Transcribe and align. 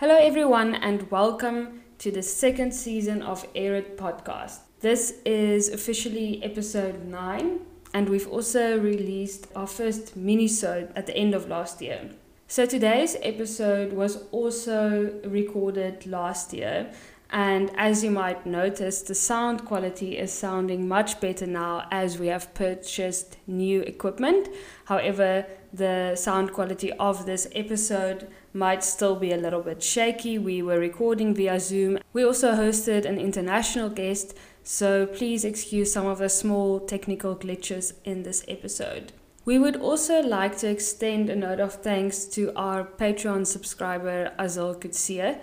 Hello, 0.00 0.16
everyone, 0.16 0.76
and 0.76 1.10
welcome 1.10 1.82
to 1.98 2.10
the 2.10 2.22
second 2.22 2.72
season 2.72 3.20
of 3.20 3.46
Air 3.54 3.74
It 3.74 3.98
podcast. 3.98 4.60
This 4.80 5.20
is 5.26 5.68
officially 5.68 6.42
episode 6.42 7.04
9, 7.04 7.60
and 7.92 8.08
we've 8.08 8.26
also 8.26 8.78
released 8.78 9.48
our 9.54 9.66
first 9.66 10.16
mini-sode 10.16 10.90
at 10.96 11.06
the 11.06 11.14
end 11.14 11.34
of 11.34 11.50
last 11.50 11.82
year. 11.82 12.08
So 12.48 12.64
today's 12.64 13.18
episode 13.22 13.92
was 13.92 14.24
also 14.32 15.20
recorded 15.22 16.06
last 16.06 16.54
year, 16.54 16.90
and 17.28 17.70
as 17.76 18.02
you 18.02 18.10
might 18.10 18.46
notice, 18.46 19.02
the 19.02 19.14
sound 19.14 19.66
quality 19.66 20.16
is 20.16 20.32
sounding 20.32 20.88
much 20.88 21.20
better 21.20 21.46
now 21.46 21.86
as 21.90 22.18
we 22.18 22.28
have 22.28 22.54
purchased 22.54 23.36
new 23.46 23.82
equipment. 23.82 24.48
However, 24.86 25.44
the 25.72 26.16
sound 26.16 26.52
quality 26.52 26.92
of 26.92 27.26
this 27.26 27.46
episode 27.54 28.28
might 28.52 28.82
still 28.82 29.16
be 29.16 29.32
a 29.32 29.36
little 29.36 29.62
bit 29.62 29.82
shaky. 29.82 30.38
We 30.38 30.62
were 30.62 30.78
recording 30.78 31.34
via 31.34 31.60
Zoom. 31.60 31.98
We 32.12 32.24
also 32.24 32.52
hosted 32.52 33.04
an 33.04 33.18
international 33.18 33.88
guest, 33.88 34.36
so 34.64 35.06
please 35.06 35.44
excuse 35.44 35.92
some 35.92 36.06
of 36.06 36.18
the 36.18 36.28
small 36.28 36.80
technical 36.80 37.36
glitches 37.36 37.92
in 38.04 38.22
this 38.24 38.44
episode. 38.48 39.12
We 39.44 39.58
would 39.58 39.76
also 39.76 40.20
like 40.20 40.58
to 40.58 40.68
extend 40.68 41.30
a 41.30 41.36
note 41.36 41.60
of 41.60 41.74
thanks 41.74 42.24
to 42.26 42.52
our 42.56 42.84
Patreon 42.84 43.46
subscriber 43.46 44.32
Azil 44.38 44.78
Kutsia 44.80 45.38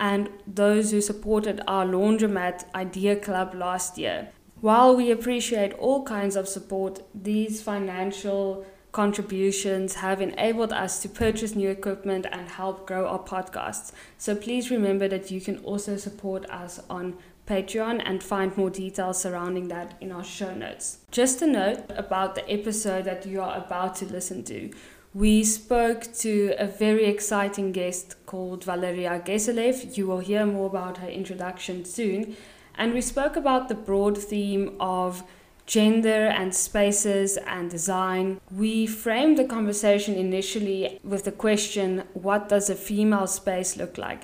and 0.00 0.28
those 0.46 0.90
who 0.90 1.00
supported 1.00 1.62
our 1.66 1.86
laundromat 1.86 2.64
idea 2.74 3.16
club 3.16 3.54
last 3.54 3.98
year. 3.98 4.28
While 4.60 4.96
we 4.96 5.10
appreciate 5.10 5.74
all 5.74 6.02
kinds 6.02 6.34
of 6.34 6.48
support, 6.48 7.02
these 7.14 7.62
financial 7.62 8.66
contributions 8.96 9.96
have 9.96 10.22
enabled 10.22 10.72
us 10.72 11.02
to 11.02 11.06
purchase 11.06 11.54
new 11.54 11.68
equipment 11.68 12.24
and 12.32 12.48
help 12.48 12.86
grow 12.86 13.06
our 13.06 13.18
podcasts. 13.18 13.92
So 14.16 14.34
please 14.34 14.70
remember 14.70 15.06
that 15.08 15.30
you 15.30 15.38
can 15.38 15.58
also 15.58 15.98
support 15.98 16.48
us 16.48 16.80
on 16.88 17.18
Patreon 17.46 18.00
and 18.06 18.22
find 18.22 18.56
more 18.56 18.70
details 18.70 19.20
surrounding 19.20 19.68
that 19.68 19.98
in 20.00 20.12
our 20.12 20.24
show 20.24 20.54
notes. 20.54 21.00
Just 21.10 21.42
a 21.42 21.46
note 21.46 21.84
about 21.90 22.36
the 22.36 22.50
episode 22.50 23.04
that 23.04 23.26
you 23.26 23.42
are 23.42 23.58
about 23.58 23.96
to 23.96 24.06
listen 24.06 24.42
to. 24.44 24.70
We 25.12 25.44
spoke 25.44 26.14
to 26.24 26.54
a 26.58 26.66
very 26.66 27.04
exciting 27.04 27.72
guest 27.72 28.16
called 28.24 28.64
Valeria 28.64 29.20
Geselev. 29.22 29.98
You 29.98 30.06
will 30.06 30.20
hear 30.20 30.46
more 30.46 30.68
about 30.68 30.96
her 30.98 31.08
introduction 31.08 31.84
soon. 31.84 32.34
And 32.78 32.94
we 32.94 33.02
spoke 33.02 33.36
about 33.36 33.68
the 33.68 33.74
broad 33.74 34.16
theme 34.16 34.74
of 34.80 35.22
gender 35.66 36.26
and 36.26 36.54
spaces 36.54 37.36
and 37.36 37.70
design. 37.70 38.40
We 38.50 38.86
framed 38.86 39.36
the 39.36 39.44
conversation 39.44 40.14
initially 40.14 41.00
with 41.02 41.24
the 41.24 41.32
question 41.32 42.04
what 42.14 42.48
does 42.48 42.70
a 42.70 42.74
female 42.74 43.26
space 43.26 43.76
look 43.76 43.98
like? 43.98 44.22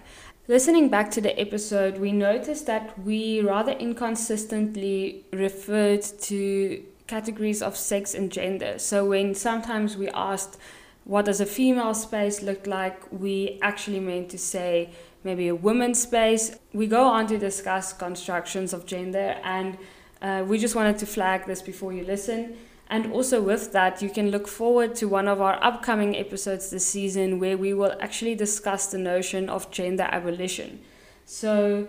Listening 0.48 0.88
back 0.88 1.10
to 1.12 1.20
the 1.20 1.38
episode, 1.38 1.98
we 1.98 2.12
noticed 2.12 2.66
that 2.66 2.98
we 2.98 3.40
rather 3.40 3.72
inconsistently 3.72 5.24
referred 5.32 6.02
to 6.02 6.82
categories 7.06 7.62
of 7.62 7.76
sex 7.76 8.14
and 8.14 8.30
gender. 8.30 8.78
So 8.78 9.04
when 9.04 9.34
sometimes 9.34 9.96
we 9.96 10.08
asked, 10.08 10.58
what 11.04 11.24
does 11.24 11.40
a 11.40 11.46
female 11.46 11.94
space 11.94 12.42
look 12.42 12.66
like? 12.66 13.00
We 13.12 13.58
actually 13.62 14.00
meant 14.00 14.30
to 14.30 14.38
say 14.38 14.90
maybe 15.24 15.48
a 15.48 15.54
woman's 15.54 16.02
space. 16.02 16.56
We 16.72 16.86
go 16.86 17.04
on 17.04 17.26
to 17.28 17.38
discuss 17.38 17.92
constructions 17.92 18.72
of 18.72 18.86
gender 18.86 19.36
and 19.44 19.78
uh, 20.22 20.44
we 20.46 20.56
just 20.56 20.74
wanted 20.74 20.98
to 20.98 21.06
flag 21.06 21.46
this 21.46 21.60
before 21.60 21.92
you 21.92 22.04
listen. 22.04 22.56
And 22.88 23.12
also, 23.12 23.40
with 23.42 23.72
that, 23.72 24.02
you 24.02 24.10
can 24.10 24.30
look 24.30 24.46
forward 24.46 24.94
to 24.96 25.08
one 25.08 25.26
of 25.26 25.40
our 25.40 25.58
upcoming 25.64 26.16
episodes 26.16 26.70
this 26.70 26.86
season 26.86 27.38
where 27.40 27.56
we 27.56 27.74
will 27.74 27.96
actually 28.00 28.34
discuss 28.34 28.86
the 28.86 28.98
notion 28.98 29.48
of 29.48 29.70
gender 29.70 30.06
abolition. 30.10 30.80
So, 31.24 31.88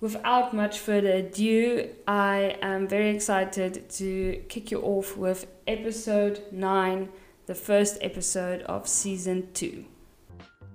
without 0.00 0.52
much 0.52 0.78
further 0.80 1.12
ado, 1.12 1.88
I 2.06 2.56
am 2.62 2.88
very 2.88 3.10
excited 3.10 3.88
to 3.90 4.42
kick 4.48 4.70
you 4.70 4.80
off 4.80 5.16
with 5.16 5.46
episode 5.68 6.42
9, 6.50 7.08
the 7.46 7.54
first 7.54 7.98
episode 8.00 8.62
of 8.62 8.88
season 8.88 9.48
2. 9.54 9.84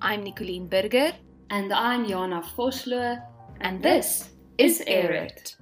I'm 0.02 0.24
Nicoline 0.24 0.70
Burger. 0.70 1.12
And 1.50 1.74
I'm 1.74 2.08
Jana 2.08 2.42
Vosloo. 2.56 3.22
And 3.60 3.84
this 3.84 4.30
is 4.58 4.82
Air 4.88 5.12
It. 5.12 5.58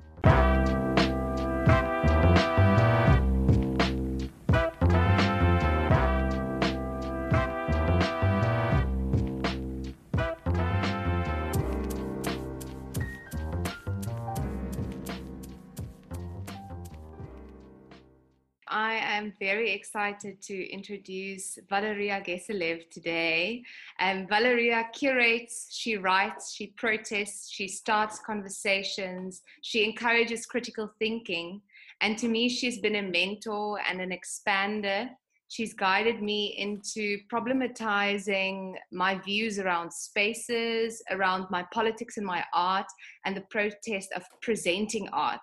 Am 19.23 19.33
very 19.39 19.71
excited 19.71 20.41
to 20.41 20.71
introduce 20.71 21.57
Valeria 21.69 22.21
Geselev 22.25 22.89
today. 22.89 23.63
Um, 23.99 24.27
Valeria 24.27 24.89
curates, 24.93 25.67
she 25.71 25.95
writes, 25.97 26.53
she 26.53 26.67
protests, 26.67 27.49
she 27.49 27.67
starts 27.67 28.19
conversations, 28.19 29.41
she 29.61 29.83
encourages 29.85 30.45
critical 30.45 30.91
thinking. 30.99 31.61
And 32.01 32.17
to 32.17 32.27
me, 32.27 32.49
she's 32.49 32.79
been 32.79 32.95
a 32.95 33.01
mentor 33.01 33.79
and 33.89 34.01
an 34.01 34.11
expander. 34.11 35.09
She's 35.53 35.75
guided 35.75 36.19
me 36.19 36.55
into 36.57 37.19
problematizing 37.31 38.73
my 38.91 39.19
views 39.19 39.59
around 39.59 39.93
spaces, 39.93 40.99
around 41.11 41.45
my 41.51 41.63
politics 41.71 42.17
and 42.17 42.25
my 42.25 42.43
art, 42.55 42.87
and 43.23 43.37
the 43.37 43.45
protest 43.51 44.09
of 44.15 44.23
presenting 44.41 45.07
art. 45.09 45.41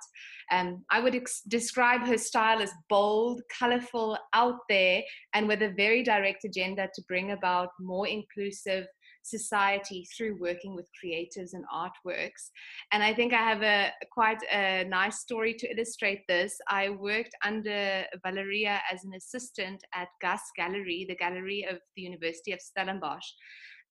Um, 0.51 0.85
I 0.91 0.99
would 0.99 1.15
ex- 1.15 1.43
describe 1.43 2.01
her 2.09 2.19
style 2.19 2.61
as 2.61 2.73
bold, 2.89 3.41
colorful, 3.57 4.19
out 4.33 4.57
there, 4.69 5.01
and 5.33 5.47
with 5.47 5.63
a 5.63 5.75
very 5.77 6.03
direct 6.03 6.45
agenda 6.45 6.89
to 6.93 7.03
bring 7.07 7.31
about 7.31 7.69
more 7.79 8.09
inclusive 8.09 8.87
society 9.23 10.07
through 10.17 10.39
working 10.41 10.75
with 10.75 10.89
creatives 11.03 11.53
and 11.53 11.65
artworks. 11.73 12.51
And 12.93 13.03
I 13.03 13.15
think 13.15 13.33
I 13.33 13.39
have 13.39 13.63
a 13.63 13.91
quite 14.13 14.43
a 14.53 14.85
nice 14.85 15.21
story 15.21 15.55
to 15.55 15.71
illustrate 15.71 16.27
this. 16.29 16.57
I 16.69 16.91
worked 16.91 17.35
under 17.45 18.05
Valeria 18.25 18.81
as 18.91 19.05
an 19.05 19.15
assistant 19.15 19.83
at 19.95 20.09
GUS 20.21 20.41
Gallery, 20.57 21.07
the 21.09 21.17
gallery 21.17 21.67
of 21.69 21.79
the 21.97 22.03
University 22.03 22.53
of 22.53 22.61
Stellenbosch 22.61 23.27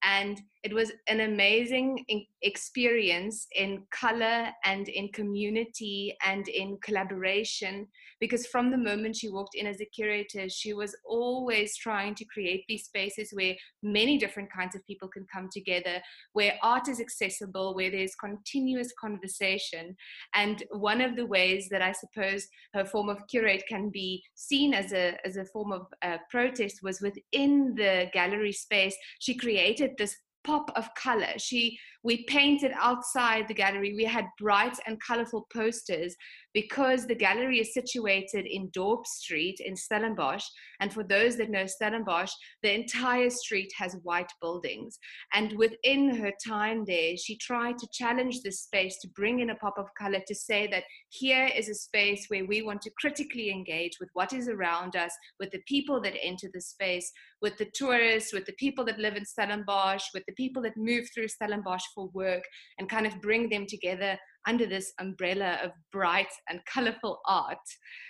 and 0.03 0.41
it 0.63 0.73
was 0.73 0.91
an 1.07 1.21
amazing 1.21 2.05
experience 2.41 3.47
in 3.55 3.83
color 3.91 4.49
and 4.65 4.89
in 4.89 5.07
community 5.09 6.15
and 6.25 6.47
in 6.49 6.77
collaboration 6.83 7.87
because 8.19 8.45
from 8.47 8.69
the 8.69 8.77
moment 8.77 9.15
she 9.15 9.29
walked 9.29 9.55
in 9.55 9.65
as 9.65 9.79
a 9.79 9.85
curator 9.85 10.49
she 10.49 10.73
was 10.73 10.95
always 11.05 11.77
trying 11.77 12.13
to 12.15 12.25
create 12.25 12.65
these 12.67 12.85
spaces 12.85 13.29
where 13.31 13.55
many 13.83 14.17
different 14.17 14.51
kinds 14.51 14.75
of 14.75 14.85
people 14.85 15.07
can 15.07 15.25
come 15.31 15.47
together 15.51 16.01
where 16.33 16.57
art 16.61 16.87
is 16.89 16.99
accessible 16.99 17.73
where 17.73 17.91
there's 17.91 18.15
continuous 18.15 18.91
conversation. 18.99 19.95
And 20.33 20.63
one 20.71 21.01
of 21.01 21.15
the 21.15 21.25
ways 21.25 21.67
that 21.69 21.81
i 21.81 21.91
suppose 21.91 22.47
her 22.73 22.85
form 22.85 23.09
of 23.09 23.25
curate 23.27 23.63
can 23.67 23.89
be 23.89 24.23
seen 24.35 24.73
as 24.73 24.91
a 24.93 25.17
as 25.25 25.37
a 25.37 25.45
form 25.45 25.71
of 25.71 25.87
uh, 26.01 26.17
protest 26.29 26.81
was 26.83 27.01
within 27.01 27.75
the 27.75 28.09
gallery 28.13 28.51
space. 28.51 28.95
She 29.19 29.35
created 29.35 29.88
this 29.97 30.15
pop 30.43 30.71
of 30.75 30.93
color. 30.95 31.33
She 31.37 31.77
we 32.03 32.23
painted 32.25 32.71
outside 32.75 33.47
the 33.47 33.53
gallery. 33.53 33.93
We 33.93 34.05
had 34.05 34.25
bright 34.39 34.77
and 34.87 35.01
colorful 35.01 35.47
posters 35.53 36.15
because 36.53 37.05
the 37.05 37.15
gallery 37.15 37.59
is 37.59 37.73
situated 37.73 38.45
in 38.45 38.69
Dorp 38.71 39.05
Street 39.05 39.59
in 39.63 39.75
Stellenbosch. 39.75 40.43
And 40.79 40.91
for 40.91 41.03
those 41.03 41.35
that 41.37 41.49
know 41.49 41.65
Stellenbosch, 41.65 42.31
the 42.63 42.73
entire 42.73 43.29
street 43.29 43.71
has 43.77 43.97
white 44.03 44.31
buildings. 44.41 44.97
And 45.33 45.53
within 45.57 46.15
her 46.15 46.31
time 46.45 46.85
there, 46.85 47.15
she 47.17 47.37
tried 47.37 47.77
to 47.77 47.87
challenge 47.91 48.41
this 48.41 48.61
space 48.61 48.97
to 49.01 49.09
bring 49.09 49.39
in 49.39 49.51
a 49.51 49.55
pop 49.55 49.77
of 49.77 49.93
color 49.97 50.21
to 50.25 50.35
say 50.35 50.67
that 50.67 50.85
here 51.09 51.49
is 51.55 51.69
a 51.69 51.75
space 51.75 52.25
where 52.29 52.45
we 52.45 52.61
want 52.61 52.81
to 52.83 52.91
critically 52.99 53.51
engage 53.51 53.97
with 53.99 54.09
what 54.13 54.33
is 54.33 54.47
around 54.47 54.95
us, 54.95 55.11
with 55.39 55.51
the 55.51 55.61
people 55.67 56.01
that 56.01 56.15
enter 56.23 56.47
the 56.53 56.61
space, 56.61 57.11
with 57.41 57.57
the 57.57 57.69
tourists, 57.73 58.33
with 58.33 58.45
the 58.45 58.53
people 58.53 58.83
that 58.85 58.99
live 58.99 59.15
in 59.15 59.25
Stellenbosch, 59.25 60.05
with 60.13 60.23
the 60.27 60.33
people 60.33 60.61
that 60.63 60.77
move 60.77 61.07
through 61.13 61.27
Stellenbosch 61.27 61.83
for 61.93 62.09
work, 62.13 62.43
and 62.77 62.89
kind 62.89 63.07
of 63.07 63.21
bring 63.21 63.49
them 63.49 63.65
together 63.67 64.17
under 64.47 64.65
this 64.65 64.93
umbrella 64.99 65.59
of 65.63 65.71
bright 65.91 66.31
and 66.49 66.59
colorful 66.65 67.19
art. 67.25 67.57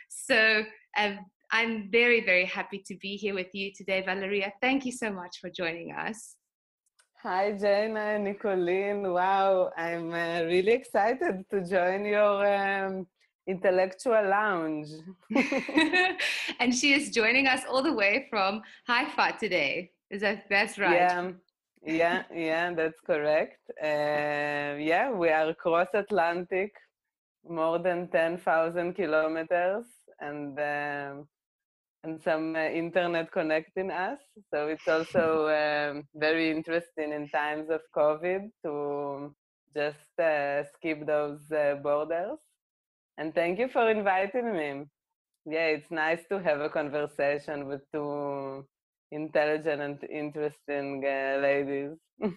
So 0.09 0.63
um, 0.97 1.19
I'm 1.51 1.89
very, 1.91 2.23
very 2.23 2.45
happy 2.45 2.83
to 2.85 2.95
be 2.97 3.15
here 3.15 3.33
with 3.33 3.53
you 3.53 3.71
today, 3.75 4.03
Valeria. 4.05 4.53
Thank 4.61 4.85
you 4.85 4.91
so 4.91 5.11
much 5.11 5.37
for 5.41 5.49
joining 5.49 5.91
us. 5.91 6.35
Hi, 7.23 7.51
Jana, 7.51 8.17
Nicoline. 8.17 9.13
Wow, 9.13 9.71
I'm 9.75 10.13
uh, 10.13 10.43
really 10.43 10.71
excited 10.71 11.43
to 11.51 11.65
join 11.65 12.05
your 12.05 12.47
um, 12.47 13.07
intellectual 13.45 14.29
lounge. 14.29 14.87
and 16.59 16.73
she 16.73 16.93
is 16.93 17.09
joining 17.09 17.47
us 17.47 17.61
all 17.69 17.83
the 17.83 17.93
way 17.93 18.27
from 18.29 18.61
Haifa 18.87 19.37
today. 19.37 19.91
Is 20.09 20.21
that 20.21 20.45
that's 20.49 20.77
right? 20.79 20.95
Yeah, 20.95 21.31
yeah, 21.85 22.23
yeah, 22.33 22.73
that's 22.73 22.99
correct. 23.01 23.59
Uh, 23.81 24.77
yeah, 24.79 25.11
we 25.11 25.29
are 25.29 25.53
cross 25.53 25.87
Atlantic, 25.93 26.71
more 27.47 27.79
than 27.79 28.09
10,000 28.09 28.93
kilometers, 28.93 29.85
and 30.19 30.59
um, 30.59 31.27
and 32.03 32.21
some 32.21 32.55
uh, 32.55 32.59
internet 32.59 33.31
connecting 33.31 33.91
us. 33.91 34.19
So 34.53 34.67
it's 34.67 34.87
also 34.87 35.47
um, 35.61 36.03
very 36.15 36.51
interesting 36.51 37.11
in 37.13 37.29
times 37.29 37.69
of 37.69 37.81
COVID 37.95 38.49
to 38.63 39.35
just 39.75 40.19
uh, 40.19 40.63
skip 40.75 41.05
those 41.05 41.39
uh, 41.51 41.75
borders. 41.83 42.37
And 43.17 43.33
thank 43.35 43.59
you 43.59 43.67
for 43.69 43.89
inviting 43.89 44.53
me. 44.53 44.85
Yeah, 45.45 45.67
it's 45.67 45.91
nice 45.91 46.21
to 46.29 46.39
have 46.39 46.61
a 46.61 46.69
conversation 46.69 47.67
with 47.67 47.81
two 47.93 48.65
intelligent 49.11 49.81
and 49.81 50.03
interesting 50.09 51.03
uh, 51.05 51.39
ladies. 51.41 51.97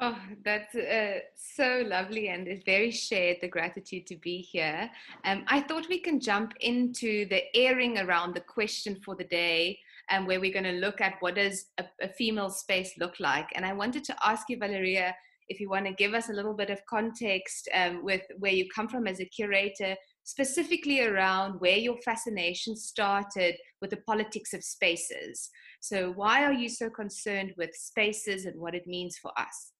Oh, 0.00 0.18
that's 0.44 0.74
uh, 0.74 1.20
so 1.36 1.84
lovely 1.86 2.28
and 2.28 2.48
it's 2.48 2.64
very 2.64 2.90
shared 2.90 3.36
the 3.40 3.48
gratitude 3.48 4.08
to 4.08 4.16
be 4.16 4.38
here. 4.38 4.90
Um, 5.24 5.44
I 5.46 5.60
thought 5.60 5.88
we 5.88 6.00
can 6.00 6.18
jump 6.18 6.52
into 6.60 7.28
the 7.28 7.44
airing 7.54 7.98
around 7.98 8.34
the 8.34 8.40
question 8.40 9.00
for 9.04 9.14
the 9.14 9.24
day 9.24 9.78
and 10.10 10.22
um, 10.22 10.26
where 10.26 10.40
we're 10.40 10.52
going 10.52 10.64
to 10.64 10.72
look 10.72 11.00
at 11.00 11.14
what 11.20 11.36
does 11.36 11.66
a, 11.78 11.84
a, 12.02 12.08
female 12.08 12.50
space 12.50 12.92
look 12.98 13.14
like. 13.20 13.48
And 13.54 13.64
I 13.64 13.72
wanted 13.72 14.02
to 14.04 14.16
ask 14.26 14.48
you, 14.48 14.58
Valeria, 14.58 15.14
if 15.48 15.60
you 15.60 15.70
want 15.70 15.86
to 15.86 15.92
give 15.92 16.12
us 16.12 16.28
a 16.28 16.32
little 16.32 16.54
bit 16.54 16.70
of 16.70 16.84
context 16.86 17.68
um, 17.72 18.04
with 18.04 18.22
where 18.38 18.52
you 18.52 18.66
come 18.74 18.88
from 18.88 19.06
as 19.06 19.20
a 19.20 19.24
curator, 19.26 19.94
specifically 20.24 21.02
around 21.02 21.60
where 21.60 21.76
your 21.76 21.96
fascination 21.98 22.76
started 22.76 23.54
with 23.80 23.90
the 23.90 23.98
politics 23.98 24.52
of 24.54 24.64
spaces. 24.64 25.50
So, 25.90 26.12
why 26.12 26.44
are 26.44 26.52
you 26.54 26.70
so 26.70 26.88
concerned 26.88 27.52
with 27.58 27.74
spaces 27.74 28.46
and 28.46 28.58
what 28.58 28.74
it 28.74 28.86
means 28.86 29.18
for 29.18 29.30
us? 29.38 29.72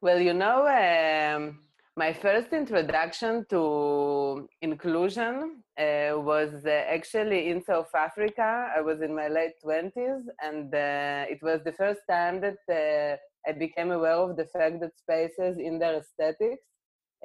Well, 0.00 0.20
you 0.20 0.32
know, 0.32 0.58
um, 0.68 1.58
my 1.96 2.12
first 2.12 2.52
introduction 2.52 3.44
to 3.50 4.48
inclusion 4.62 5.64
uh, 5.76 6.12
was 6.30 6.64
uh, 6.64 6.70
actually 6.96 7.50
in 7.50 7.64
South 7.64 7.92
Africa. 7.96 8.70
I 8.76 8.80
was 8.80 9.02
in 9.02 9.12
my 9.12 9.26
late 9.26 9.54
20s, 9.64 10.22
and 10.40 10.72
uh, 10.72 11.24
it 11.28 11.40
was 11.42 11.58
the 11.64 11.72
first 11.72 12.02
time 12.08 12.40
that 12.42 12.62
uh, 12.70 13.16
I 13.50 13.52
became 13.52 13.90
aware 13.90 14.20
of 14.26 14.36
the 14.36 14.46
fact 14.46 14.78
that 14.82 14.96
spaces 14.96 15.58
in 15.58 15.80
their 15.80 15.96
aesthetics 15.96 16.62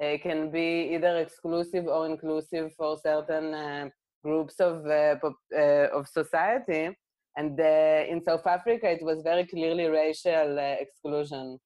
uh, 0.02 0.16
can 0.20 0.50
be 0.50 0.90
either 0.94 1.18
exclusive 1.18 1.86
or 1.86 2.06
inclusive 2.06 2.72
for 2.76 2.98
certain 2.98 3.54
uh, 3.54 3.88
groups 4.24 4.58
of, 4.58 4.84
of 4.84 6.08
society. 6.08 6.90
And 7.36 7.58
in 7.60 8.22
South 8.22 8.46
Africa, 8.46 8.90
it 8.90 9.02
was 9.02 9.22
very 9.22 9.46
clearly 9.46 9.86
racial 9.86 10.56
exclusion. 10.58 11.58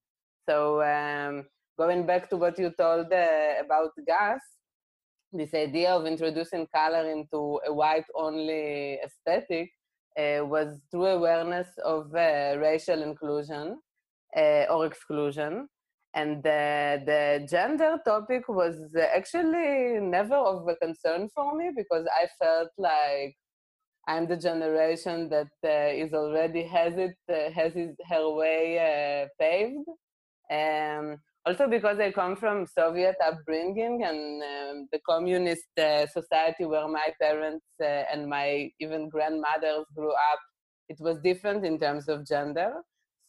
So 0.48 0.82
um, 0.82 1.44
going 1.78 2.06
back 2.06 2.28
to 2.30 2.36
what 2.36 2.58
you 2.58 2.72
told 2.76 3.12
uh, 3.12 3.52
about 3.64 3.90
GUS, 4.06 4.40
this 5.32 5.54
idea 5.54 5.92
of 5.92 6.06
introducing 6.06 6.66
color 6.74 7.08
into 7.08 7.60
a 7.64 7.72
white-only 7.72 8.98
aesthetic 9.04 9.70
uh, 10.18 10.44
was 10.44 10.80
through 10.90 11.06
awareness 11.06 11.68
of 11.84 12.12
uh, 12.14 12.56
racial 12.58 13.00
inclusion 13.02 13.78
uh, 14.36 14.64
or 14.68 14.86
exclusion. 14.86 15.68
And 16.14 16.42
the 16.42 17.46
gender 17.48 17.96
topic 18.04 18.48
was 18.48 18.74
actually 19.14 20.00
never 20.00 20.34
of 20.34 20.66
a 20.66 20.74
concern 20.74 21.28
for 21.32 21.56
me 21.56 21.70
because 21.76 22.04
I 22.20 22.26
felt 22.42 22.70
like 22.76 23.36
I'm 24.10 24.26
the 24.26 24.40
generation 24.50 25.18
that 25.34 25.52
uh, 25.64 26.04
is 26.04 26.12
already 26.22 26.62
has 26.76 26.92
it 27.06 27.18
uh, 27.28 27.50
has 27.58 27.70
his, 27.80 27.92
her 28.12 28.26
way 28.40 29.26
paved 29.40 29.88
um, 30.50 31.04
also 31.46 31.68
because 31.68 31.98
I 31.98 32.10
come 32.10 32.36
from 32.36 32.66
Soviet 32.66 33.16
upbringing 33.24 34.02
and 34.04 34.42
um, 34.42 34.88
the 34.92 35.00
communist 35.08 35.66
uh, 35.78 36.06
society 36.06 36.64
where 36.66 36.86
my 36.88 37.08
parents 37.20 37.64
uh, 37.80 38.04
and 38.12 38.28
my 38.28 38.70
even 38.78 39.08
grandmothers 39.08 39.86
grew 39.96 40.12
up, 40.12 40.40
it 40.88 40.98
was 41.00 41.18
different 41.20 41.64
in 41.64 41.78
terms 41.78 42.08
of 42.08 42.26
gender. 42.26 42.72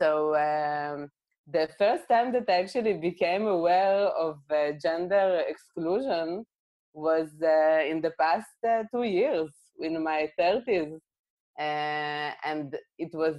So 0.01 0.35
um, 0.35 1.09
the 1.47 1.69
first 1.77 2.03
time 2.09 2.33
that 2.33 2.49
I 2.49 2.59
actually 2.63 2.95
became 2.95 3.47
aware 3.47 4.07
of 4.07 4.39
uh, 4.49 4.73
gender 4.81 5.43
exclusion 5.47 6.45
was 6.93 7.29
uh, 7.41 7.83
in 7.89 8.01
the 8.01 8.11
past 8.19 8.47
uh, 8.67 8.83
two 8.93 9.03
years, 9.03 9.51
in 9.83 10.03
my 10.03 10.29
30s. 10.39 10.99
Uh, 11.59 12.31
and 12.43 12.77
it 12.97 13.13
was 13.13 13.35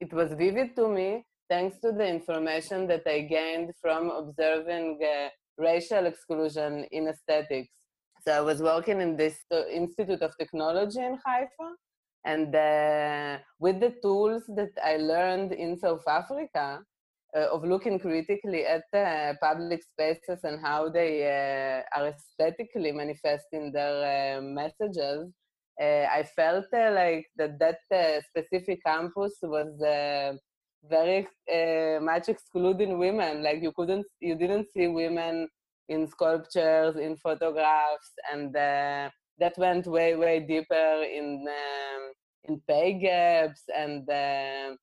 it 0.00 0.12
was 0.12 0.32
vivid 0.34 0.76
to 0.76 0.88
me 0.88 1.24
thanks 1.48 1.78
to 1.78 1.92
the 1.92 2.06
information 2.06 2.86
that 2.86 3.02
I 3.06 3.20
gained 3.20 3.72
from 3.80 4.10
observing 4.10 5.00
uh, 5.02 5.28
racial 5.56 6.06
exclusion 6.06 6.84
in 6.92 7.08
aesthetics. 7.08 7.70
So 8.26 8.32
I 8.32 8.40
was 8.40 8.60
working 8.60 9.00
in 9.00 9.16
this 9.16 9.36
uh, 9.52 9.66
Institute 9.66 10.22
of 10.22 10.36
Technology 10.36 11.00
in 11.00 11.18
Haifa, 11.24 11.68
and 12.24 12.54
uh, 12.54 13.38
with 13.58 13.80
the 13.80 13.94
tools 14.02 14.42
that 14.48 14.72
I 14.84 14.96
learned 14.96 15.52
in 15.52 15.78
South 15.78 16.06
Africa 16.06 16.80
uh, 17.36 17.48
of 17.52 17.64
looking 17.64 17.98
critically 17.98 18.64
at 18.64 18.84
uh, 18.94 19.34
public 19.40 19.82
spaces 19.82 20.40
and 20.44 20.60
how 20.60 20.88
they 20.88 21.24
uh, 21.24 21.98
are 21.98 22.08
aesthetically 22.08 22.92
manifesting 22.92 23.72
their 23.72 24.40
messages, 24.40 25.30
I 25.80 26.24
felt 26.34 26.66
like 26.72 27.26
that 27.36 27.58
that 27.60 27.78
specific 28.30 28.80
campus 28.84 29.38
was 29.42 29.78
very 30.84 31.26
uh, 31.52 32.00
much 32.00 32.28
excluding 32.28 32.98
women. 32.98 33.42
Like 33.42 33.62
you 33.62 33.72
couldn't, 33.72 34.06
you 34.20 34.34
didn't 34.34 34.66
see 34.72 34.86
women 34.88 35.48
in 35.88 36.06
sculptures, 36.06 36.96
in 36.96 37.16
photographs, 37.16 38.12
and 38.32 38.54
uh, 38.56 39.10
that 39.38 39.56
went 39.56 39.86
way, 39.86 40.14
way 40.16 40.40
deeper 40.40 41.02
in 41.02 41.46
um, 41.48 42.12
in 42.44 42.60
pay 42.66 42.94
gaps 42.94 43.62
and 43.76 44.08
uh, 44.08 44.74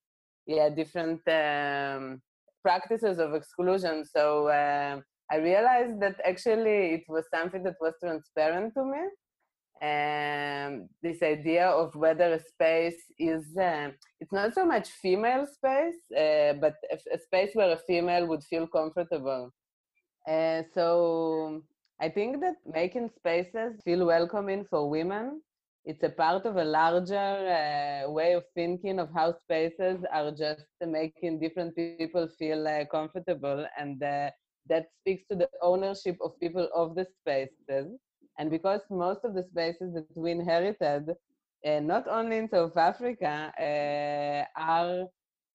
yeah, 0.46 0.70
different 0.70 1.22
um, 1.28 2.22
practices 2.68 3.18
of 3.20 3.30
exclusion. 3.40 3.96
So 4.16 4.48
uh, 4.48 4.94
I 5.34 5.38
realized 5.52 5.98
that 6.04 6.18
actually 6.32 6.80
it 6.98 7.06
was 7.08 7.26
something 7.36 7.64
that 7.64 7.78
was 7.86 7.94
transparent 8.04 8.74
to 8.78 8.84
me. 8.94 9.04
Um, 9.90 10.72
this 11.06 11.22
idea 11.22 11.68
of 11.68 11.94
whether 12.04 12.28
a 12.34 12.42
space 12.52 13.02
is 13.20 13.44
uh, 13.70 13.90
it's 14.22 14.32
not 14.40 14.54
so 14.58 14.64
much 14.74 14.88
female 15.04 15.46
space 15.58 16.00
uh, 16.24 16.54
but 16.64 16.76
a, 16.94 16.98
a, 17.16 17.20
space 17.28 17.52
where 17.54 17.72
a 17.74 17.82
female 17.90 18.26
would 18.30 18.44
feel 18.52 18.68
comfortable. 18.68 19.44
Uh, 20.34 20.62
so 20.74 20.86
i 22.06 22.08
think 22.16 22.32
that 22.44 22.58
making 22.82 23.08
spaces 23.20 23.72
feel 23.86 24.04
welcoming 24.14 24.64
for 24.72 24.82
women 24.98 25.26
it's 25.86 26.04
a 26.04 26.10
part 26.10 26.46
of 26.46 26.58
a 26.58 26.64
larger 26.64 27.16
uh, 27.16 28.10
way 28.10 28.34
of 28.34 28.44
thinking 28.56 29.00
of 29.00 29.10
how 29.14 29.34
spaces 29.34 30.04
are 30.12 30.32
just 30.32 30.66
making 30.86 31.40
different 31.40 31.76
people 31.76 32.28
feel 32.40 32.68
uh, 32.68 32.86
comfortable 32.92 33.66
and 33.78 34.02
uh, 34.02 34.30
that 34.68 34.88
speaks 35.00 35.24
to 35.30 35.36
the 35.36 35.48
ownership 35.62 36.18
of 36.22 36.40
people 36.40 36.68
of 36.74 36.96
the 36.96 37.06
spaces. 37.22 37.88
And 38.40 38.50
because 38.50 38.82
most 38.90 39.20
of 39.24 39.36
the 39.36 39.44
spaces 39.44 39.94
that 39.94 40.08
we 40.16 40.32
inherited, 40.32 41.10
uh, 41.66 41.80
not 41.80 42.08
only 42.08 42.38
in 42.38 42.50
South 42.50 42.76
Africa, 42.76 43.54
uh, 43.60 44.60
are 44.60 45.06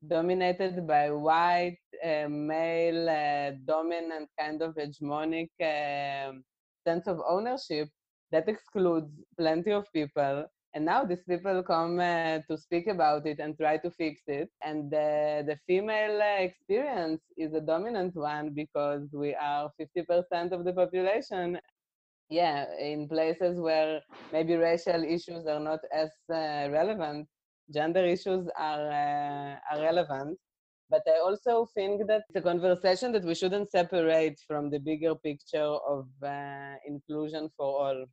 dominated 0.07 0.87
by 0.87 1.11
white, 1.11 1.79
uh, 2.05 2.29
male, 2.29 3.57
dominant 3.67 4.29
kind 4.39 4.63
of 4.63 4.77
hegemonic 4.77 5.51
um, 5.61 6.45
sense 6.87 7.07
of 7.07 7.21
ownership, 7.29 7.89
that 8.33 8.49
excludes 8.49 9.13
plenty 9.39 9.73
of 9.73 9.93
people. 9.93 10.47
And 10.75 10.85
now 10.85 11.05
these 11.05 11.25
people 11.25 11.63
come 11.63 11.99
uh, 11.99 12.39
to 12.49 12.57
speak 12.57 12.87
about 12.87 13.27
it 13.27 13.41
and 13.41 13.57
try 13.57 13.77
to 13.79 13.91
fix 13.91 14.23
it. 14.29 14.51
And 14.63 14.91
the 14.91 15.59
female 15.67 16.21
uh, 16.21 16.43
experience 16.43 17.23
is 17.37 17.55
a 17.55 17.61
dominant 17.61 18.15
one 18.15 18.51
because 18.55 19.09
we 19.13 19.35
are 19.35 19.71
50% 19.81 20.53
of 20.53 20.65
the 20.65 20.73
population 20.73 21.59
yeah, 22.31 22.67
in 22.79 23.09
places 23.09 23.59
where 23.61 24.01
maybe 24.33 24.55
racial 24.57 25.03
issues 25.05 25.47
are 25.47 25.61
not 25.61 25.81
as 25.93 26.11
uh, 26.31 26.69
relevant, 26.71 27.29
gender 27.73 28.05
issues 28.05 28.49
are 28.57 28.91
uh, 28.91 29.57
are 29.73 29.81
relevant. 29.83 30.39
But 30.91 31.03
I 31.07 31.21
also 31.21 31.67
think 31.73 32.07
that 32.09 32.23
it's 32.29 32.37
a 32.37 32.41
conversation 32.41 33.13
that 33.13 33.25
we 33.25 33.35
shouldn't 33.35 33.71
separate 33.71 34.41
from 34.47 34.71
the 34.71 34.79
bigger 34.79 35.15
picture 35.15 35.73
of 35.95 36.09
uh, 36.23 36.75
inclusion 36.87 37.49
for 37.57 37.87
all. 37.87 38.05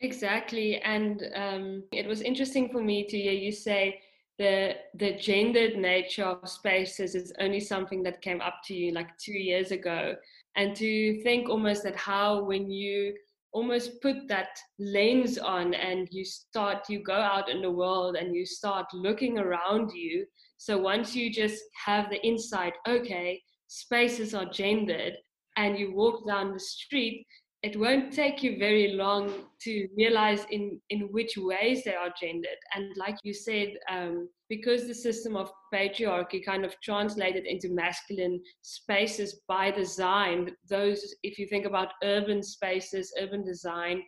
Exactly, 0.00 0.80
and 0.82 1.24
um, 1.34 1.82
it 1.92 2.06
was 2.06 2.20
interesting 2.20 2.68
for 2.68 2.82
me 2.82 3.04
to 3.08 3.18
hear 3.18 3.32
you 3.32 3.50
say 3.50 4.00
the 4.38 4.74
the 4.94 5.16
gendered 5.16 5.76
nature 5.78 6.24
of 6.24 6.48
spaces 6.48 7.14
is 7.14 7.32
only 7.40 7.60
something 7.60 8.02
that 8.02 8.20
came 8.20 8.40
up 8.42 8.60
to 8.66 8.74
you 8.74 8.92
like 8.92 9.16
two 9.18 9.32
years 9.32 9.72
ago, 9.72 10.14
and 10.54 10.76
to 10.76 11.22
think 11.22 11.48
almost 11.48 11.82
that 11.82 11.96
how 11.96 12.44
when 12.44 12.70
you 12.70 13.14
almost 13.56 14.02
put 14.02 14.28
that 14.28 14.52
lens 14.78 15.38
on 15.38 15.72
and 15.72 16.08
you 16.10 16.24
start 16.26 16.90
you 16.90 17.02
go 17.02 17.20
out 17.34 17.48
in 17.48 17.62
the 17.62 17.70
world 17.82 18.14
and 18.14 18.36
you 18.36 18.44
start 18.44 18.86
looking 18.92 19.38
around 19.38 19.90
you. 19.94 20.26
So 20.58 20.76
once 20.76 21.16
you 21.16 21.32
just 21.32 21.62
have 21.86 22.10
the 22.10 22.22
insight 22.26 22.74
okay 22.86 23.40
spaces 23.66 24.34
are 24.34 24.50
gendered 24.62 25.14
and 25.56 25.78
you 25.78 25.94
walk 25.94 26.26
down 26.26 26.52
the 26.52 26.60
street 26.60 27.26
it 27.66 27.76
won't 27.76 28.12
take 28.12 28.44
you 28.44 28.58
very 28.58 28.92
long 28.92 29.24
to 29.64 29.88
realize 29.96 30.42
in 30.56 30.80
in 30.90 31.00
which 31.16 31.32
ways 31.36 31.82
they 31.82 31.96
are 32.02 32.12
gendered. 32.22 32.60
And 32.74 32.84
like 32.96 33.18
you 33.24 33.34
said 33.34 33.70
um, 33.90 34.28
because 34.48 34.86
the 34.86 34.94
system 34.94 35.36
of 35.36 35.50
patriarchy 35.74 36.40
kind 36.50 36.64
of 36.64 36.76
translated 36.80 37.44
into 37.44 37.68
masculine 37.84 38.40
spaces 38.62 39.40
by 39.48 39.72
design 39.72 40.52
those 40.70 41.00
if 41.24 41.40
you 41.40 41.46
think 41.48 41.66
about 41.66 41.98
urban 42.04 42.40
spaces 42.42 43.12
urban 43.20 43.44
design. 43.44 44.02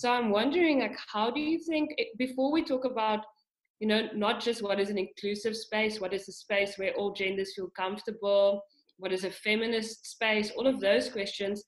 So 0.00 0.12
i'm 0.12 0.30
wondering 0.38 0.80
like 0.80 0.98
how 1.14 1.30
do 1.30 1.40
you 1.40 1.58
think 1.70 1.86
before 2.18 2.52
we 2.52 2.62
talk 2.62 2.84
about 2.84 3.20
you 3.80 3.88
know 3.90 4.02
not 4.26 4.36
just 4.46 4.62
what 4.66 4.80
is 4.82 4.90
an 4.90 4.98
inclusive 5.06 5.56
space 5.56 5.98
what 6.02 6.12
is 6.18 6.28
a 6.28 6.32
space 6.44 6.72
where 6.76 6.94
all 6.98 7.12
genders 7.20 7.54
feel 7.56 7.70
comfortable 7.82 8.60
what 8.98 9.12
is 9.12 9.24
a 9.24 9.36
feminist 9.46 10.10
space 10.14 10.50
all 10.56 10.66
of 10.66 10.80
those 10.86 11.08
questions 11.08 11.64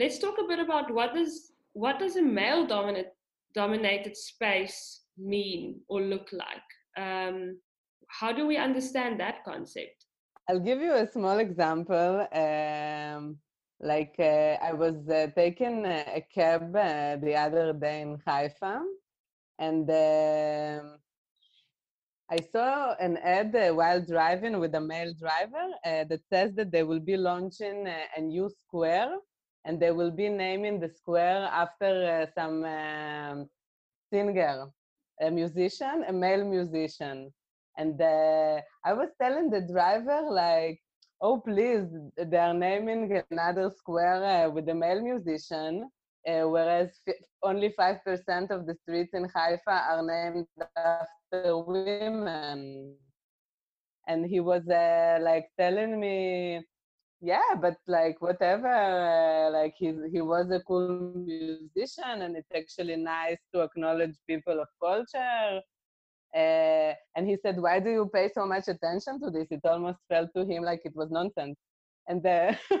let's 0.00 0.18
talk 0.18 0.36
a 0.42 0.48
bit 0.48 0.58
about 0.58 0.92
what 0.92 1.14
does 1.14 1.52
what 1.74 1.98
does 1.98 2.16
a 2.16 2.22
male 2.22 2.66
dominant 2.66 3.08
dominated 3.54 4.16
space 4.16 5.02
mean 5.18 5.80
or 5.88 6.00
look 6.00 6.28
like? 6.32 6.68
Um, 7.04 7.58
how 8.08 8.32
do 8.32 8.46
we 8.46 8.56
understand 8.56 9.20
that 9.20 9.44
concept? 9.44 10.06
I'll 10.48 10.66
give 10.70 10.80
you 10.80 10.94
a 10.94 11.06
small 11.06 11.38
example 11.38 12.26
um, 12.32 13.38
like 13.82 14.14
uh, 14.18 14.56
i 14.68 14.72
was 14.72 14.96
uh, 15.08 15.26
taking 15.34 15.86
a 15.86 16.22
cab 16.34 16.64
uh, 16.76 17.16
the 17.24 17.34
other 17.44 17.72
day 17.72 18.02
in 18.02 18.18
haifa 18.26 18.82
and 19.58 19.88
um, 19.90 20.98
I 22.32 22.38
saw 22.52 22.94
an 23.00 23.16
ad 23.16 23.52
while 23.74 24.00
driving 24.00 24.60
with 24.60 24.74
a 24.76 24.80
male 24.80 25.12
driver 25.18 25.66
uh, 25.84 26.04
that 26.10 26.20
says 26.32 26.54
that 26.54 26.70
they 26.70 26.84
will 26.84 27.00
be 27.00 27.16
launching 27.16 27.88
uh, 27.88 27.94
a 28.16 28.20
new 28.20 28.48
square 28.60 29.12
and 29.64 29.80
they 29.80 29.90
will 29.90 30.10
be 30.10 30.28
naming 30.28 30.80
the 30.80 30.88
square 30.88 31.44
after 31.52 31.92
uh, 32.22 32.26
some 32.34 32.64
um, 32.64 33.48
singer, 34.12 34.66
a 35.20 35.30
musician, 35.30 36.04
a 36.08 36.12
male 36.12 36.44
musician. 36.44 37.32
And 37.76 38.00
uh, 38.00 38.60
I 38.84 38.92
was 38.92 39.08
telling 39.20 39.50
the 39.50 39.60
driver, 39.72 40.22
like, 40.30 40.80
oh, 41.20 41.40
please, 41.40 41.86
they 42.16 42.36
are 42.38 42.54
naming 42.54 43.12
another 43.20 43.70
square 43.70 44.24
uh, 44.24 44.50
with 44.50 44.68
a 44.68 44.74
male 44.74 45.00
musician, 45.00 45.90
uh, 46.28 46.42
whereas 46.48 47.00
f- 47.06 47.14
only 47.42 47.70
5% 47.76 48.50
of 48.50 48.66
the 48.66 48.74
streets 48.74 49.14
in 49.14 49.24
Haifa 49.34 49.70
are 49.70 50.02
named 50.02 50.46
after 50.64 51.24
women. 51.58 52.94
And 54.06 54.24
he 54.26 54.40
was 54.40 54.66
uh, 54.68 55.18
like 55.22 55.50
telling 55.58 56.00
me, 56.00 56.64
yeah 57.20 57.54
but 57.60 57.76
like 57.86 58.20
whatever 58.20 58.68
uh, 58.68 59.50
like 59.50 59.74
he 59.78 59.94
he 60.12 60.20
was 60.20 60.50
a 60.50 60.60
cool 60.60 60.88
musician 60.88 62.22
and 62.22 62.36
it's 62.36 62.52
actually 62.54 62.96
nice 62.96 63.38
to 63.52 63.60
acknowledge 63.62 64.14
people 64.28 64.60
of 64.60 64.68
culture 64.82 65.60
uh, 66.34 66.92
and 67.16 67.26
he 67.26 67.36
said 67.42 67.60
why 67.60 67.78
do 67.80 67.90
you 67.90 68.10
pay 68.14 68.28
so 68.32 68.46
much 68.46 68.68
attention 68.68 69.20
to 69.20 69.30
this? 69.30 69.48
It 69.50 69.60
almost 69.64 69.98
felt 70.08 70.30
to 70.36 70.44
him 70.44 70.62
like 70.62 70.80
it 70.84 70.94
was 70.94 71.10
nonsense. 71.10 71.56
And 72.06 72.24
uh, 72.24 72.52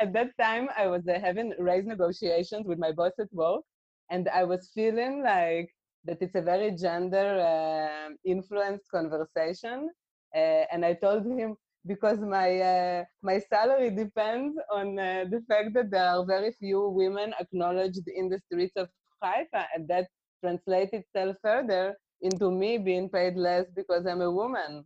at 0.00 0.12
that 0.12 0.30
time 0.40 0.68
i 0.76 0.86
was 0.86 1.02
uh, 1.08 1.18
having 1.20 1.52
raise 1.58 1.86
negotiations 1.86 2.66
with 2.66 2.78
my 2.78 2.92
boss 2.92 3.12
at 3.18 3.32
work 3.32 3.62
and 4.10 4.28
i 4.28 4.42
was 4.44 4.70
feeling 4.74 5.22
like 5.22 5.68
that 6.04 6.18
it's 6.20 6.34
a 6.34 6.42
very 6.42 6.70
gender 6.72 7.28
um, 7.52 8.16
influenced 8.24 8.90
conversation 8.90 9.90
uh, 10.34 10.64
and 10.72 10.84
i 10.84 10.92
told 10.94 11.24
him 11.26 11.56
because 11.86 12.18
my 12.20 12.60
uh, 12.60 13.04
my 13.22 13.38
salary 13.38 13.90
depends 13.90 14.58
on 14.70 14.98
uh, 14.98 15.24
the 15.30 15.40
fact 15.48 15.74
that 15.74 15.90
there 15.90 16.06
are 16.08 16.24
very 16.26 16.52
few 16.52 16.88
women 16.88 17.34
acknowledged 17.40 18.06
in 18.14 18.28
the 18.28 18.38
streets 18.38 18.76
of 18.76 18.88
Haifa, 19.22 19.66
and 19.74 19.88
that 19.88 20.08
translates 20.42 20.92
itself 20.92 21.36
further 21.42 21.96
into 22.22 22.50
me 22.50 22.78
being 22.78 23.08
paid 23.08 23.36
less 23.36 23.66
because 23.74 24.06
I'm 24.06 24.20
a 24.22 24.30
woman. 24.30 24.84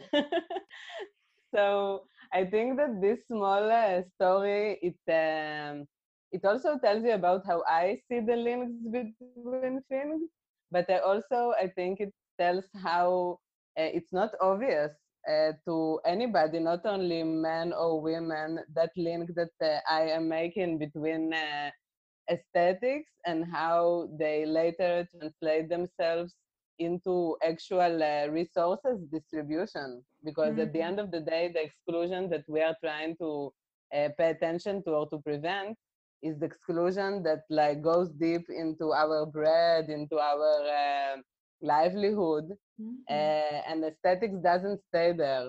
so 1.54 2.04
I 2.32 2.44
think 2.44 2.76
that 2.78 3.00
this 3.00 3.26
small 3.26 3.70
uh, 3.70 4.02
story 4.16 4.78
it 4.82 4.98
um, 5.10 5.86
it 6.32 6.44
also 6.44 6.78
tells 6.78 7.04
you 7.04 7.12
about 7.12 7.46
how 7.46 7.62
I 7.68 7.98
see 8.08 8.20
the 8.20 8.36
links 8.36 8.72
between 8.90 9.82
things, 9.88 10.20
but 10.70 10.88
I 10.90 10.98
also 10.98 11.52
I 11.60 11.68
think 11.68 12.00
it 12.00 12.12
tells 12.38 12.64
how 12.82 13.38
uh, 13.78 13.90
it's 13.96 14.12
not 14.12 14.30
obvious 14.40 14.92
uh, 15.28 15.52
to 15.66 16.00
anybody, 16.06 16.60
not 16.60 16.86
only 16.86 17.22
men 17.22 17.72
or 17.72 18.00
women, 18.00 18.60
that 18.74 18.90
link 18.96 19.30
that 19.34 19.50
uh, 19.62 19.80
I 19.90 20.02
am 20.02 20.28
making 20.28 20.78
between 20.78 21.32
uh, 21.32 21.70
aesthetics 22.30 23.10
and 23.24 23.44
how 23.44 24.08
they 24.18 24.46
later 24.46 25.06
translate 25.18 25.68
themselves 25.68 26.34
into 26.78 27.36
actual 27.42 28.02
uh, 28.02 28.28
resources 28.28 29.00
distribution. 29.12 30.02
Because 30.24 30.52
mm-hmm. 30.52 30.60
at 30.60 30.72
the 30.72 30.78
mm-hmm. 30.78 30.88
end 30.88 31.00
of 31.00 31.10
the 31.10 31.20
day, 31.20 31.50
the 31.52 31.62
exclusion 31.62 32.28
that 32.30 32.44
we 32.48 32.60
are 32.60 32.76
trying 32.82 33.16
to 33.16 33.52
uh, 33.94 34.08
pay 34.18 34.30
attention 34.30 34.82
to 34.84 34.90
or 34.90 35.08
to 35.08 35.18
prevent 35.18 35.76
is 36.22 36.38
the 36.38 36.46
exclusion 36.46 37.22
that 37.22 37.42
like 37.50 37.82
goes 37.82 38.10
deep 38.10 38.46
into 38.48 38.92
our 38.92 39.26
bread, 39.26 39.88
into 39.88 40.18
our 40.18 41.14
um, 41.14 41.22
livelihood 41.62 42.52
mm-hmm. 42.80 42.94
uh, 43.08 43.60
and 43.68 43.84
aesthetics 43.84 44.36
doesn't 44.42 44.80
stay 44.88 45.12
there. 45.12 45.48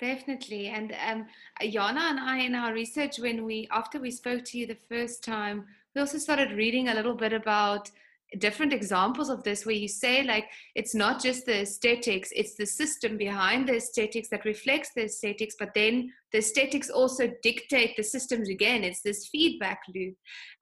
Definitely 0.00 0.68
and 0.68 0.94
um, 1.08 1.26
Jana 1.60 2.00
and 2.10 2.20
I 2.20 2.38
in 2.38 2.54
our 2.54 2.72
research 2.72 3.18
when 3.18 3.44
we 3.44 3.66
after 3.72 3.98
we 3.98 4.12
spoke 4.12 4.44
to 4.44 4.58
you 4.58 4.66
the 4.66 4.78
first 4.88 5.24
time 5.24 5.64
we 5.92 6.00
also 6.00 6.18
started 6.18 6.52
reading 6.52 6.88
a 6.88 6.94
little 6.94 7.16
bit 7.16 7.32
about 7.32 7.90
different 8.38 8.72
examples 8.72 9.28
of 9.28 9.42
this 9.42 9.66
where 9.66 9.74
you 9.74 9.88
say 9.88 10.22
like 10.22 10.44
it's 10.76 10.94
not 10.94 11.20
just 11.20 11.46
the 11.46 11.62
aesthetics 11.62 12.28
it's 12.36 12.54
the 12.54 12.66
system 12.66 13.16
behind 13.16 13.66
the 13.66 13.74
aesthetics 13.74 14.28
that 14.28 14.44
reflects 14.44 14.90
the 14.94 15.02
aesthetics 15.06 15.56
but 15.58 15.70
then 15.74 16.12
the 16.32 16.38
aesthetics 16.38 16.90
also 16.90 17.30
dictate 17.42 17.96
the 17.96 18.02
systems 18.02 18.48
again. 18.48 18.84
It's 18.84 19.00
this 19.00 19.28
feedback 19.28 19.80
loop. 19.94 20.14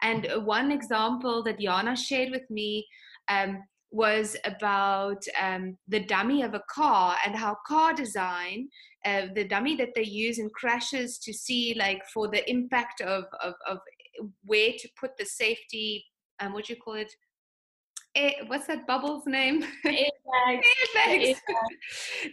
And 0.03 0.29
one 0.45 0.71
example 0.71 1.43
that 1.45 1.59
Jana 1.59 1.97
shared 1.97 2.31
with 2.31 2.49
me 2.51 2.87
um, 3.29 3.65
was 3.91 4.37
about 4.45 5.23
um, 5.41 5.77
the 5.89 6.05
dummy 6.05 6.43
of 6.43 6.55
a 6.55 6.63
car 6.71 7.17
and 7.25 7.35
how 7.35 7.57
car 7.67 7.95
design, 7.95 8.69
uh, 9.05 9.27
the 9.35 9.45
dummy 9.45 9.77
that 9.77 9.95
they 9.95 10.05
use 10.05 10.39
in 10.39 10.51
crashes 10.51 11.19
to 11.19 11.33
see 11.33 11.75
like 11.79 12.03
for 12.13 12.29
the 12.29 12.49
impact 12.51 13.01
of, 13.01 13.25
of, 13.43 13.55
of 13.69 13.79
where 14.45 14.73
to 14.79 14.89
put 14.99 15.17
the 15.17 15.25
safety, 15.25 16.05
um, 16.41 16.53
what 16.53 16.67
do 16.67 16.75
you 16.75 16.81
call 16.81 16.95
it? 16.95 17.13
Air, 18.15 18.33
what's 18.47 18.67
that 18.67 18.87
bubble's 18.87 19.27
name? 19.27 19.63
Airbags. 19.85 20.63
airbags. 20.97 21.37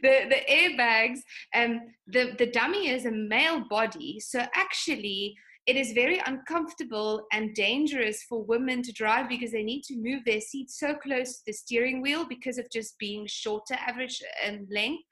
the 0.01 0.29
the 0.29 0.41
airbags. 0.49 1.19
Um, 1.53 1.81
the 2.07 2.35
the 2.37 2.47
dummy 2.47 2.89
is 2.89 3.05
a 3.05 3.11
male 3.11 3.65
body, 3.69 4.19
so 4.21 4.45
actually 4.55 5.35
it 5.65 5.77
is 5.77 5.93
very 5.93 6.21
uncomfortable 6.25 7.25
and 7.31 7.55
dangerous 7.55 8.23
for 8.23 8.43
women 8.43 8.81
to 8.81 8.91
drive 8.91 9.29
because 9.29 9.51
they 9.51 9.63
need 9.63 9.83
to 9.83 9.95
move 9.95 10.21
their 10.25 10.41
seat 10.41 10.69
so 10.69 10.93
close 10.93 11.37
to 11.37 11.43
the 11.47 11.53
steering 11.53 12.01
wheel 12.01 12.25
because 12.27 12.57
of 12.57 12.69
just 12.69 12.97
being 12.99 13.25
shorter 13.27 13.75
average 13.75 14.21
uh, 14.21 14.47
and 14.47 14.67
length. 14.69 15.03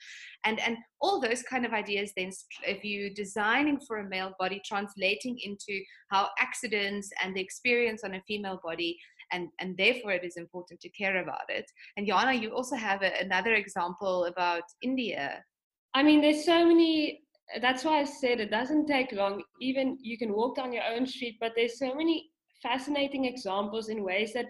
And 0.44 0.60
and 0.60 0.78
all 1.00 1.22
those 1.22 1.44
kind 1.44 1.66
of 1.66 1.72
ideas 1.72 2.12
then 2.18 2.32
if 2.64 2.84
you 2.84 3.14
designing 3.14 3.80
for 3.88 4.00
a 4.00 4.10
male 4.10 4.34
body 4.40 4.62
translating 4.66 5.38
into 5.40 5.82
how 6.10 6.30
accidents 6.40 7.12
and 7.24 7.36
the 7.36 7.42
experience 7.42 8.04
on 8.04 8.16
a 8.16 8.24
female 8.28 8.60
body 8.64 8.98
and 9.32 9.50
and 9.60 9.78
therefore 9.78 10.12
it 10.12 10.26
is 10.26 10.36
important 10.36 10.82
to 10.82 10.90
care 10.90 11.22
about 11.24 11.48
it. 11.48 11.66
And 11.96 12.08
Jana 12.08 12.34
you 12.34 12.50
also 12.50 12.76
have 12.76 13.04
a, 13.04 13.14
another 13.22 13.54
example 13.54 14.26
about 14.26 14.64
India. 14.82 15.44
I 15.94 16.04
mean 16.04 16.22
there's 16.22 16.44
so 16.44 16.66
many 16.66 17.22
that's 17.60 17.84
why 17.84 18.00
I 18.00 18.04
said 18.04 18.40
it 18.40 18.52
doesn't 18.52 18.88
take 18.88 19.12
long. 19.12 19.44
Even 19.60 19.98
you 20.02 20.18
can 20.18 20.34
walk 20.34 20.56
down 20.56 20.72
your 20.72 20.84
own 20.84 21.06
street, 21.06 21.38
but 21.40 21.54
there's 21.56 21.80
so 21.80 21.94
many 21.94 22.32
fascinating 22.62 23.26
examples 23.26 23.90
in 23.90 24.04
ways 24.04 24.34
that 24.34 24.46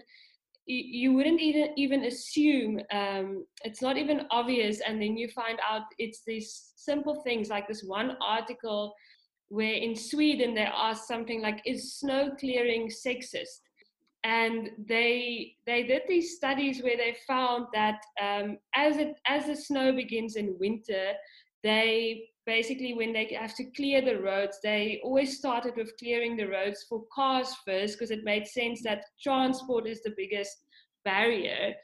you 0.66 1.12
wouldn't 1.12 1.40
even 1.40 1.70
even 1.76 2.04
assume 2.04 2.80
um, 2.92 3.44
it's 3.64 3.82
not 3.82 3.98
even 3.98 4.22
obvious 4.30 4.80
and 4.80 5.02
then 5.02 5.16
you 5.16 5.28
find 5.28 5.58
out 5.68 5.82
it's 5.98 6.22
these 6.24 6.72
simple 6.76 7.20
things 7.22 7.48
like 7.48 7.66
this 7.66 7.82
one 7.82 8.16
article 8.22 8.94
where 9.48 9.74
in 9.74 9.96
sweden 9.96 10.54
they 10.54 10.68
asked 10.72 11.08
something 11.08 11.42
like 11.42 11.60
is 11.66 11.94
snow 11.94 12.30
clearing 12.38 12.88
sexist 12.88 13.62
and 14.22 14.70
they 14.86 15.52
they 15.66 15.82
did 15.82 16.02
these 16.08 16.36
studies 16.36 16.80
where 16.80 16.96
they 16.96 17.16
found 17.26 17.66
that 17.74 18.00
um, 18.22 18.56
as 18.76 18.98
it 18.98 19.14
as 19.26 19.46
the 19.46 19.56
snow 19.56 19.92
begins 19.92 20.36
in 20.36 20.56
winter 20.60 21.12
they 21.64 22.22
basically 22.46 22.94
when 22.94 23.12
they 23.12 23.36
have 23.38 23.54
to 23.56 23.70
clear 23.76 24.00
the 24.00 24.20
roads, 24.20 24.58
they 24.62 25.00
always 25.04 25.38
started 25.38 25.74
with 25.76 25.96
clearing 25.98 26.36
the 26.36 26.48
roads 26.48 26.84
for 26.88 27.04
cars 27.14 27.54
first 27.66 27.98
because 27.98 28.10
it 28.10 28.24
made 28.24 28.46
sense 28.46 28.82
that 28.82 29.04
transport 29.22 29.86
is 29.86 30.02
the 30.02 30.14
biggest 30.16 30.64
barrier. 31.04 31.74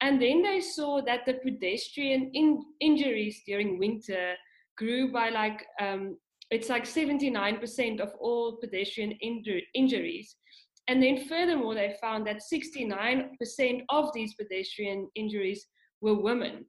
And 0.00 0.20
then 0.20 0.42
they 0.42 0.60
saw 0.60 1.02
that 1.02 1.26
the 1.26 1.34
pedestrian 1.34 2.30
in- 2.32 2.64
injuries 2.80 3.42
during 3.46 3.78
winter 3.78 4.34
grew 4.76 5.12
by 5.12 5.28
like 5.28 5.64
um, 5.80 6.16
it's 6.50 6.68
like 6.68 6.84
79% 6.84 8.00
of 8.00 8.12
all 8.18 8.56
pedestrian 8.56 9.16
inju- 9.24 9.62
injuries. 9.74 10.36
And 10.88 11.00
then 11.00 11.28
furthermore, 11.28 11.74
they 11.74 11.94
found 12.00 12.26
that 12.26 12.42
69% 12.52 13.82
of 13.90 14.12
these 14.12 14.34
pedestrian 14.34 15.08
injuries 15.14 15.66
were 16.00 16.20
women. 16.20 16.64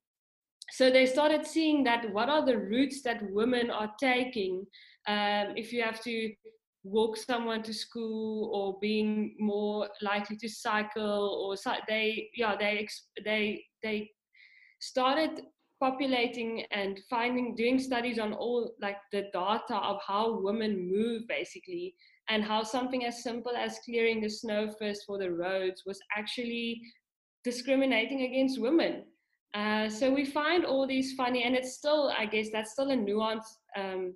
So 0.72 0.90
they 0.90 1.06
started 1.06 1.46
seeing 1.46 1.84
that 1.84 2.12
what 2.13 2.30
are 2.30 2.46
the 2.46 2.58
routes 2.58 3.01
that 3.04 3.22
women 3.32 3.70
are 3.70 3.92
taking 4.00 4.66
um, 5.08 5.54
if 5.56 5.74
you 5.74 5.82
have 5.84 6.01
to 6.04 6.32
walk 6.84 7.18
someone 7.18 7.62
to 7.63 7.74
school 7.74 8.50
or 8.54 8.80
being 8.82 9.36
more 9.40 9.88
likely 10.01 10.36
to 10.38 10.50
cycle 10.50 11.46
or 11.46 11.56
they 11.88 12.30
yeah 12.36 12.56
they 12.56 12.88
they 13.24 13.63
they 13.84 14.10
started 14.80 15.44
populating 15.80 16.63
and 16.72 17.00
finding 17.10 17.56
doing 17.56 17.80
studies 17.80 18.20
on 18.20 18.34
all 18.34 18.72
like 18.82 18.98
the 19.12 19.24
data 19.34 19.75
of 19.75 20.00
how 20.06 20.40
women 20.40 20.90
move 20.92 21.24
basically 21.28 21.94
and 22.30 22.44
how 22.44 22.63
something 22.63 23.06
as 23.06 23.24
simple 23.24 23.56
as 23.56 23.80
clearing 23.86 24.22
the 24.22 24.30
snow 24.30 24.74
first 24.80 25.04
for 25.06 25.18
the 25.18 25.30
roads 25.30 25.84
was 25.86 26.00
actually 26.16 26.82
discriminating 27.44 28.22
against 28.22 28.62
women 28.62 29.04
uh, 29.53 29.89
so 29.89 30.13
we 30.13 30.25
find 30.25 30.65
all 30.65 30.88
these 30.88 31.13
funny, 31.13 31.43
and 31.43 31.55
it's 31.55 31.74
still, 31.74 32.13
I 32.17 32.25
guess, 32.25 32.50
that's 32.51 32.72
still 32.72 32.91
a 32.91 32.96
nuanced 32.96 33.58
um, 33.75 34.13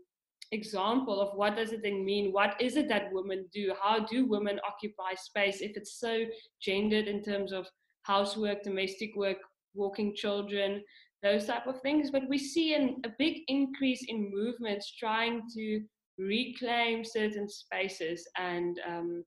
example 0.52 1.20
of 1.20 1.36
what 1.38 1.56
does 1.56 1.74
it 1.74 1.82
then 1.84 2.06
mean? 2.06 2.32
What 2.32 2.56
is 2.62 2.78
it 2.78 2.88
that 2.90 3.12
women 3.12 3.46
do? 3.54 3.74
How 3.82 4.00
do 4.00 4.26
women 4.26 4.60
occupy 4.66 5.16
space 5.16 5.62
if 5.62 5.76
it's 5.76 6.00
so 6.00 6.24
gendered 6.62 7.08
in 7.08 7.22
terms 7.22 7.52
of 7.52 7.68
housework, 8.04 8.64
domestic 8.64 9.16
work, 9.16 9.38
walking 9.74 10.16
children, 10.16 10.82
those 11.22 11.46
type 11.46 11.68
of 11.68 11.82
things? 11.82 12.12
But 12.12 12.30
we 12.30 12.38
see 12.38 12.74
an, 12.74 13.02
a 13.04 13.10
big 13.20 13.40
increase 13.50 14.06
in 14.08 14.32
movements 14.34 14.96
trying 14.98 15.42
to 15.54 15.82
reclaim 16.18 17.04
certain 17.04 17.50
spaces, 17.50 18.26
and 18.38 18.80
um, 18.88 19.26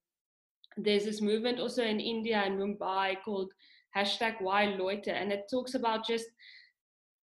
there's 0.79 1.05
this 1.05 1.21
movement 1.21 1.61
also 1.61 1.83
in 1.83 2.01
India 2.01 2.43
and 2.43 2.59
Mumbai 2.59 3.17
called 3.23 3.53
hashtag 3.99 4.35
why 4.41 4.67
loiter 4.67 5.11
and 5.11 5.33
it 5.33 5.45
talks 5.51 5.75
about 5.75 6.07
just 6.07 6.27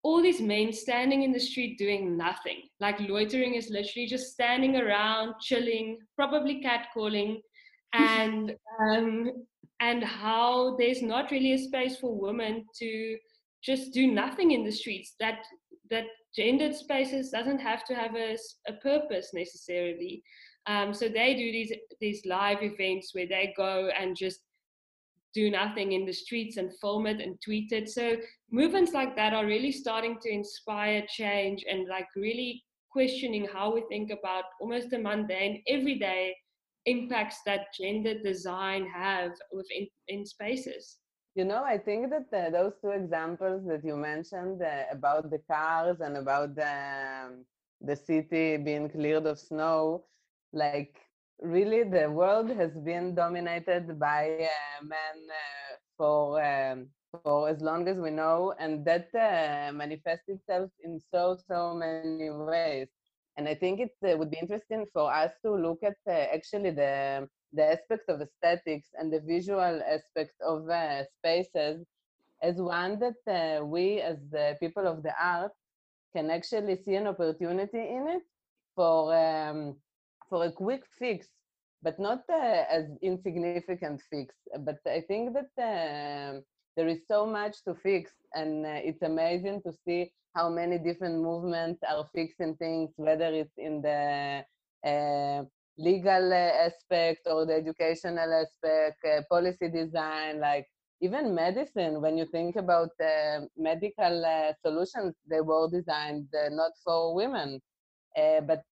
all 0.03 0.23
these 0.23 0.41
men 0.41 0.73
standing 0.73 1.23
in 1.23 1.33
the 1.33 1.41
street 1.41 1.79
doing 1.79 2.17
nothing. 2.17 2.69
Like 2.79 3.01
loitering 3.01 3.55
is 3.55 3.71
literally 3.71 4.07
just 4.07 4.33
standing 4.33 4.77
around 4.77 5.35
chilling 5.41 5.99
probably 6.15 6.63
catcalling 6.63 7.41
and 7.95 8.55
um, 8.81 9.31
and 9.81 10.05
how 10.05 10.77
there's 10.77 11.03
not 11.03 11.31
really 11.31 11.53
a 11.53 11.59
space 11.59 11.97
for 11.97 12.15
women 12.15 12.65
to 12.79 13.17
just 13.63 13.93
do 13.93 14.07
nothing 14.07 14.51
in 14.53 14.65
the 14.65 14.73
streets. 14.73 15.15
That 15.21 15.39
that 15.91 16.05
gendered 16.37 16.75
spaces 16.75 17.31
doesn't 17.31 17.61
have 17.61 17.85
to 17.85 17.95
have 17.95 18.15
a, 18.15 18.37
a 18.69 18.75
purpose 18.75 19.31
necessarily. 19.33 20.23
Um, 20.67 20.93
so 20.93 21.09
they 21.09 21.35
do 21.35 21.51
these 21.53 21.73
these 22.01 22.23
live 22.27 22.63
events 22.63 23.15
where 23.15 23.27
they 23.27 23.55
go 23.57 23.89
and 23.99 24.17
just 24.17 24.41
do 25.35 25.51
nothing 25.51 25.93
in 25.93 26.07
the 26.07 26.13
streets 26.13 26.57
and 26.57 26.71
film 26.81 27.07
it 27.07 27.21
and 27.21 27.41
tweet 27.45 27.73
it. 27.73 27.89
So 27.89 28.17
movements 28.51 28.93
like 28.93 29.17
that 29.17 29.35
are 29.35 29.47
really 29.47 29.73
starting 29.73 30.19
to 30.23 30.31
inspire 30.31 31.05
change 31.09 31.65
and 31.69 31.89
like 31.89 32.09
really 32.17 32.63
questioning 32.91 33.47
how 33.53 33.75
we 33.75 33.83
think 33.89 34.11
about 34.11 34.45
almost 34.61 34.91
the 34.91 34.99
mundane, 34.99 35.63
everyday 35.69 36.35
impacts 36.87 37.39
that 37.45 37.67
gender 37.79 38.15
design 38.23 38.87
have 38.95 39.33
within 39.53 39.89
in 40.09 40.25
spaces. 40.25 40.99
You 41.35 41.45
know, 41.45 41.65
I 41.65 41.79
think 41.79 42.11
that 42.11 42.53
those 42.53 42.75
two 42.81 42.91
examples 42.91 43.67
that 43.67 43.85
you 43.85 43.97
mentioned 43.97 44.63
uh, 44.63 44.85
about 44.93 45.31
the 45.31 45.41
cars 45.51 45.97
and 46.01 46.17
about 46.17 46.55
the, 46.55 47.27
um, 47.27 47.45
the 47.81 47.97
city 47.97 48.57
being 48.57 48.89
cleared 48.89 49.27
of 49.27 49.41
snow, 49.41 50.05
like 50.53 50.95
really 51.45 51.85
the 51.85 52.11
world 52.11 52.51
has 52.51 52.73
been 52.79 53.15
dominated 53.15 53.99
by 54.01 54.31
uh, 54.41 54.85
men 54.85 55.17
uh, 55.31 55.77
for 55.97 56.43
um, 56.45 56.89
for 57.23 57.49
as 57.49 57.61
long 57.61 57.89
as 57.89 57.99
we 57.99 58.11
know, 58.11 58.55
and 58.59 58.85
that 58.85 59.09
uh, 59.15 59.73
manifests 59.73 60.29
itself 60.29 60.71
in 60.83 60.99
so 61.01 61.37
so 61.49 61.75
many 61.75 62.11
ways. 62.13 62.67
And 63.15 63.31
I 63.49 63.55
think 63.55 63.65
it 63.65 63.75
uh, 63.89 64.01
would 64.05 64.21
be 64.21 64.25
interesting 64.27 64.87
for 64.93 65.13
us 65.13 65.31
to 65.43 65.51
look 65.55 65.79
at 65.83 65.97
uh, 66.07 66.11
actually 66.35 66.71
the 66.71 67.29
the 67.53 67.65
aspect 67.73 68.09
of 68.09 68.21
aesthetics 68.21 68.89
and 68.99 69.13
the 69.13 69.21
visual 69.21 69.81
aspect 69.87 70.35
of 70.41 70.69
uh, 70.69 71.05
spaces 71.19 71.85
as 72.43 72.57
one 72.61 72.99
that 73.01 73.65
we 73.65 74.01
as 74.01 74.19
the 74.31 74.57
people 74.61 74.87
of 74.87 75.03
the 75.03 75.15
art 75.23 75.53
can 76.15 76.31
actually 76.31 76.77
see 76.77 76.95
an 76.95 77.07
opportunity 77.07 77.79
in 77.79 78.07
it 78.09 78.23
for 78.75 79.15
um, 79.15 79.77
for 80.29 80.45
a 80.45 80.53
quick 80.53 80.85
fix, 80.99 81.29
but 81.83 81.99
not 81.99 82.23
uh, 82.31 82.65
as 82.71 82.87
insignificant 83.03 83.95
fix. 84.11 84.35
But 84.61 84.79
I 84.87 85.01
think 85.01 85.35
that 85.35 85.51
uh, 85.63 86.41
there 86.77 86.89
is 86.89 87.07
so 87.07 87.27
much 87.27 87.63
to 87.65 87.75
fix, 87.75 88.13
and 88.35 88.65
uh, 88.67 88.81
it's 88.83 89.03
amazing 89.03 89.63
to 89.67 89.73
see 89.85 90.13
how 90.35 90.49
many 90.49 90.79
different 90.79 91.23
movements 91.23 91.83
are 91.89 92.07
fixing 92.15 92.57
things, 92.57 92.91
whether 92.97 93.27
it's 93.33 93.57
in 93.59 93.83
the 93.83 94.45
uh, 94.87 95.45
legal 95.79 96.33
uh, 96.33 96.67
aspect 96.67 97.21
or 97.27 97.47
the 97.47 97.55
educational 97.55 98.33
aspect, 98.33 99.05
uh, 99.05 99.23
policy 99.31 99.69
design, 99.69 100.41
like 100.41 100.67
even 101.01 101.35
medicine, 101.35 102.01
when 102.01 102.17
you 102.17 102.27
think 102.27 102.57
about 102.57 102.91
uh, 103.01 103.41
medical 103.57 104.25
uh, 104.25 104.53
solutions, 104.65 105.15
they 105.29 105.41
were 105.41 105.69
designed 105.71 106.29
uh, 106.35 106.49
not 106.51 106.73
for 106.85 107.15
women. 107.15 107.61
but 108.47 108.63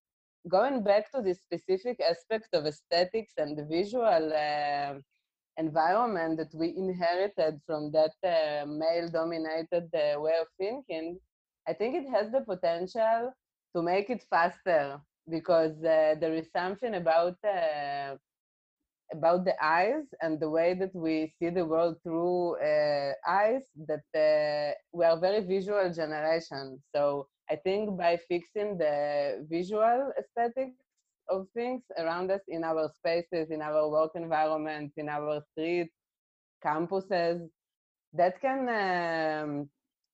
going 0.49 0.83
back 0.83 1.11
to 1.11 1.21
this 1.21 1.41
specific 1.41 1.99
aspect 2.01 2.49
of 2.53 2.65
aesthetics 2.65 3.33
and 3.37 3.57
the 3.57 3.65
visual 3.65 4.33
uh, 4.33 4.93
environment 5.57 6.37
that 6.37 6.53
we 6.53 6.73
inherited 6.75 7.59
from 7.65 7.91
that 7.91 8.15
uh, 8.23 8.65
male 8.65 9.09
dominated 9.09 9.89
uh, 9.93 10.19
way 10.19 10.33
of 10.41 10.47
thinking, 10.57 11.17
I 11.67 11.73
think 11.73 11.95
it 11.95 12.09
has 12.09 12.31
the 12.31 12.41
potential 12.41 13.33
to 13.75 13.81
make 13.81 14.09
it 14.09 14.23
faster 14.29 14.99
because 15.29 15.77
uh, 15.83 16.15
there 16.19 16.33
is 16.33 16.51
something 16.51 16.95
about 16.95 17.37
uh, 17.45 18.15
about 19.13 19.45
the 19.45 19.53
eyes 19.63 20.05
and 20.21 20.39
the 20.39 20.49
way 20.49 20.73
that 20.73 20.93
we 20.95 21.31
see 21.37 21.49
the 21.49 21.65
world 21.65 21.97
through 22.01 22.55
uh, 22.59 23.13
eyes 23.27 23.61
that 23.87 24.75
we 24.91 25.05
are 25.05 25.19
very 25.19 25.41
visual 25.41 25.93
generation. 25.93 26.81
So 26.95 27.27
I 27.53 27.57
think 27.57 27.95
by 27.95 28.17
fixing 28.27 28.79
the 28.79 29.45
visual 29.47 30.11
aesthetics 30.19 30.79
of 31.29 31.47
things 31.53 31.83
around 31.99 32.31
us 32.31 32.41
in 32.47 32.63
our 32.63 32.89
spaces, 32.97 33.51
in 33.51 33.61
our 33.61 33.87
work 33.89 34.11
environments, 34.15 34.93
in 34.97 35.07
our 35.07 35.39
streets, 35.51 35.93
campuses, 36.65 37.47
that 38.13 38.41
can 38.41 38.61
um, 38.83 39.69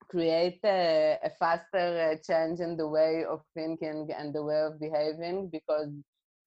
create 0.10 0.60
a, 0.66 1.18
a 1.24 1.30
faster 1.40 1.88
uh, 2.12 2.16
change 2.28 2.60
in 2.60 2.76
the 2.76 2.88
way 2.88 3.24
of 3.24 3.40
thinking 3.56 4.10
and 4.18 4.36
the 4.36 4.44
way 4.44 4.62
of 4.62 4.78
behaving 4.78 5.50
because 5.50 5.92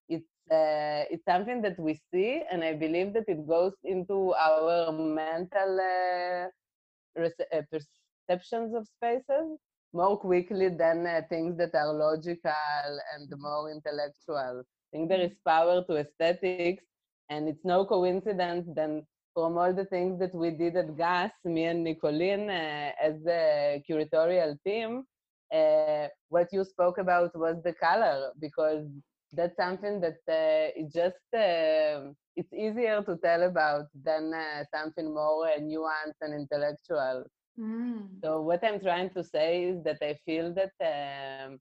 it's 0.09 0.35
uh, 0.51 1.09
it's 1.09 1.25
something 1.25 1.61
that 1.61 1.79
we 1.79 1.93
see 2.11 2.43
and 2.51 2.61
i 2.63 2.73
believe 2.73 3.13
that 3.13 3.23
it 3.29 3.47
goes 3.47 3.71
into 3.85 4.33
our 4.33 4.91
mental 4.91 5.71
uh, 5.79 7.21
uh 7.21 7.61
perceptions 7.71 8.75
of 8.75 8.85
spaces 8.97 9.57
more 9.93 10.17
quickly 10.17 10.69
than 10.69 11.05
uh, 11.05 11.21
things 11.29 11.57
that 11.57 11.75
are 11.75 11.93
logical 11.93 12.99
and 13.15 13.29
more 13.39 13.71
intellectual. 13.71 14.63
I 14.63 14.97
think 14.97 15.09
there 15.09 15.21
is 15.21 15.35
power 15.45 15.83
to 15.87 15.95
aesthetics, 15.97 16.83
and 17.29 17.47
it's 17.47 17.63
no 17.65 17.85
coincidence 17.85 18.67
then 18.75 19.05
from 19.33 19.57
all 19.57 19.73
the 19.73 19.85
things 19.85 20.19
that 20.19 20.33
we 20.33 20.51
did 20.51 20.75
at 20.75 20.95
GUS, 20.95 21.31
me 21.45 21.65
and 21.65 21.83
Nicoline 21.85 22.49
uh, 22.49 22.91
as 23.01 23.15
a 23.27 23.83
curatorial 23.89 24.57
team, 24.63 25.05
uh, 25.53 26.07
what 26.29 26.47
you 26.51 26.63
spoke 26.63 26.97
about 26.97 27.35
was 27.37 27.57
the 27.63 27.73
color 27.73 28.31
because 28.39 28.85
that's 29.33 29.55
something 29.55 29.99
that 30.01 30.19
uh, 30.29 30.69
it 30.75 30.91
just 30.93 31.25
uh, 31.33 32.11
it's 32.35 32.53
easier 32.53 33.03
to 33.03 33.17
tell 33.23 33.43
about 33.43 33.85
than 34.03 34.33
uh, 34.33 34.63
something 34.73 35.13
more 35.13 35.47
uh, 35.47 35.59
nuanced 35.59 36.21
and 36.21 36.33
intellectual. 36.33 37.23
Mm. 37.59 38.21
So 38.23 38.41
what 38.41 38.63
I'm 38.63 38.79
trying 38.79 39.09
to 39.11 39.23
say 39.23 39.65
is 39.65 39.83
that 39.83 39.97
I 40.01 40.17
feel 40.25 40.53
that 40.53 40.73
um, 40.81 41.59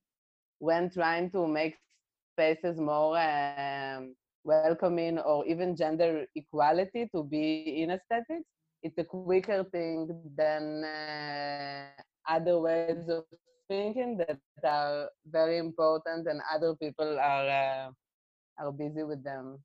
when 0.59 0.90
trying 0.90 1.31
to 1.33 1.46
make 1.46 1.76
spaces 2.33 2.78
more 2.78 3.18
um, 3.18 4.14
welcoming 4.44 5.18
or 5.18 5.44
even 5.46 5.76
gender 5.76 6.24
equality 6.35 7.09
to 7.14 7.22
be 7.24 7.83
in 7.83 7.90
aesthetics, 7.90 8.48
it's 8.83 8.98
a 8.98 9.05
quicker 9.05 9.64
thing 9.64 10.09
than 10.37 10.83
uh, 10.85 11.87
other 12.28 12.59
ways 12.59 13.09
of 13.09 13.24
thinking 13.68 14.16
that 14.18 14.38
are 14.64 15.09
very 15.26 15.59
important 15.59 16.26
and 16.26 16.40
other 16.52 16.74
people 16.76 17.18
are 17.18 17.48
uh, 17.48 17.90
are 18.59 18.72
busy 18.72 19.02
with 19.02 19.22
them 19.24 19.59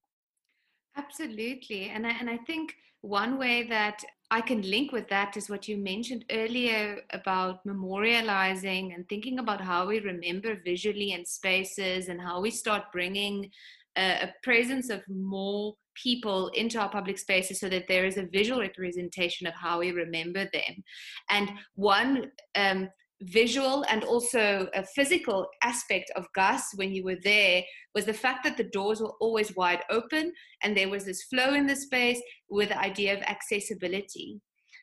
absolutely 0.96 1.90
and 1.90 2.06
I, 2.06 2.12
and 2.12 2.30
I 2.30 2.38
think 2.38 2.76
one 3.02 3.38
way 3.38 3.64
that 3.68 4.04
I 4.30 4.42
can 4.42 4.62
link 4.62 4.92
with 4.92 5.08
that 5.08 5.38
is 5.38 5.50
what 5.50 5.68
you 5.70 5.78
mentioned 5.78 6.26
earlier 6.32 7.00
about 7.12 7.66
memorializing 7.66 8.94
and 8.94 9.08
thinking 9.08 9.40
about 9.40 9.62
how 9.62 9.88
we 9.88 10.00
remember 10.00 10.60
visually 10.66 11.14
in 11.14 11.26
spaces 11.26 12.10
and 12.10 12.20
how 12.20 12.42
we 12.42 12.52
start 12.52 12.92
bringing 12.92 13.50
a, 13.98 14.24
a 14.24 14.34
presence 14.44 14.90
of 14.90 15.02
more 15.08 15.76
people 15.96 16.50
into 16.50 16.80
our 16.80 16.90
public 16.90 17.18
spaces 17.18 17.60
so 17.60 17.70
that 17.70 17.88
there 17.88 18.06
is 18.06 18.18
a 18.18 18.28
visual 18.28 18.60
representation 18.60 19.48
of 19.48 19.54
how 19.54 19.80
we 19.80 19.92
remember 19.92 20.44
them. 20.52 20.84
And 21.30 21.50
one 21.76 22.32
um, 22.56 22.90
visual 23.22 23.84
and 23.90 24.04
also 24.04 24.68
a 24.74 24.84
physical 24.96 25.48
aspect 25.64 26.12
of 26.16 26.26
Gus 26.36 26.64
when 26.76 26.94
you 26.94 27.04
were 27.04 27.18
there 27.24 27.64
was 27.96 28.06
the 28.06 28.14
fact 28.14 28.44
that 28.44 28.58
the 28.58 28.66
doors 28.66 29.02
were 29.02 29.14
always 29.20 29.56
wide 29.56 29.84
open 29.90 30.32
and 30.64 30.76
there 30.76 30.90
was 30.90 31.06
this 31.06 31.24
flow 31.24 31.54
in 31.54 31.66
the 31.66 31.76
space 31.76 32.22
with 32.50 32.70
the 32.70 32.80
idea 32.80 33.14
of 33.14 33.24
accessibility. 33.24 34.40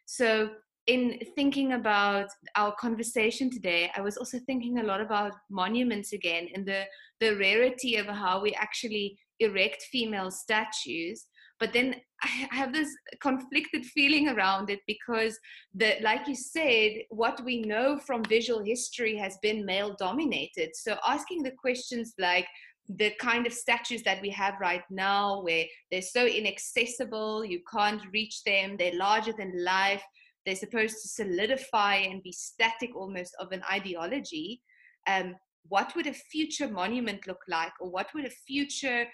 So 0.06 0.50
in 0.86 1.18
thinking 1.34 1.72
about 1.72 2.26
our 2.56 2.74
conversation 2.74 3.50
today, 3.50 3.90
I 3.96 4.00
was 4.00 4.16
also 4.16 4.38
thinking 4.44 4.78
a 4.78 4.84
lot 4.84 5.00
about 5.00 5.32
monuments 5.50 6.12
again 6.12 6.48
and 6.54 6.66
the, 6.66 6.84
the 7.20 7.36
rarity 7.36 7.96
of 7.96 8.06
how 8.06 8.42
we 8.42 8.52
actually 8.54 9.16
erect 9.40 9.82
female 9.90 10.30
statues 10.30 11.26
but 11.60 11.72
then 11.72 11.96
I 12.24 12.54
have 12.54 12.72
this 12.72 12.94
conflicted 13.20 13.84
feeling 13.84 14.28
around 14.28 14.70
it 14.70 14.80
because 14.86 15.38
the 15.74 15.96
like 16.02 16.26
you 16.26 16.34
said 16.34 16.92
what 17.10 17.44
we 17.44 17.62
know 17.62 17.98
from 17.98 18.24
visual 18.24 18.62
history 18.62 19.16
has 19.16 19.36
been 19.42 19.66
male 19.66 19.94
dominated. 19.98 20.70
So 20.74 20.96
asking 21.06 21.42
the 21.42 21.52
questions 21.52 22.14
like 22.18 22.46
the 22.88 23.12
kind 23.20 23.46
of 23.46 23.52
statues 23.52 24.02
that 24.02 24.20
we 24.20 24.30
have 24.30 24.54
right 24.60 24.84
now 24.90 25.42
where 25.42 25.64
they're 25.90 26.02
so 26.02 26.26
inaccessible 26.26 27.42
you 27.42 27.60
can't 27.72 28.02
reach 28.12 28.44
them 28.44 28.76
they're 28.76 28.94
larger 28.94 29.32
than 29.32 29.64
life 29.64 30.02
they're 30.44 30.54
supposed 30.54 30.96
to 31.00 31.08
solidify 31.08 31.94
and 31.94 32.22
be 32.22 32.30
static 32.30 32.94
almost 32.94 33.34
of 33.40 33.52
an 33.52 33.62
ideology 33.72 34.60
um, 35.06 35.34
what 35.68 35.94
would 35.96 36.06
a 36.06 36.12
future 36.12 36.68
monument 36.68 37.26
look 37.26 37.42
like? 37.48 37.72
Or 37.80 37.90
what 37.90 38.08
would 38.14 38.24
a 38.24 38.30
future 38.30 39.06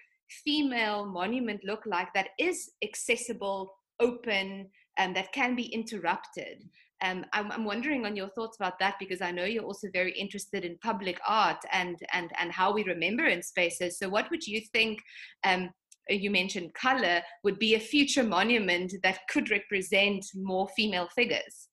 female 0.44 1.06
monument 1.06 1.60
look 1.64 1.82
like 1.86 2.08
that 2.14 2.28
is 2.38 2.70
accessible, 2.82 3.72
open, 3.98 4.68
and 4.98 5.16
that 5.16 5.32
can 5.32 5.54
be 5.54 5.66
interrupted? 5.66 6.64
Um, 7.02 7.24
I'm, 7.32 7.50
I'm, 7.50 7.64
wondering 7.64 8.04
on 8.04 8.14
your 8.14 8.28
thoughts 8.30 8.58
about 8.58 8.78
that 8.78 8.96
because 8.98 9.22
I 9.22 9.30
know 9.30 9.44
you're 9.44 9.64
also 9.64 9.88
very 9.90 10.12
interested 10.12 10.66
in 10.66 10.76
public 10.82 11.18
art 11.26 11.56
and 11.72 11.96
and 12.12 12.30
and 12.38 12.52
how 12.52 12.74
we 12.74 12.84
remember 12.84 13.24
in 13.24 13.42
spaces. 13.42 13.98
So, 13.98 14.08
what 14.10 14.30
would 14.30 14.46
you 14.46 14.60
think? 14.72 15.00
Um, 15.42 15.70
you 16.08 16.30
mentioned 16.30 16.74
color 16.74 17.22
would 17.44 17.58
be 17.58 17.74
a 17.74 17.80
future 17.80 18.24
monument 18.24 18.92
that 19.02 19.20
could 19.28 19.50
represent 19.50 20.26
more 20.34 20.68
female 20.76 21.08
figures. 21.14 21.68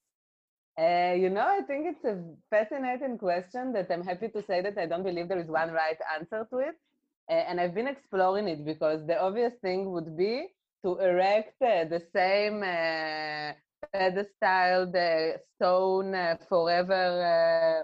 Uh, 0.80 1.16
you 1.18 1.30
know, 1.30 1.42
I 1.42 1.62
think 1.62 1.88
it's 1.88 2.06
a 2.06 2.24
fascinating 2.52 3.18
question 3.18 3.74
that 3.74 3.88
I'm 3.90 4.04
happy 4.04 4.28
to 4.28 4.44
say 4.44 4.62
that 4.62 4.78
I 4.78 4.86
don't 4.86 5.04
believe 5.04 5.28
there 5.28 5.40
is 5.40 5.48
one 5.48 5.72
right 5.72 5.98
answer 6.16 6.48
to 6.52 6.58
it. 6.60 6.76
Uh, 7.30 7.34
and 7.48 7.60
I've 7.60 7.74
been 7.76 7.88
exploring 7.88 8.48
it 8.48 8.64
because 8.66 9.06
the 9.06 9.22
obvious 9.22 9.54
thing 9.62 9.92
would 9.92 10.18
be 10.18 10.48
to 10.86 10.98
erect 11.00 11.62
uh, 11.62 11.86
the 11.86 12.02
same 12.16 12.64
uh, 12.64 13.54
pedestal, 13.92 14.92
the 14.92 15.40
stone 15.56 16.16
uh, 16.16 16.38
forever 16.48 17.04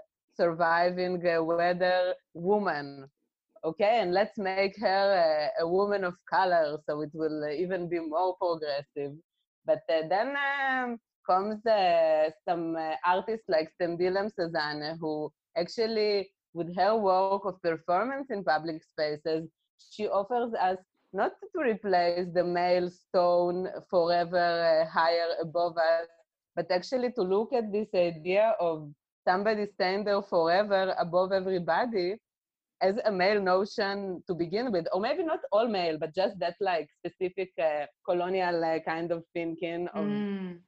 surviving 0.36 1.22
weather 1.46 2.14
woman. 2.34 3.08
Okay, 3.64 4.00
and 4.00 4.12
let's 4.12 4.38
make 4.38 4.74
her 4.80 5.50
a 5.60 5.66
woman 5.66 6.04
of 6.04 6.14
color 6.28 6.78
so 6.86 7.00
it 7.02 7.10
will 7.14 7.48
even 7.48 7.88
be 7.88 7.98
more 8.00 8.36
progressive. 8.36 9.12
But 9.66 9.80
then 9.88 10.34
um, 10.36 10.98
comes 11.26 11.60
some 12.48 12.76
artists 13.06 13.46
like 13.48 13.70
Sethembile 13.80 14.28
Msezane 14.30 14.98
who 15.00 15.30
actually 15.56 16.30
with 16.54 16.74
her 16.76 16.96
work 16.96 17.44
of 17.44 17.60
performance 17.62 18.30
in 18.30 18.44
public 18.44 18.82
spaces, 18.82 19.48
she 19.90 20.06
offers 20.08 20.54
us 20.54 20.78
not 21.12 21.32
to 21.54 21.62
replace 21.62 22.26
the 22.32 22.44
male 22.44 22.90
stone 22.90 23.68
forever 23.90 24.82
uh, 24.82 24.88
higher 24.90 25.28
above 25.40 25.76
us, 25.76 26.08
but 26.56 26.70
actually 26.70 27.12
to 27.12 27.22
look 27.22 27.52
at 27.52 27.70
this 27.72 27.88
idea 27.94 28.54
of 28.60 28.90
somebody 29.26 29.66
staying 29.74 30.04
there 30.04 30.22
forever 30.22 30.94
above 30.98 31.32
everybody 31.32 32.16
as 32.82 32.96
a 33.04 33.12
male 33.12 33.40
notion 33.40 34.22
to 34.26 34.34
begin 34.34 34.70
with, 34.70 34.86
or 34.92 35.00
maybe 35.00 35.22
not 35.22 35.40
all 35.52 35.68
male, 35.68 35.96
but 35.98 36.14
just 36.14 36.38
that 36.38 36.54
like 36.60 36.88
specific 36.98 37.50
uh, 37.62 37.86
colonial 38.04 38.64
uh, 38.64 38.78
kind 38.80 39.10
of 39.10 39.24
thinking. 39.32 39.88
Of, 39.94 40.04
mm. 40.04 40.58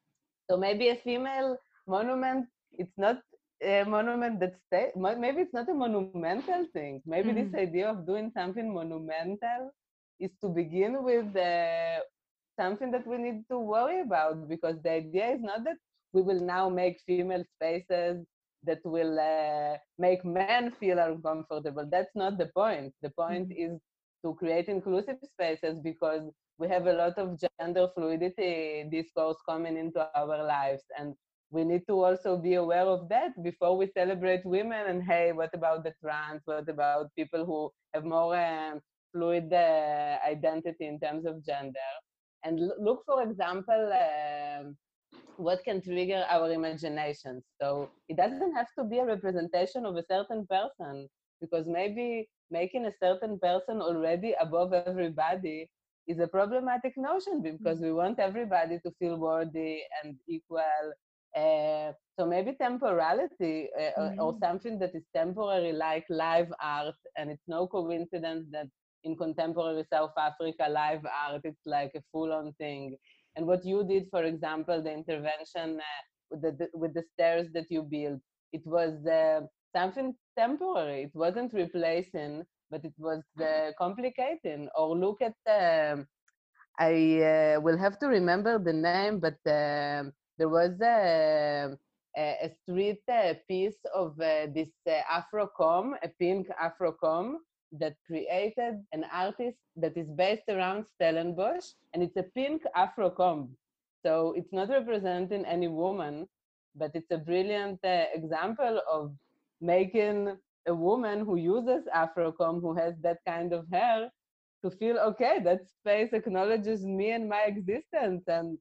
So 0.49 0.57
maybe 0.57 0.89
a 0.89 0.97
female 0.97 1.57
monument, 1.87 2.47
it's 2.73 2.97
not 2.97 3.19
a 3.63 3.85
monument 3.85 4.39
that 4.41 4.55
stay 4.67 4.91
maybe 4.97 5.41
it's 5.43 5.55
not 5.55 5.69
a 5.69 5.75
monumental 5.75 6.67
thing 6.73 6.91
maybe 6.95 7.31
mm. 7.31 7.35
this 7.35 7.55
idea 7.55 7.89
of 7.89 8.07
doing 8.07 8.31
something 8.35 8.73
monumental 8.73 9.71
is 10.21 10.31
to 10.41 10.49
begin 10.49 11.03
with 11.03 11.35
uh, 11.37 11.99
something 12.59 12.91
that 12.91 13.07
we 13.07 13.17
need 13.19 13.45
to 13.51 13.59
worry 13.59 14.01
about 14.01 14.49
because 14.49 14.77
the 14.83 14.91
idea 14.91 15.29
is 15.31 15.41
not 15.41 15.65
that 15.65 15.77
we 16.13 16.23
will 16.23 16.41
now 16.41 16.69
make 16.69 17.01
female 17.07 17.45
spaces 17.57 18.25
that 18.65 18.79
will 18.85 19.19
uh, 19.19 19.77
make 19.99 20.25
men 20.25 20.71
feel 20.79 20.99
uncomfortable 20.99 21.87
that's 21.91 22.15
not 22.15 22.37
the 22.39 22.47
point 22.55 22.93
the 23.03 23.11
point 23.11 23.49
mm. 23.49 23.67
is 23.67 23.81
to 24.25 24.35
create 24.35 24.69
inclusive 24.69 25.17
spaces 25.23 25.79
because 25.83 26.23
we 26.59 26.69
have 26.69 26.87
a 26.87 26.93
lot 26.93 27.17
of 27.19 27.39
gender 27.61 27.89
fluidity 27.95 28.87
discourse 28.91 29.37
coming 29.49 29.77
into 29.77 30.07
our 30.15 30.43
lives 30.45 30.83
and 30.99 31.15
we 31.51 31.65
need 31.65 31.87
to 31.89 32.05
also 32.05 32.37
be 32.37 32.55
aware 32.55 32.87
of 32.87 33.09
that 33.09 33.41
before 33.43 33.77
we 33.77 33.87
celebrate 33.97 34.45
women 34.45 34.87
and 34.89 35.03
hey 35.03 35.33
what 35.33 35.51
about 35.55 35.85
the 35.85 35.95
trans? 36.03 36.43
What 36.45 36.69
about 36.69 37.15
people 37.17 37.45
who 37.47 37.71
have 37.95 38.05
more 38.05 38.37
um, 38.37 38.81
fluid 39.13 39.53
uh, 39.53 40.19
identity 40.27 40.87
in 40.87 40.99
terms 40.99 41.27
of 41.27 41.45
gender? 41.45 41.91
And 42.45 42.61
look 42.79 43.03
for 43.07 43.23
example 43.23 43.93
uh, 43.93 44.71
what 45.37 45.63
can 45.65 45.81
trigger 45.83 46.25
our 46.31 46.51
imaginations 46.53 47.45
so 47.61 47.91
it 48.09 48.17
doesn't 48.17 48.55
have 48.55 48.69
to 48.79 48.85
be 48.85 48.99
a 48.99 49.05
representation 49.05 49.85
of 49.85 49.97
a 49.97 50.05
certain 50.11 50.47
person 50.47 51.09
because 51.41 51.67
maybe 51.67 52.29
making 52.51 52.87
a 52.87 52.93
certain 53.03 53.39
person 53.39 53.81
already 53.81 54.35
above 54.41 54.73
everybody 54.73 55.69
is 56.07 56.19
a 56.21 56.27
problematic 56.27 56.95
notion 56.97 57.43
because 57.43 57.81
we 57.81 57.93
want 57.93 58.19
everybody 58.19 58.79
to 58.85 58.91
feel 58.99 59.17
worthy 59.19 59.81
and 60.03 60.17
equal 60.29 60.93
uh, 61.37 61.93
so 62.19 62.27
maybe 62.27 62.57
temporality 62.61 63.69
uh, 63.79 64.01
mm-hmm. 64.01 64.21
or 64.21 64.37
something 64.43 64.79
that 64.79 64.95
is 64.95 65.03
temporary, 65.15 65.73
like 65.73 66.05
live 66.09 66.49
art, 66.63 66.95
and 67.17 67.31
it's 67.31 67.47
no 67.47 67.67
coincidence 67.67 68.47
that 68.53 68.69
in 69.05 69.17
contemporary 69.17 69.85
South 69.93 70.13
Africa, 70.19 70.67
live 70.69 71.05
art 71.05 71.43
it's 71.45 71.67
like 71.67 71.93
a 71.95 72.03
full-on 72.11 72.53
thing. 72.55 72.97
And 73.37 73.47
what 73.47 73.65
you 73.65 73.85
did, 73.87 74.09
for 74.11 74.25
example, 74.25 74.83
the 74.83 74.93
intervention 74.93 75.79
uh, 75.79 76.03
with 76.31 76.43
the, 76.43 76.53
the, 76.53 76.69
with 76.73 76.95
the 76.95 77.05
stairs 77.13 77.49
that 77.53 77.67
you 77.69 77.83
built, 77.83 78.21
it 78.53 78.63
was 78.65 78.95
uh, 79.07 79.41
something 79.77 80.15
temporary. 80.39 81.03
It 81.03 81.15
wasn't 81.15 81.53
replacing, 81.53 82.45
but 82.71 82.83
it 82.85 82.95
was 82.99 83.23
uh, 83.41 83.73
complicating. 83.79 84.69
Or 84.77 84.97
look 84.97 85.19
at 85.21 85.37
um, 85.47 86.07
I 86.79 87.55
uh, 87.57 87.61
will 87.61 87.79
have 87.79 87.99
to 88.01 88.07
remember 88.07 88.59
the 88.59 88.73
name, 88.73 89.21
but 89.21 89.39
there 90.39 90.49
was 90.49 90.81
a, 90.81 91.77
a, 92.17 92.51
street 92.63 93.01
piece 93.49 93.79
of 93.95 94.19
uh, 94.21 94.47
this 94.55 94.71
uh, 94.89 95.01
Afro 95.11 95.49
comb, 95.57 95.97
a 96.03 96.09
pink 96.09 96.49
Afro 96.61 96.93
comb, 96.93 97.39
that 97.73 97.97
created 98.07 98.83
an 98.93 99.05
artist 99.13 99.59
that 99.77 99.97
is 99.97 100.09
based 100.11 100.49
around 100.49 100.87
Stellenbosch, 100.87 101.73
and 101.93 102.03
it's 102.03 102.17
a 102.17 102.23
pink 102.23 102.63
Afro 102.75 103.11
comb. 103.11 103.57
So 104.05 104.35
it's 104.37 104.53
not 104.53 104.69
representing 104.69 105.45
any 105.45 105.69
woman, 105.69 106.29
but 106.75 106.93
it's 106.95 107.11
a 107.11 107.19
brilliant 107.19 107.81
uh, 107.85 108.05
example 108.15 108.81
of 108.91 109.13
making 109.61 110.37
a 110.67 110.75
woman 110.75 111.25
who 111.25 111.37
uses 111.37 111.87
Afro 111.93 112.33
comb, 112.33 112.61
who 112.61 112.75
has 112.75 112.95
that 113.03 113.19
kind 113.27 113.53
of 113.53 113.67
hair, 113.71 114.11
to 114.63 114.71
feel 114.71 114.99
okay, 114.99 115.39
that 115.45 115.69
space 115.69 116.13
acknowledges 116.13 116.85
me 116.85 117.11
and 117.11 117.29
my 117.29 117.43
existence. 117.43 118.25
And 118.27 118.59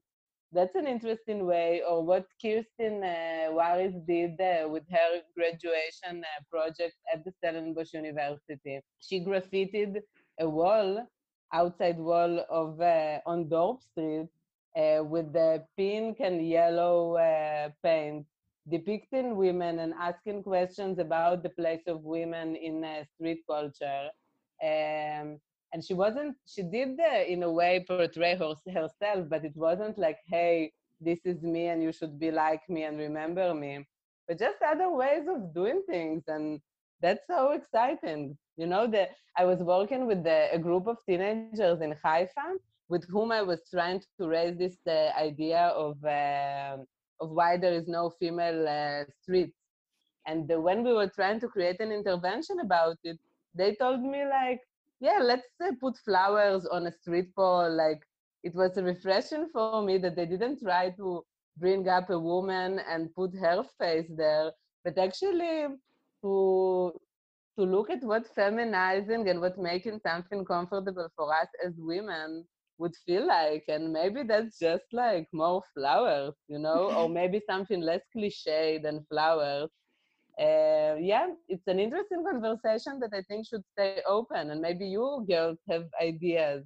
that's 0.52 0.74
an 0.74 0.86
interesting 0.86 1.46
way, 1.46 1.82
or 1.88 2.04
what 2.04 2.26
Kirsten 2.40 3.02
uh, 3.02 3.52
Waris 3.52 3.94
did 4.06 4.40
uh, 4.40 4.68
with 4.68 4.84
her 4.90 5.20
graduation 5.36 6.22
uh, 6.24 6.42
project 6.50 6.94
at 7.12 7.24
the 7.24 7.32
Stellenbosch 7.32 7.92
University. 7.92 8.80
She 9.00 9.20
graffitied 9.20 10.00
a 10.40 10.48
wall, 10.48 11.06
outside 11.52 11.98
wall 11.98 12.44
of 12.48 12.80
uh, 12.80 13.18
on 13.26 13.46
Dorp 13.46 13.82
Street, 13.82 14.28
uh, 14.76 15.02
with 15.04 15.32
the 15.32 15.64
pink 15.76 16.20
and 16.20 16.46
yellow 16.46 17.16
uh, 17.16 17.70
paint 17.82 18.26
depicting 18.68 19.36
women 19.36 19.78
and 19.78 19.94
asking 19.94 20.42
questions 20.42 20.98
about 20.98 21.42
the 21.42 21.50
place 21.50 21.82
of 21.86 22.02
women 22.02 22.56
in 22.56 22.84
street 23.14 23.42
culture. 23.48 24.08
Um, 24.62 25.38
and 25.76 25.84
she 25.84 25.94
wasn't, 25.94 26.38
she 26.46 26.62
did, 26.62 26.98
uh, 26.98 27.24
in 27.28 27.42
a 27.42 27.52
way, 27.52 27.84
portray 27.86 28.34
her, 28.34 28.54
herself, 28.72 29.28
but 29.28 29.44
it 29.44 29.54
wasn't 29.54 29.98
like, 29.98 30.16
hey, 30.26 30.72
this 31.02 31.26
is 31.26 31.42
me 31.42 31.66
and 31.66 31.82
you 31.82 31.92
should 31.92 32.18
be 32.18 32.30
like 32.30 32.62
me 32.70 32.84
and 32.84 32.98
remember 32.98 33.52
me. 33.54 33.86
But 34.26 34.38
just 34.38 34.56
other 34.66 34.90
ways 34.90 35.26
of 35.28 35.52
doing 35.54 35.82
things. 35.86 36.24
And 36.28 36.60
that's 37.02 37.26
so 37.26 37.52
exciting. 37.52 38.38
You 38.56 38.66
know, 38.66 38.86
that 38.86 39.10
I 39.36 39.44
was 39.44 39.58
working 39.58 40.06
with 40.06 40.24
the, 40.24 40.48
a 40.50 40.58
group 40.58 40.86
of 40.86 40.96
teenagers 41.06 41.82
in 41.82 41.94
Haifa 42.02 42.54
with 42.88 43.06
whom 43.10 43.32
I 43.32 43.42
was 43.42 43.60
trying 43.70 44.00
to 44.18 44.28
raise 44.28 44.56
this 44.56 44.78
uh, 44.86 45.10
idea 45.20 45.60
of 45.76 46.02
uh, 46.02 46.78
of 47.20 47.30
why 47.30 47.56
there 47.58 47.72
is 47.74 47.86
no 47.86 48.10
female 48.18 48.66
uh, 48.66 49.04
streets. 49.20 49.56
And 50.26 50.48
when 50.48 50.82
we 50.84 50.92
were 50.94 51.10
trying 51.14 51.40
to 51.40 51.48
create 51.48 51.80
an 51.80 51.92
intervention 51.92 52.60
about 52.60 52.96
it, 53.04 53.18
they 53.54 53.74
told 53.74 54.00
me 54.02 54.24
like, 54.26 54.60
yeah, 55.00 55.18
let's 55.22 55.48
uh, 55.60 55.72
put 55.80 55.96
flowers 55.98 56.66
on 56.66 56.86
a 56.86 56.92
street 56.92 57.34
pole. 57.34 57.70
Like 57.70 58.02
it 58.42 58.54
was 58.54 58.76
refreshing 58.76 59.48
for 59.52 59.72
me 59.72 59.88
that 59.90 60.04
they 60.04 60.14
didn't 60.14 60.50
try 60.50 60.80
to 60.84 61.14
bring 61.50 61.88
up 61.88 62.10
a 62.10 62.18
woman 62.18 62.78
and 62.80 63.12
put 63.14 63.34
her 63.36 63.62
face 63.78 64.10
there, 64.16 64.52
but 64.84 64.98
actually 64.98 65.66
to 66.22 66.92
to 67.56 67.62
look 67.64 67.90
at 67.90 68.02
what 68.04 68.26
feminizing 68.34 69.28
and 69.28 69.40
what 69.40 69.58
making 69.58 69.98
something 70.00 70.44
comfortable 70.44 71.08
for 71.16 71.32
us 71.34 71.48
as 71.64 71.74
women 71.78 72.44
would 72.78 72.94
feel 73.06 73.26
like 73.26 73.64
and 73.68 73.92
maybe 73.92 74.22
that's 74.22 74.58
just 74.58 74.84
like 74.92 75.26
more 75.32 75.62
flowers 75.74 76.34
you 76.48 76.58
know 76.58 76.92
or 76.96 77.08
maybe 77.08 77.40
something 77.48 77.80
less 77.80 78.02
cliche 78.12 78.78
than 78.82 79.04
flowers 79.10 79.68
uh, 80.40 80.94
yeah 80.98 81.26
it's 81.48 81.66
an 81.66 81.78
interesting 81.78 82.24
conversation 82.24 82.98
that 83.00 83.10
i 83.12 83.22
think 83.22 83.46
should 83.46 83.64
stay 83.72 84.00
open 84.06 84.50
and 84.50 84.60
maybe 84.60 84.86
you 84.86 85.24
girls 85.28 85.58
have 85.68 85.86
ideas 86.00 86.64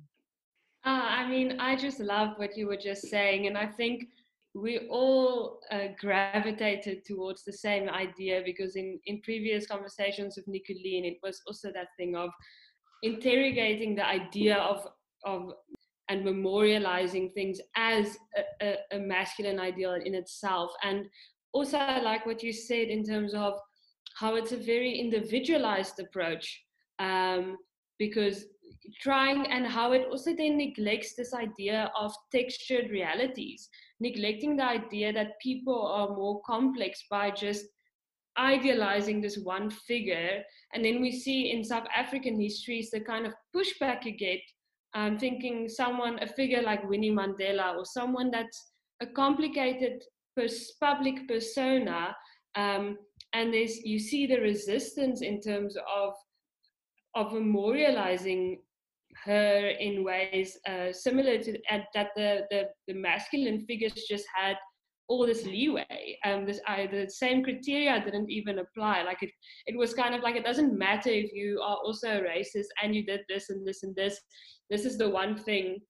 uh, 0.85 1.07
i 1.21 1.29
mean 1.29 1.59
i 1.61 1.77
just 1.77 2.01
love 2.01 2.31
what 2.37 2.57
you 2.57 2.67
were 2.67 2.77
just 2.77 3.03
saying 3.03 3.47
and 3.47 3.57
i 3.57 3.67
think 3.67 4.09
we 4.55 4.89
all 4.91 5.61
uh, 5.71 5.89
gravitated 5.99 7.05
towards 7.05 7.45
the 7.45 7.53
same 7.53 7.89
idea 7.89 8.43
because 8.45 8.75
in, 8.75 8.99
in 9.07 9.21
previous 9.23 9.67
conversations 9.67 10.35
with 10.37 10.49
Nicoline, 10.49 11.05
it 11.05 11.19
was 11.23 11.41
also 11.47 11.71
that 11.73 11.89
thing 11.97 12.17
of 12.17 12.31
interrogating 13.03 13.95
the 13.95 14.05
idea 14.05 14.57
of 14.57 14.87
of 15.25 15.53
and 16.09 16.27
memorializing 16.27 17.33
things 17.35 17.61
as 17.77 18.17
a, 18.37 18.67
a, 18.67 18.97
a 18.97 18.99
masculine 18.99 19.61
ideal 19.61 19.95
in 19.95 20.15
itself. 20.15 20.73
And 20.83 21.07
also, 21.53 21.79
I 21.79 22.01
like 22.01 22.27
what 22.27 22.43
you 22.43 22.53
said 22.53 22.89
in 22.89 23.05
terms 23.05 23.35
of 23.35 23.55
how 24.17 24.37
it's 24.37 24.53
a 24.53 24.57
very 24.57 24.99
individualized 24.99 25.99
approach 25.99 26.63
um, 26.99 27.57
because 27.99 28.45
trying 29.01 29.47
and 29.47 29.67
how 29.67 29.93
it 29.93 30.07
also 30.11 30.35
then 30.35 30.57
neglects 30.57 31.15
this 31.15 31.35
idea 31.35 31.91
of 31.99 32.15
textured 32.33 32.91
realities, 32.91 33.69
neglecting 34.01 34.57
the 34.57 34.65
idea 34.65 35.13
that 35.13 35.41
people 35.41 35.87
are 35.87 36.09
more 36.09 36.41
complex 36.43 37.05
by 37.11 37.31
just 37.31 37.67
idealizing 38.39 39.21
this 39.21 39.39
one 39.39 39.71
figure. 39.71 40.43
And 40.73 40.85
then 40.85 41.01
we 41.01 41.13
see 41.13 41.53
in 41.53 41.65
South 41.65 41.87
African 41.95 42.41
histories 42.41 42.91
the 42.91 43.01
kind 43.01 43.27
of 43.27 43.35
pushback 43.55 44.05
you 44.05 44.13
get 44.13 44.41
I'm 44.93 45.19
thinking 45.19 45.69
someone, 45.69 46.19
a 46.21 46.27
figure 46.27 46.63
like 46.63 46.89
Winnie 46.89 47.13
Mandela, 47.13 47.77
or 47.77 47.85
someone 47.85 48.31
that's 48.31 48.73
a 49.01 49.07
complicated 49.07 50.03
pers- 50.41 50.73
public 50.81 51.29
persona, 51.29 52.15
um, 52.57 52.99
and 53.33 53.53
there's 53.53 53.79
you 53.79 53.99
see 53.99 54.27
the 54.27 54.41
resistance 54.41 55.23
in 55.23 55.41
terms 55.41 55.77
of 55.77 56.15
of 57.15 57.33
memorializing 57.33 58.59
her 59.25 59.69
in 59.81 60.05
ways 60.05 60.59
uh, 60.69 60.93
similar 60.93 61.39
to 61.39 61.59
uh, 61.71 61.79
that 61.95 62.11
the, 62.17 62.47
the 62.51 62.69
the 62.87 62.95
masculine 62.95 63.61
figures 63.67 63.93
just 64.09 64.25
had 64.35 64.57
all 65.09 65.27
this 65.27 65.45
leeway. 65.45 66.17
Um, 66.25 66.47
this 66.47 66.61
the 66.67 67.07
same 67.09 67.43
criteria 67.43 68.03
didn't 68.05 68.31
even 68.31 68.61
apply. 68.61 69.03
Like 69.03 69.23
it, 69.23 69.31
it 69.67 69.77
was 69.77 69.93
kind 69.93 70.15
of 70.15 70.23
like 70.23 70.37
it 70.37 70.45
doesn't 70.45 70.79
matter 70.79 71.11
if 71.11 71.33
you 71.33 71.61
are 71.61 71.79
also 71.85 72.09
a 72.09 72.23
racist 72.23 72.71
and 72.83 72.95
you 72.95 73.05
did 73.05 73.23
this 73.29 73.51
and 73.51 73.67
this 73.67 73.83
and 73.83 73.95
this. 73.97 74.19
This 74.71 74.85
is 74.85 74.97
the 74.97 75.11
one 75.11 75.37
thing, 75.37 75.81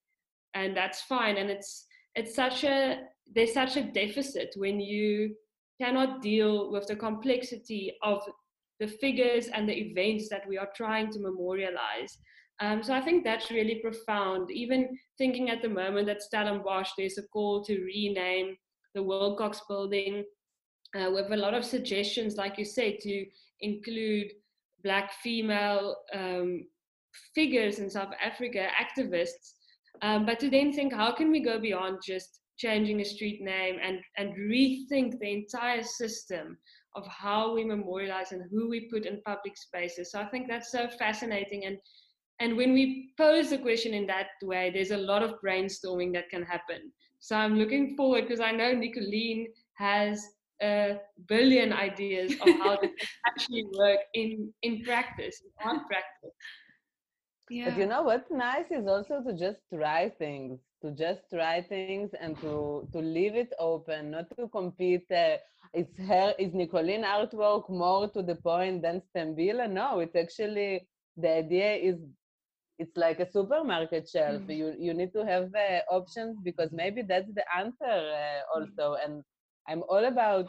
and 0.54 0.74
that's 0.74 1.02
fine. 1.02 1.36
And 1.36 1.50
it's 1.50 1.86
it's 2.14 2.34
such 2.34 2.64
a 2.64 3.00
there's 3.34 3.52
such 3.52 3.76
a 3.76 3.82
deficit 3.82 4.54
when 4.56 4.80
you 4.80 5.34
cannot 5.80 6.20
deal 6.20 6.70
with 6.70 6.86
the 6.86 6.96
complexity 6.96 7.96
of 8.02 8.22
the 8.80 8.86
figures 8.86 9.48
and 9.48 9.68
the 9.68 9.78
events 9.78 10.28
that 10.28 10.46
we 10.48 10.58
are 10.58 10.68
trying 10.74 11.10
to 11.12 11.20
memorialize. 11.20 12.18
Um, 12.60 12.82
so 12.82 12.92
I 12.92 13.00
think 13.00 13.24
that's 13.24 13.50
really 13.50 13.76
profound. 13.76 14.50
Even 14.50 14.98
thinking 15.16 15.48
at 15.48 15.62
the 15.62 15.68
moment 15.68 16.06
that 16.06 16.22
Stellenbosch, 16.22 16.90
there's 16.96 17.18
a 17.18 17.22
call 17.28 17.64
to 17.64 17.84
rename 17.84 18.56
the 18.94 19.00
Wilcocks 19.00 19.60
building 19.68 20.24
uh, 20.98 21.10
with 21.10 21.30
a 21.30 21.36
lot 21.36 21.54
of 21.54 21.64
suggestions, 21.64 22.36
like 22.36 22.58
you 22.58 22.64
said, 22.64 22.98
to 23.00 23.26
include 23.60 24.32
black 24.82 25.12
female 25.22 25.96
um, 26.14 26.66
figures 27.34 27.78
in 27.78 27.88
South 27.88 28.12
Africa, 28.22 28.66
activists, 28.78 29.54
um, 30.02 30.26
but 30.26 30.38
to 30.40 30.50
then 30.50 30.72
think, 30.72 30.92
how 30.92 31.12
can 31.12 31.30
we 31.30 31.40
go 31.40 31.58
beyond 31.58 31.98
just 32.04 32.39
changing 32.60 33.00
a 33.00 33.04
street 33.04 33.40
name 33.40 33.76
and, 33.82 34.00
and 34.18 34.34
rethink 34.52 35.18
the 35.18 35.32
entire 35.32 35.82
system 35.82 36.58
of 36.94 37.06
how 37.06 37.54
we 37.54 37.64
memorialize 37.64 38.32
and 38.32 38.42
who 38.50 38.68
we 38.68 38.88
put 38.92 39.06
in 39.06 39.22
public 39.24 39.56
spaces. 39.56 40.12
So 40.12 40.20
I 40.20 40.26
think 40.26 40.46
that's 40.48 40.70
so 40.70 40.88
fascinating. 40.98 41.64
And 41.64 41.78
and 42.42 42.56
when 42.56 42.72
we 42.72 43.12
pose 43.18 43.50
the 43.50 43.58
question 43.58 43.92
in 43.92 44.06
that 44.06 44.28
way, 44.42 44.70
there's 44.72 44.92
a 44.92 44.96
lot 44.96 45.22
of 45.22 45.34
brainstorming 45.44 46.14
that 46.14 46.30
can 46.30 46.42
happen. 46.42 46.90
So 47.18 47.36
I'm 47.36 47.58
looking 47.58 47.96
forward 47.96 48.22
because 48.22 48.40
I 48.40 48.50
know 48.50 48.72
Nicoline 48.72 49.44
has 49.74 50.24
a 50.62 50.96
billion 51.28 51.70
ideas 51.70 52.32
of 52.32 52.48
how 52.62 52.76
to 52.82 52.88
actually 53.26 53.66
work 53.78 54.00
in 54.14 54.52
in 54.62 54.82
practice, 54.82 55.42
on 55.64 55.84
practice. 55.86 56.36
Yeah. 57.50 57.70
But 57.70 57.78
you 57.78 57.86
know 57.86 58.02
what's 58.02 58.30
nice 58.30 58.70
is 58.70 58.86
also 58.86 59.22
to 59.26 59.34
just 59.34 59.58
try 59.74 60.08
things, 60.08 60.60
to 60.82 60.92
just 60.92 61.22
try 61.30 61.62
things 61.62 62.04
and 62.14 62.36
to 62.40 62.86
to 62.92 62.98
leave 62.98 63.36
it 63.36 63.52
open, 63.58 64.10
not 64.10 64.28
to 64.30 64.42
compete. 64.42 65.04
Uh, 65.10 65.36
it's 65.72 65.96
her, 65.98 66.34
is 66.38 66.52
Nicoline 66.52 67.04
artwork 67.04 67.68
more 67.68 68.08
to 68.10 68.22
the 68.22 68.34
point 68.36 68.82
than 68.82 69.00
Sethembile? 69.00 69.70
No, 69.70 70.00
it's 70.00 70.16
actually 70.16 70.86
the 71.16 71.30
idea 71.30 71.74
is 71.74 71.96
it's 72.78 72.96
like 72.96 73.20
a 73.20 73.30
supermarket 73.30 74.08
shelf. 74.08 74.42
Mm. 74.42 74.48
You 74.48 74.74
you 74.78 74.94
need 74.94 75.12
to 75.14 75.24
have 75.24 75.50
uh, 75.54 75.80
options 75.90 76.38
because 76.42 76.70
maybe 76.72 77.02
that's 77.02 77.32
the 77.34 77.44
answer 77.56 77.94
uh, 78.22 78.40
also. 78.54 78.96
And 79.04 79.22
I'm 79.68 79.82
all 79.88 80.04
about 80.04 80.46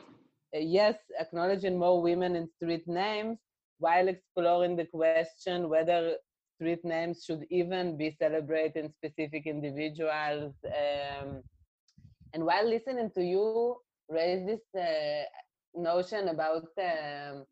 uh, 0.55 0.59
yes, 0.59 0.95
acknowledging 1.19 1.77
more 1.77 2.01
women 2.01 2.35
in 2.35 2.47
street 2.47 2.87
names 2.87 3.37
while 3.79 4.07
exploring 4.07 4.75
the 4.77 4.85
question 4.85 5.61
whether 5.69 6.15
street 6.61 6.85
names 6.85 7.25
should 7.25 7.45
even 7.49 7.97
be 7.97 8.15
celebrating 8.19 8.93
specific 8.97 9.47
individuals. 9.47 10.53
Um, 10.65 11.41
and 12.33 12.45
while 12.45 12.67
listening 12.69 13.11
to 13.15 13.23
you 13.23 13.77
raise 14.09 14.45
this 14.45 14.61
uh, 14.79 15.23
notion 15.75 16.27
about 16.29 16.67
um, 16.77 17.45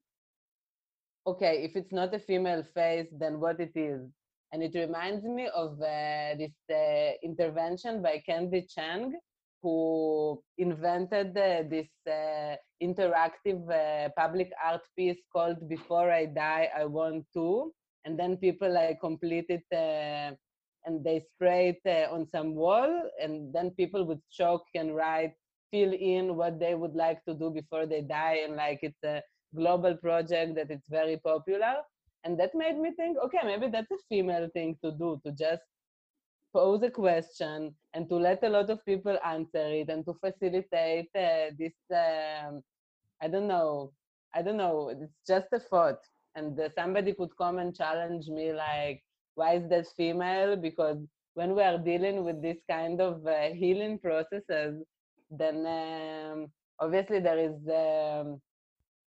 okay, 1.26 1.64
if 1.64 1.76
it's 1.76 1.92
not 1.92 2.14
a 2.14 2.20
female 2.20 2.64
face, 2.74 3.08
then 3.20 3.40
what 3.40 3.60
it 3.60 3.72
is 3.76 4.10
and 4.52 4.64
it 4.64 4.74
reminds 4.76 5.24
me 5.24 5.48
of 5.56 5.80
uh, 5.82 6.36
this 6.38 6.54
uh, 6.72 7.12
intervention 7.24 8.02
by 8.02 8.22
Candy 8.26 8.66
Chang, 8.68 9.14
who 9.62 10.42
invented 10.58 11.38
uh, 11.38 11.64
this 11.70 11.88
uh, 12.08 12.56
interactive 12.82 13.62
uh, 13.70 14.10
public 14.18 14.52
art 14.64 14.82
piece 14.96 15.20
called 15.32 15.70
"Before 15.70 16.12
I 16.12 16.26
Die, 16.26 16.70
I 16.76 16.86
Want 16.86 17.26
to," 17.34 17.72
and 18.10 18.18
then 18.18 18.38
people 18.38 18.74
like 18.74 19.00
complete 19.00 19.46
it 19.50 19.64
uh, 19.72 20.34
and 20.86 21.04
they 21.04 21.24
spray 21.36 21.78
it 21.84 22.10
on 22.10 22.28
some 22.34 22.56
wall, 22.56 23.04
and 23.22 23.54
then 23.54 23.70
people 23.72 24.04
with 24.04 24.20
chalk 24.32 24.64
can 24.76 24.94
write, 24.94 25.34
fill 25.72 25.94
in 25.94 26.36
what 26.36 26.60
they 26.60 26.74
would 26.74 26.96
like 26.96 27.24
to 27.26 27.36
do 27.36 27.52
before 27.52 27.86
they 27.86 28.02
die, 28.02 28.40
and 28.44 28.56
like 28.56 28.80
it's 28.82 29.04
a 29.04 29.22
global 29.56 29.96
project 29.96 30.56
that 30.56 30.72
it's 30.72 30.90
very 30.90 31.18
popular. 31.18 31.76
And 32.24 32.40
that 32.40 32.56
made 32.56 32.78
me 32.80 32.92
think 32.96 33.18
okay 33.26 33.40
maybe 33.46 33.68
that's 33.70 33.92
a 33.92 33.98
female 34.10 34.50
thing 34.54 34.78
to 34.84 34.92
do 34.92 35.22
to 35.26 35.32
just 35.32 35.62
pose 36.54 36.82
a 36.84 36.90
question 36.90 37.74
and 37.94 38.10
to 38.10 38.16
let 38.16 38.44
a 38.44 38.50
lot 38.50 38.70
of 38.70 38.84
people 38.86 39.18
answer 39.26 39.68
it 39.82 39.90
and 39.90 40.04
to 40.06 40.14
facilitate 40.16 41.10
uh, 41.16 41.48
this 41.58 41.78
um, 41.94 42.62
i 43.22 43.28
don't 43.28 43.48
know 43.48 43.94
i 44.36 44.42
don't 44.42 44.58
know 44.58 44.90
it's 44.90 45.14
just 45.28 45.48
a 45.54 45.60
thought 45.60 46.00
and 46.36 46.60
uh, 46.60 46.70
somebody 46.76 47.14
could 47.14 47.36
come 47.38 47.58
and 47.60 47.76
challenge 47.76 48.28
me 48.28 48.54
like 48.54 49.02
why 49.36 49.54
is 49.56 49.70
that 49.70 49.88
female 49.96 50.56
because 50.56 50.98
when 51.34 51.56
we 51.56 51.62
are 51.62 51.78
dealing 51.78 52.24
with 52.24 52.42
this 52.42 52.58
kind 52.70 53.00
of 53.02 53.26
uh, 53.26 53.50
healing 53.54 53.98
processes 54.00 54.84
then 55.32 55.66
um, 55.66 56.48
obviously 56.80 57.20
there 57.20 57.40
is 57.40 57.56
um, 57.68 58.42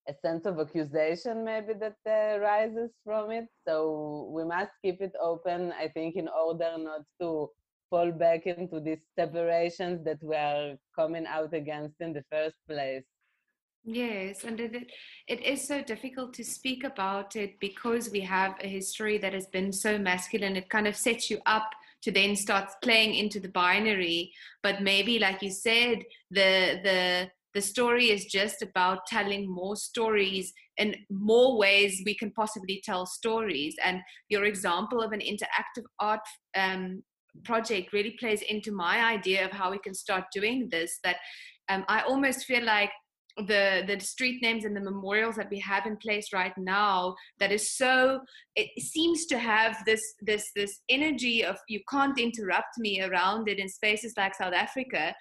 a 0.08 0.14
sense 0.22 0.46
of 0.46 0.60
accusation 0.60 1.44
maybe 1.46 1.74
that 1.74 1.96
uh, 2.08 2.40
rises 2.40 2.92
from 3.04 3.32
it. 3.32 3.46
So 3.68 4.30
we 4.34 4.44
must 4.44 4.72
keep 4.84 5.02
it 5.02 5.14
open, 5.22 5.74
I 5.80 5.88
think, 5.88 6.16
in 6.16 6.28
order 6.28 6.76
not 6.78 7.02
to 7.22 7.50
fall 7.90 8.12
back 8.12 8.46
into 8.46 8.80
these 8.80 9.02
separations 9.18 10.04
that 10.06 10.18
we 10.22 10.36
are 10.36 10.76
coming 10.96 11.26
out 11.26 11.54
against 11.54 11.96
in 12.02 12.14
the 12.14 12.24
first 12.32 12.58
place. 12.68 13.04
Yes, 13.86 14.46
and 14.46 14.60
it, 14.62 14.92
it 15.28 15.42
is 15.42 15.68
so 15.68 15.82
difficult 15.84 16.34
to 16.36 16.44
speak 16.44 16.86
about 16.86 17.36
it 17.36 17.60
because 17.60 18.10
we 18.10 18.22
have 18.22 18.56
a 18.62 18.68
history 18.68 19.18
that 19.18 19.34
has 19.34 19.48
been 19.48 19.74
so 19.74 19.98
masculine. 19.98 20.56
It 20.56 20.70
kind 20.70 20.88
of 20.88 20.96
sets 20.96 21.30
you 21.30 21.40
up 21.46 21.70
to 22.04 22.12
then 22.12 22.36
start 22.38 22.70
playing 22.82 23.14
into 23.16 23.42
the 23.42 23.50
binary. 23.50 24.32
But 24.62 24.82
maybe, 24.84 25.20
like 25.20 25.42
you 25.42 25.52
said, 25.52 26.00
the 26.32 26.80
the 26.82 27.30
the 27.54 27.62
story 27.62 28.10
is 28.10 28.26
just 28.26 28.62
about 28.62 29.06
telling 29.06 29.54
more 29.54 29.76
stories 29.76 30.54
in 30.78 30.96
more 31.10 31.58
ways 31.58 32.02
we 32.06 32.16
can 32.16 32.32
possibly 32.32 32.82
tell 32.86 33.06
stories. 33.06 33.76
And 33.84 34.00
your 34.30 34.46
example 34.46 35.02
of 35.02 35.12
an 35.12 35.20
interactive 35.20 35.84
art 36.00 36.26
um, 36.56 37.04
project 37.44 37.92
really 37.92 38.16
plays 38.18 38.42
into 38.44 38.72
my 38.72 39.04
idea 39.06 39.44
of 39.46 39.52
how 39.52 39.72
we 39.72 39.80
can 39.80 39.94
start 39.94 40.24
doing 40.34 40.70
this. 40.72 41.00
That 41.04 41.18
um, 41.70 41.84
I 41.90 42.02
almost 42.02 42.46
feel 42.46 42.64
like 42.64 42.92
the 43.38 43.84
the 43.88 44.00
street 44.00 44.42
names 44.42 44.64
and 44.64 44.76
the 44.76 44.82
memorials 44.82 45.36
that 45.36 45.50
we 45.50 45.60
have 45.60 45.86
in 45.88 45.98
place 45.98 46.28
right 46.34 46.56
now 46.58 47.16
that 47.40 47.52
is 47.52 47.76
so 47.76 48.20
it 48.56 48.70
seems 48.80 49.26
to 49.26 49.38
have 49.40 49.78
this 49.86 50.02
this 50.22 50.52
this 50.56 50.82
energy 50.90 51.44
of 51.44 51.58
you 51.68 51.82
can't 51.90 52.20
interrupt 52.20 52.78
me 52.78 53.02
around 53.02 53.50
it 53.50 53.60
in 53.60 53.68
spaces 53.68 54.14
like 54.18 54.36
south 54.36 54.54
africa. 54.54 55.16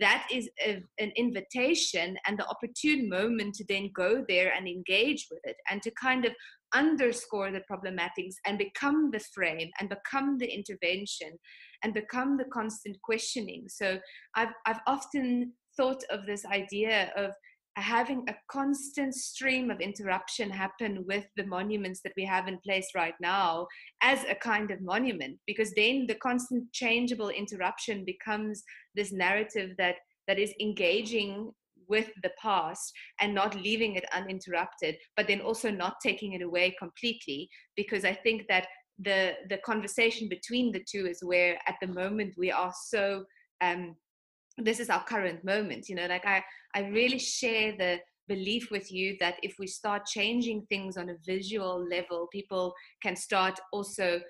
That 0.00 0.26
is 0.32 0.48
a, 0.66 0.82
an 0.98 1.12
invitation 1.14 2.16
and 2.26 2.38
the 2.38 2.46
opportune 2.46 3.06
moment 3.06 3.54
to 3.56 3.64
then 3.68 3.90
go 3.94 4.24
there 4.26 4.50
and 4.56 4.66
engage 4.66 5.26
with 5.30 5.40
it 5.44 5.56
and 5.70 5.82
to 5.82 5.90
kind 5.90 6.24
of 6.24 6.32
underscore 6.74 7.50
the 7.50 7.62
problematics 7.70 8.34
and 8.46 8.56
become 8.56 9.10
the 9.10 9.20
frame 9.34 9.70
and 9.78 9.90
become 9.90 10.38
the 10.38 10.46
intervention 10.52 11.38
and 11.82 11.92
become 11.92 12.38
the 12.38 12.46
constant 12.52 13.00
questioning. 13.02 13.64
So 13.68 13.98
i've 14.34 14.54
i've 14.66 14.80
often 14.86 15.52
thought 15.76 16.02
of 16.10 16.26
this 16.26 16.44
idea 16.46 17.12
of 17.16 17.32
having 17.76 18.24
a 18.28 18.34
constant 18.48 19.14
stream 19.14 19.70
of 19.70 19.80
interruption 19.80 20.48
happen 20.48 21.04
with 21.08 21.24
the 21.36 21.46
monuments 21.46 22.00
that 22.02 22.12
we 22.16 22.24
have 22.24 22.46
in 22.46 22.58
place 22.58 22.88
right 22.94 23.14
now 23.20 23.66
as 24.00 24.24
a 24.24 24.34
kind 24.34 24.70
of 24.70 24.80
monument 24.80 25.36
because 25.46 25.72
then 25.74 26.06
the 26.06 26.14
constant 26.14 26.70
changeable 26.72 27.30
interruption 27.30 28.04
becomes 28.04 28.62
this 28.94 29.12
narrative 29.12 29.70
that 29.76 29.96
that 30.28 30.38
is 30.38 30.54
engaging 30.60 31.50
with 31.88 32.10
the 32.22 32.30
past 32.40 32.92
and 33.20 33.34
not 33.34 33.54
leaving 33.56 33.96
it 33.96 34.04
uninterrupted 34.14 34.96
but 35.16 35.26
then 35.26 35.40
also 35.40 35.70
not 35.70 35.96
taking 36.02 36.32
it 36.32 36.42
away 36.42 36.74
completely 36.78 37.48
because 37.76 38.04
i 38.04 38.14
think 38.14 38.42
that 38.48 38.66
the 39.00 39.32
the 39.48 39.58
conversation 39.58 40.28
between 40.28 40.70
the 40.70 40.84
two 40.88 41.06
is 41.06 41.18
where 41.22 41.58
at 41.66 41.74
the 41.80 41.88
moment 41.88 42.32
we 42.38 42.52
are 42.52 42.72
so 42.86 43.24
um 43.60 43.96
this 44.58 44.80
is 44.80 44.90
our 44.90 45.02
current 45.04 45.44
moment 45.44 45.88
you 45.88 45.94
know 45.94 46.06
like 46.06 46.26
i 46.26 46.42
i 46.74 46.80
really 46.88 47.18
share 47.18 47.74
the 47.76 47.98
belief 48.28 48.70
with 48.70 48.90
you 48.90 49.16
that 49.20 49.36
if 49.42 49.54
we 49.58 49.66
start 49.66 50.06
changing 50.06 50.64
things 50.68 50.96
on 50.96 51.10
a 51.10 51.16
visual 51.26 51.86
level 51.90 52.28
people 52.32 52.72
can 53.02 53.16
start 53.16 53.58
also 53.72 54.20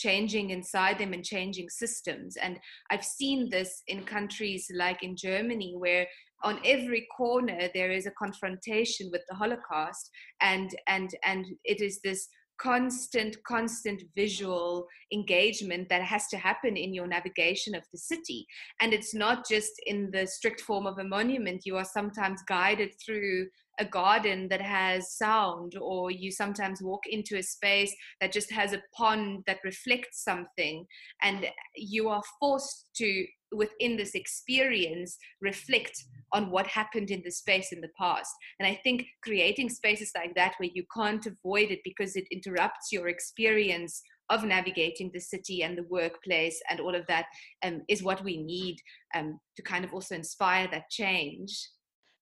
changing 0.00 0.48
inside 0.50 0.98
them 0.98 1.12
and 1.12 1.24
changing 1.24 1.68
systems. 1.68 2.36
And 2.36 2.58
i've 2.90 3.04
seen 3.04 3.50
this 3.50 3.82
in 3.86 4.04
countries 4.04 4.70
like 4.74 5.02
in 5.02 5.14
germany 5.16 5.74
where 5.76 6.06
on 6.42 6.58
every 6.64 7.06
corner 7.14 7.68
there 7.74 7.90
is 7.90 8.06
a 8.06 8.18
confrontation 8.18 9.10
with 9.12 9.22
the 9.28 9.36
holocaust 9.36 10.10
and 10.40 10.70
and 10.86 11.10
and 11.24 11.44
it 11.64 11.80
is 11.82 12.00
this 12.02 12.28
constant, 12.60 13.42
constant 13.44 14.02
visual 14.14 14.86
engagement 15.12 15.88
that 15.88 16.02
has 16.02 16.26
to 16.28 16.36
happen 16.36 16.76
in 16.76 16.92
your 16.92 17.06
navigation 17.06 17.74
of 17.74 17.82
the 17.92 17.98
city. 17.98 18.46
And 18.80 18.92
it's 18.92 19.14
not 19.14 19.48
just 19.48 19.72
in 19.86 20.10
the 20.10 20.26
strict 20.26 20.60
form 20.60 20.86
of 20.86 20.98
a 20.98 21.04
monument, 21.04 21.62
you 21.64 21.76
are 21.76 21.84
sometimes 21.84 22.42
guided 22.46 22.94
through 23.04 23.48
a 23.78 23.84
garden 23.84 24.46
that 24.48 24.60
has 24.60 25.16
sound, 25.16 25.74
or 25.80 26.10
you 26.10 26.30
sometimes 26.30 26.82
walk 26.82 27.00
into 27.06 27.38
a 27.38 27.42
space 27.42 27.94
that 28.20 28.32
just 28.32 28.52
has 28.52 28.74
a 28.74 28.82
pond 28.94 29.42
that 29.46 29.58
reflects 29.64 30.22
something, 30.22 30.84
and 31.22 31.46
you 31.76 32.10
are 32.10 32.22
forced 32.38 32.88
to, 32.96 33.24
within 33.52 33.96
this 33.96 34.14
experience, 34.14 35.16
reflect 35.40 36.04
on 36.32 36.50
what 36.50 36.66
happened 36.66 37.10
in 37.10 37.22
the 37.24 37.30
space 37.30 37.72
in 37.72 37.80
the 37.80 37.90
past. 37.98 38.32
And 38.58 38.66
I 38.66 38.80
think 38.82 39.06
creating 39.22 39.68
spaces 39.70 40.12
like 40.14 40.34
that 40.36 40.54
where 40.58 40.70
you 40.72 40.84
can't 40.94 41.26
avoid 41.26 41.70
it 41.70 41.80
because 41.84 42.16
it 42.16 42.26
interrupts 42.30 42.92
your 42.92 43.08
experience 43.08 44.02
of 44.30 44.44
navigating 44.44 45.10
the 45.12 45.20
city 45.20 45.62
and 45.62 45.76
the 45.76 45.86
workplace 45.90 46.60
and 46.70 46.80
all 46.80 46.94
of 46.94 47.06
that 47.08 47.26
um, 47.64 47.82
is 47.88 48.02
what 48.02 48.22
we 48.22 48.36
need 48.42 48.76
um, 49.14 49.40
to 49.56 49.62
kind 49.62 49.84
of 49.84 49.92
also 49.92 50.14
inspire 50.14 50.68
that 50.70 50.88
change. 50.88 51.68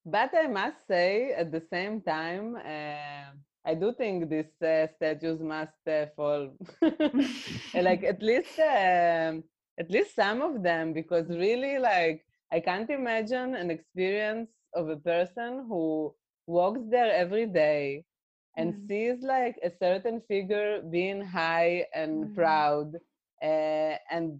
But 0.06 0.30
I 0.34 0.46
must 0.46 0.86
say, 0.88 1.32
at 1.32 1.52
the 1.52 1.62
same 1.70 2.00
time, 2.00 2.56
uh, 2.56 3.30
I 3.66 3.74
do 3.74 3.92
think 3.92 4.30
these 4.30 4.54
uh, 4.62 4.86
statues 4.96 5.40
must 5.40 5.86
uh, 5.86 6.06
fall, 6.16 6.56
like 7.74 8.02
at 8.04 8.22
least, 8.22 8.58
um, 8.58 9.44
at 9.78 9.90
least 9.90 10.14
some 10.14 10.42
of 10.42 10.62
them, 10.62 10.92
because 10.92 11.28
really, 11.28 11.78
like 11.78 12.24
I 12.52 12.60
can't 12.60 12.90
imagine 12.90 13.54
an 13.54 13.70
experience 13.70 14.50
of 14.74 14.88
a 14.88 14.96
person 14.96 15.66
who 15.68 16.14
walks 16.46 16.80
there 16.90 17.12
every 17.12 17.46
day 17.46 18.04
and 18.56 18.74
mm. 18.74 18.88
sees 18.88 19.22
like 19.22 19.56
a 19.62 19.70
certain 19.80 20.20
figure 20.28 20.82
being 20.90 21.22
high 21.22 21.86
and 21.94 22.26
mm. 22.26 22.34
proud 22.34 22.94
uh, 23.42 23.94
and 24.10 24.38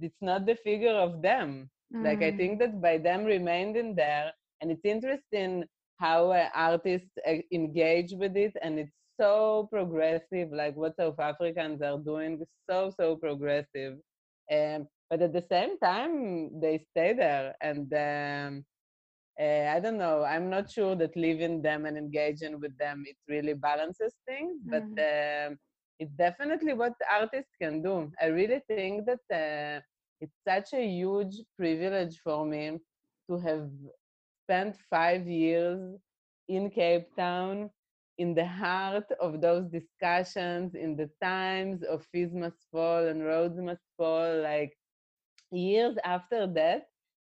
it's 0.00 0.22
not 0.22 0.46
the 0.46 0.56
figure 0.56 0.94
of 0.94 1.22
them 1.22 1.68
mm. 1.94 2.04
like 2.04 2.22
i 2.22 2.30
mm. 2.30 2.36
think 2.36 2.58
that 2.58 2.80
by 2.80 2.98
them 2.98 3.24
remaining 3.24 3.94
there 3.94 4.30
and 4.60 4.70
it's 4.70 4.84
interesting 4.84 5.64
how 5.98 6.30
uh, 6.30 6.48
artists 6.54 7.10
uh, 7.28 7.34
engage 7.52 8.12
with 8.12 8.36
it 8.36 8.54
and 8.62 8.78
it's 8.78 8.98
so 9.20 9.68
progressive 9.70 10.50
like 10.52 10.76
what 10.76 10.96
south 10.96 11.18
africans 11.18 11.80
are 11.82 11.98
doing 11.98 12.40
is 12.40 12.48
so 12.68 12.92
so 12.96 13.16
progressive 13.16 13.96
um, 14.50 14.86
but 15.10 15.20
at 15.22 15.32
the 15.32 15.44
same 15.50 15.78
time 15.78 16.60
they 16.60 16.78
stay 16.90 17.12
there 17.12 17.54
and 17.60 17.92
um, 17.92 18.64
uh, 19.40 19.66
i 19.74 19.80
don't 19.80 19.98
know 19.98 20.24
i'm 20.24 20.48
not 20.48 20.70
sure 20.70 20.94
that 20.96 21.16
leaving 21.16 21.62
them 21.62 21.86
and 21.86 21.96
engaging 21.96 22.58
with 22.60 22.76
them 22.78 23.04
it 23.06 23.16
really 23.28 23.54
balances 23.54 24.14
things 24.26 24.56
mm-hmm. 24.60 24.94
but 24.94 25.02
uh, 25.02 25.50
it's 25.98 26.12
definitely 26.16 26.72
what 26.72 26.94
artists 27.10 27.54
can 27.60 27.82
do 27.82 28.10
i 28.20 28.26
really 28.26 28.60
think 28.68 29.04
that 29.06 29.24
uh, 29.42 29.80
it's 30.20 30.38
such 30.46 30.72
a 30.74 30.86
huge 30.86 31.36
privilege 31.58 32.18
for 32.22 32.44
me 32.46 32.78
to 33.28 33.38
have 33.38 33.68
spent 34.44 34.76
five 34.90 35.26
years 35.26 35.80
in 36.48 36.70
cape 36.70 37.08
town 37.16 37.70
in 38.22 38.34
the 38.34 38.46
heart 38.46 39.08
of 39.20 39.40
those 39.42 39.66
discussions 39.78 40.74
in 40.74 40.96
the 40.96 41.10
times 41.22 41.82
of 41.84 42.06
fees 42.12 42.34
must 42.34 42.60
fall 42.72 43.06
and 43.08 43.24
Rhodes 43.24 43.60
must 43.60 43.86
fall 43.98 44.42
like 44.42 44.72
years 45.50 45.96
after 46.04 46.46
that, 46.54 46.82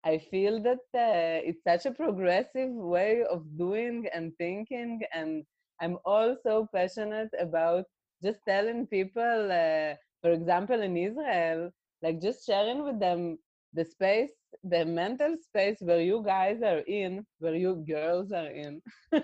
I 0.05 0.17
feel 0.19 0.61
that 0.63 0.83
uh, 0.95 1.41
it's 1.47 1.63
such 1.63 1.85
a 1.85 1.91
progressive 1.91 2.71
way 2.71 3.23
of 3.29 3.43
doing 3.57 4.07
and 4.13 4.33
thinking, 4.37 5.01
and 5.13 5.45
I'm 5.81 5.97
also 6.05 6.67
passionate 6.73 7.31
about 7.39 7.85
just 8.23 8.39
telling 8.47 8.87
people, 8.87 9.51
uh, 9.51 9.95
for 10.21 10.31
example, 10.31 10.81
in 10.81 10.97
Israel, 10.97 11.71
like 12.01 12.21
just 12.21 12.45
sharing 12.45 12.83
with 12.83 12.99
them 12.99 13.37
the 13.73 13.85
space, 13.85 14.31
the 14.63 14.85
mental 14.85 15.35
space 15.41 15.77
where 15.81 16.01
you 16.01 16.23
guys 16.25 16.61
are 16.63 16.79
in, 16.87 17.25
where 17.39 17.55
you 17.55 17.83
girls 17.87 18.31
are 18.31 18.47
in, 18.51 18.81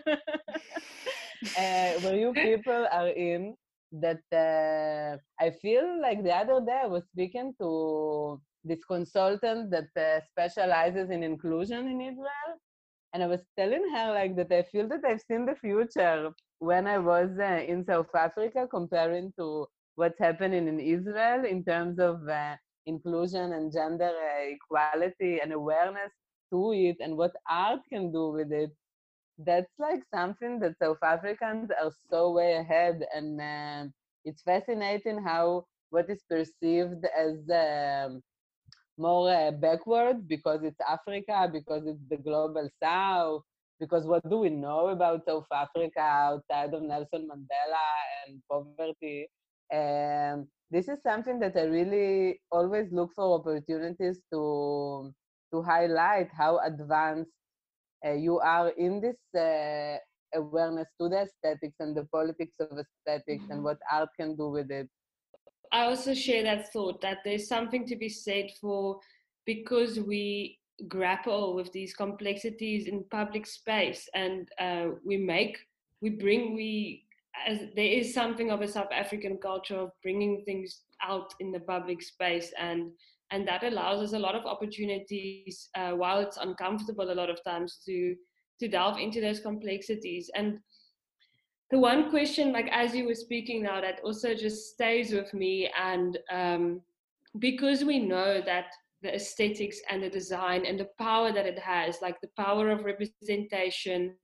uh, 1.58 1.91
where 2.02 2.17
you 2.17 2.34
people 2.34 2.88
are 2.91 3.10
in. 3.10 3.56
That 3.91 4.21
uh, 4.32 5.17
I 5.43 5.49
feel 5.49 5.99
like 5.99 6.23
the 6.23 6.32
other 6.32 6.63
day 6.63 6.82
I 6.84 6.88
was 6.88 7.04
speaking 7.12 7.56
to 7.60 8.39
this 8.63 8.84
consultant 8.86 9.71
that 9.71 9.89
uh, 9.97 10.19
specializes 10.30 11.10
in 11.10 11.23
inclusion 11.23 11.88
in 11.88 11.99
Israel. 12.02 12.52
And 13.13 13.23
I 13.23 13.27
was 13.27 13.42
telling 13.58 13.83
her 13.96 14.13
like 14.13 14.35
that 14.35 14.52
I 14.52 14.62
feel 14.63 14.87
that 14.90 15.04
I've 15.04 15.21
seen 15.21 15.46
the 15.48 15.56
future 15.56 16.29
when 16.60 16.85
I 16.85 17.00
was 17.00 17.29
uh, 17.40 17.63
in 17.67 17.83
South 17.83 18.13
Africa 18.15 18.67
comparing 18.69 19.33
to 19.40 19.65
what's 19.96 20.19
happening 20.19 20.67
in 20.67 20.79
Israel 20.79 21.46
in 21.46 21.63
terms 21.63 22.00
of 22.00 22.27
uh, 22.27 22.56
inclusion 22.85 23.54
and 23.54 23.71
gender 23.73 24.12
uh, 24.12 24.44
equality 24.58 25.40
and 25.42 25.52
awareness 25.52 26.12
to 26.52 26.73
it 26.73 26.98
and 27.00 27.17
what 27.17 27.31
art 27.50 27.79
can 27.92 28.12
do 28.12 28.29
with 28.29 28.52
it. 28.52 28.71
That's 29.40 29.73
like 29.79 30.04
something 30.13 30.60
that 30.60 30.77
South 30.79 31.02
Africans 31.04 31.71
are 31.71 31.92
so 32.12 32.31
way 32.31 32.56
ahead. 32.56 33.06
And 33.15 33.42
um, 33.42 33.94
it's 34.25 34.44
fascinating 34.44 35.23
how 35.23 35.65
what 35.90 36.10
is 36.10 36.23
perceived 36.29 37.06
as 37.17 37.37
um, 37.50 38.21
more 38.98 39.31
uh, 39.31 39.52
backward 39.52 40.27
because 40.27 40.63
it's 40.63 40.79
Africa, 40.87 41.50
because 41.52 41.83
it's 41.87 42.04
the 42.10 42.17
global 42.17 42.69
south, 42.83 43.44
because 43.79 44.06
what 44.06 44.27
do 44.29 44.37
we 44.40 44.50
know 44.50 44.90
about 44.90 45.25
South 45.25 45.48
Africa 45.54 46.02
outside 46.02 46.73
of 46.73 46.83
Nelson 46.83 47.27
Mandela 47.31 47.87
and 48.27 48.42
poverty? 48.52 49.29
And 49.71 50.48
this 50.71 50.87
is 50.90 51.02
something 51.04 51.40
that 51.40 51.56
I 51.58 51.63
really 51.63 52.42
always 52.52 52.92
look 52.92 53.12
for 53.15 53.40
opportunities 53.40 54.21
to 54.33 55.13
to 55.52 55.62
highlight 55.63 56.29
how 56.31 56.60
advanced 56.60 57.31
uh, 58.06 58.13
you 58.13 58.39
are 58.39 58.69
in 58.69 59.02
this 59.02 59.17
uh, 59.39 59.97
awareness 60.35 60.87
to 61.00 61.10
the 61.10 61.21
aesthetics 61.21 61.75
and 61.79 61.95
the 61.95 62.06
politics 62.06 62.56
of 62.60 62.77
esthetics 62.77 63.43
mm-hmm. 63.43 63.52
and 63.52 63.63
what 63.63 63.77
art 63.91 64.10
can 64.19 64.35
do 64.35 64.50
with 64.50 64.71
it. 64.71 64.87
I 65.71 65.85
also 65.85 66.13
share 66.13 66.43
that 66.43 66.71
thought 66.73 67.02
that 67.02 67.19
there's 67.23 67.47
something 67.47 67.85
to 67.87 67.95
be 67.95 68.10
said 68.10 68.50
for 68.60 69.00
because 69.45 70.00
we 70.00 70.60
grapple 70.87 71.56
with 71.56 71.71
these 71.73 71.93
complexities 71.93 72.87
in 72.87 73.04
public 73.12 73.45
space 73.45 74.08
and 74.13 74.47
uh, 74.60 74.87
we 75.06 75.17
make 75.17 75.58
we 76.02 76.10
bring 76.10 76.56
we 76.56 77.04
as 77.47 77.60
there 77.75 77.85
is 77.85 78.13
something 78.13 78.50
of 78.50 78.62
a 78.62 78.67
south 78.67 78.91
african 78.93 79.37
culture 79.37 79.75
of 79.75 79.91
bringing 80.02 80.41
things 80.45 80.83
out 81.04 81.33
in 81.39 81.52
the 81.52 81.60
public 81.60 82.02
space 82.02 82.54
and 82.58 82.91
and 83.32 83.48
that 83.48 83.63
allows 83.63 84.02
us 84.02 84.13
a 84.13 84.19
lot 84.19 84.36
of 84.36 84.46
opportunities 84.46 85.69
uh, 85.75 85.92
while 85.92 86.19
it's 86.19 86.38
uncomfortable 86.38 87.12
a 87.12 87.13
lot 87.13 87.30
of 87.30 87.44
times 87.44 87.80
to 87.86 88.15
to 88.60 88.67
delve 88.67 88.98
into 88.98 89.21
those 89.21 89.40
complexities. 89.40 90.30
And 90.36 90.60
the 91.71 91.80
one 91.80 92.10
question 92.10 92.52
like 92.52 92.67
as 92.71 92.96
you 92.96 93.06
were 93.06 93.15
speaking 93.15 93.63
now 93.63 93.80
that 93.80 94.02
also 94.04 94.34
just 94.34 94.71
stays 94.71 95.13
with 95.13 95.34
me 95.34 95.69
and 95.80 96.17
um, 96.32 96.82
because 97.38 97.84
we 97.84 98.00
know 98.00 98.42
that 98.42 98.65
the 99.02 99.13
aesthetics 99.13 99.80
and 99.90 100.04
the 100.04 100.10
design 100.10 100.65
and 100.65 100.80
the 100.80 100.90
power 101.00 101.32
that 101.32 101.46
it 101.46 101.60
has 101.60 101.98
like 102.02 102.19
the 102.21 102.30
power 102.36 102.69
of 102.69 102.84
representation 102.84 104.15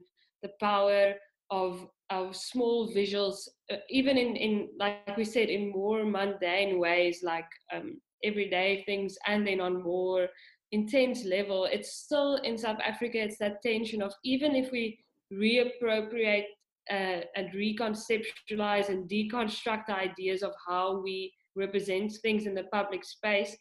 the 0.41 0.51
power 0.59 1.13
of 1.51 1.87
of 2.09 2.35
small 2.35 2.93
visuals 2.93 3.47
uh, 3.71 3.77
even 3.89 4.17
in 4.17 4.35
in 4.35 4.67
like 4.79 5.15
we 5.17 5.23
said 5.23 5.49
in 5.49 5.71
more 5.71 6.03
mundane 6.03 6.79
ways 6.79 7.21
like 7.23 7.47
um, 7.73 7.99
everyday 8.25 8.83
things 8.85 9.17
and 9.27 9.45
then 9.47 9.61
on 9.61 9.83
more 9.83 10.27
intense 10.71 11.23
level. 11.25 11.67
It's 11.71 11.93
still 11.93 12.35
in 12.37 12.57
south 12.57 12.79
africa 12.85 13.17
it's 13.17 13.37
that 13.37 13.61
tension 13.61 14.01
of 14.01 14.13
even 14.23 14.55
if 14.55 14.71
we 14.71 14.97
reappropriate 15.31 16.45
uh, 16.91 17.21
and 17.35 17.49
reconceptualize 17.55 18.89
and 18.89 19.09
deconstruct 19.09 19.89
ideas 19.89 20.43
of 20.43 20.53
how 20.67 21.01
we 21.01 21.33
represent 21.55 22.11
things 22.21 22.45
in 22.45 22.53
the 22.53 22.65
public 22.71 23.03
space 23.03 23.55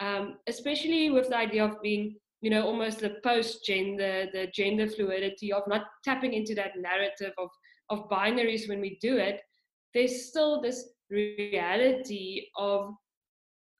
um, 0.00 0.36
especially 0.46 1.10
with 1.10 1.28
the 1.28 1.36
idea 1.36 1.64
of 1.64 1.80
being 1.82 2.14
you 2.40 2.50
know 2.50 2.64
almost 2.64 3.00
the 3.00 3.16
post 3.24 3.64
gender 3.64 4.26
the 4.32 4.46
gender 4.54 4.86
fluidity 4.86 5.52
of 5.52 5.62
not 5.66 5.86
tapping 6.04 6.34
into 6.34 6.54
that 6.54 6.72
narrative 6.76 7.32
of 7.36 7.48
of 7.90 8.08
binaries 8.08 8.68
when 8.68 8.80
we 8.80 8.96
do 9.00 9.16
it 9.16 9.40
there's 9.94 10.28
still 10.28 10.60
this 10.60 10.90
reality 11.10 12.46
of 12.56 12.94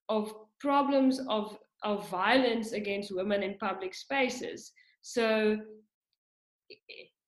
of 0.09 0.33
problems 0.61 1.21
of 1.29 1.57
of 1.85 2.09
violence 2.09 2.73
against 2.73 3.15
women 3.15 3.43
in 3.43 3.57
public 3.59 3.95
spaces. 3.95 4.73
So 5.03 5.59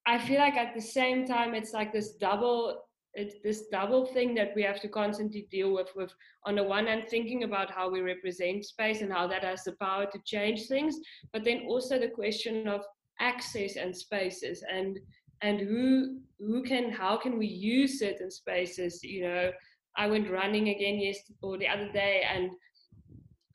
i 0.07 0.19
feel 0.19 0.39
like 0.39 0.55
at 0.55 0.75
the 0.75 0.81
same 0.81 1.27
time 1.27 1.55
it's 1.55 1.73
like 1.73 1.93
this 1.93 2.13
double 2.13 2.83
it's 3.15 3.37
this 3.43 3.67
double 3.73 4.07
thing 4.07 4.35
that 4.35 4.53
we 4.55 4.63
have 4.63 4.81
to 4.81 4.89
constantly 4.89 5.47
deal 5.51 5.73
with 5.73 5.91
with 5.97 6.13
on 6.47 6.55
the 6.57 6.63
one 6.63 6.87
hand 6.87 7.05
thinking 7.09 7.45
about 7.45 7.71
how 7.71 7.91
we 7.91 8.01
represent 8.01 8.65
space 8.65 9.01
and 9.03 9.13
how 9.13 9.27
that 9.27 9.45
has 9.45 9.65
the 9.65 9.73
power 9.73 10.07
to 10.07 10.19
change 10.25 10.67
things 10.67 10.97
but 11.33 11.45
then 11.45 11.63
also 11.67 11.99
the 11.99 12.09
question 12.09 12.69
of 12.69 12.83
access 13.21 13.77
and 13.77 13.97
spaces 13.97 14.65
and 14.73 14.99
and 15.43 15.61
who 15.61 16.19
who 16.39 16.63
can 16.63 16.91
how 16.91 17.17
can 17.17 17.39
we 17.39 17.47
use 17.47 17.99
certain 17.99 18.31
spaces? 18.31 19.03
You 19.03 19.23
know 19.23 19.51
i 19.97 20.07
went 20.07 20.31
running 20.31 20.69
again 20.69 21.01
yesterday 21.01 21.39
or 21.43 21.59
the 21.59 21.67
other 21.69 21.91
day 21.93 22.23
and 22.33 22.51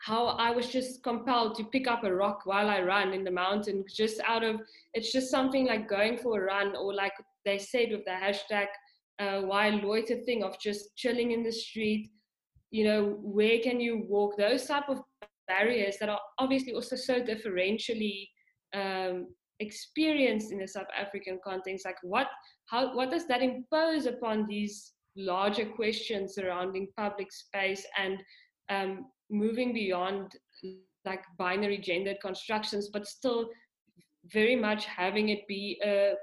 how 0.06 0.28
I 0.28 0.51
was 0.51 0.68
just 0.68 1.01
compelled 1.01 1.56
to 1.56 1.64
pick 1.64 1.88
up 1.88 2.03
a 2.03 2.14
rock 2.14 2.41
while 2.45 2.70
I 2.70 2.82
run 2.82 3.12
in 3.12 3.24
the 3.24 3.32
mountain, 3.32 3.84
just 3.91 4.22
out 4.24 4.43
of 4.43 4.62
it's 4.93 5.12
just 5.12 5.32
something 5.32 5.66
like 5.66 5.89
going 5.89 6.20
for 6.20 6.39
a 6.39 6.45
run, 6.45 6.76
or 6.76 6.93
like 6.93 7.14
they 7.43 7.58
said 7.58 7.89
with 7.89 8.06
the 8.06 8.12
hashtag 8.12 8.68
uh, 9.18 9.41
why 9.41 9.70
loiter 9.70 10.18
thing 10.18 10.43
of 10.43 10.60
just 10.60 10.95
chilling 10.95 11.32
in 11.32 11.41
the 11.41 11.51
street. 11.51 12.12
You 12.70 12.84
know, 12.84 13.18
where 13.20 13.58
can 13.60 13.80
you 13.80 14.06
walk? 14.08 14.38
Those 14.38 14.68
type 14.68 14.89
of 14.89 14.99
barriers 15.47 15.95
that 15.99 16.10
are 16.10 16.20
obviously 16.38 16.74
also 16.74 16.95
so 16.95 17.22
differentially 17.22 18.28
um, 18.76 19.28
experienced 19.60 20.51
in 20.51 20.60
the 20.60 20.68
South 20.68 20.91
African 20.95 21.39
context. 21.43 21.84
Like, 21.84 21.97
what, 22.03 22.28
how, 22.70 22.95
what 22.95 23.10
does 23.10 23.26
that 23.28 23.41
impose 23.41 24.06
upon 24.06 24.45
these 24.47 24.93
larger 25.18 25.66
questions 25.66 26.36
surrounding 26.36 26.89
public 26.95 27.32
space 27.32 27.84
and 27.97 28.20
um, 28.70 29.06
moving 29.30 29.73
beyond 29.73 30.34
like 31.05 31.23
binary 31.38 31.78
gendered 31.78 32.17
constructions, 32.21 32.89
but 32.91 33.07
still 33.07 33.49
very 34.32 34.55
much 34.55 34.86
having 34.86 35.30
it 35.30 35.47
be 35.47 35.80
a, 35.84 36.13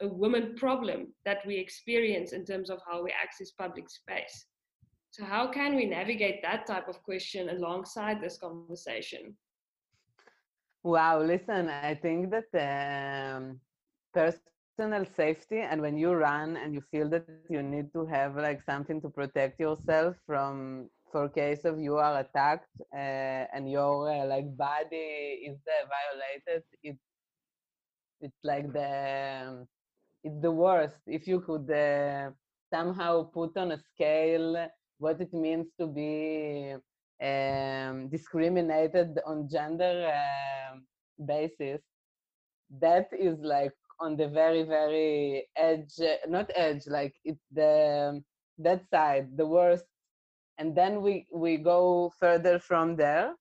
a 0.00 0.08
woman 0.08 0.54
problem 0.56 1.08
that 1.24 1.38
we 1.46 1.56
experience 1.56 2.32
in 2.32 2.44
terms 2.44 2.70
of 2.70 2.80
how 2.88 3.02
we 3.02 3.12
access 3.22 3.50
public 3.50 3.90
space. 3.90 4.46
So, 5.10 5.24
how 5.24 5.50
can 5.50 5.74
we 5.74 5.86
navigate 5.86 6.40
that 6.42 6.66
type 6.66 6.88
of 6.88 7.02
question 7.02 7.50
alongside 7.50 8.20
this 8.20 8.38
conversation? 8.38 9.36
Wow, 10.82 11.20
listen, 11.20 11.68
I 11.68 11.94
think 11.94 12.30
that 12.30 13.36
um, 13.36 13.60
personal 14.14 15.04
safety, 15.04 15.58
and 15.58 15.82
when 15.82 15.98
you 15.98 16.12
run 16.12 16.56
and 16.56 16.72
you 16.72 16.80
feel 16.90 17.08
that 17.10 17.26
you 17.50 17.62
need 17.62 17.92
to 17.92 18.06
have 18.06 18.36
like 18.36 18.62
something 18.62 19.00
to 19.02 19.10
protect 19.10 19.60
yourself 19.60 20.16
from 20.26 20.88
for 21.12 21.28
case 21.28 21.64
of 21.64 21.80
you 21.80 21.96
are 21.96 22.20
attacked 22.20 22.68
uh, 22.94 23.44
and 23.54 23.70
your 23.70 24.10
uh, 24.10 24.26
like 24.26 24.56
body 24.56 25.42
is 25.48 25.58
uh, 25.66 25.86
violated 25.94 26.64
it's 26.82 27.00
it's 28.20 28.38
like 28.44 28.72
the 28.72 29.46
um, 29.48 29.66
it's 30.22 30.40
the 30.40 30.50
worst. 30.50 30.96
If 31.06 31.26
you 31.26 31.40
could 31.40 31.70
uh, 31.70 32.30
somehow 32.72 33.24
put 33.24 33.56
on 33.56 33.72
a 33.72 33.78
scale 33.78 34.68
what 34.98 35.20
it 35.20 35.32
means 35.32 35.66
to 35.78 35.86
be 35.86 36.74
um, 37.22 38.08
discriminated 38.08 39.18
on 39.26 39.48
gender 39.48 40.12
um, 40.12 40.84
basis 41.26 41.80
that 42.80 43.08
is 43.18 43.38
like 43.40 43.72
on 44.00 44.16
the 44.16 44.28
very 44.28 44.62
very 44.62 45.46
edge 45.56 45.94
not 46.28 46.50
edge 46.54 46.82
like 46.86 47.14
it's 47.24 47.44
the 47.52 48.22
that 48.58 48.82
side 48.90 49.28
the 49.36 49.46
worst 49.46 49.84
and 50.60 50.76
then 50.76 51.02
we 51.02 51.26
we 51.32 51.56
go 51.58 52.12
further 52.20 52.60
from 52.60 52.96
there. 52.96 53.34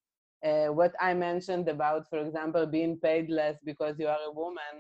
Uh, 0.43 0.67
what 0.67 0.93
i 1.01 1.13
mentioned 1.13 1.67
about 1.69 2.09
for 2.09 2.19
example 2.19 2.65
being 2.65 2.97
paid 2.97 3.29
less 3.29 3.57
because 3.65 3.99
you 3.99 4.07
are 4.07 4.23
a 4.27 4.31
woman 4.31 4.75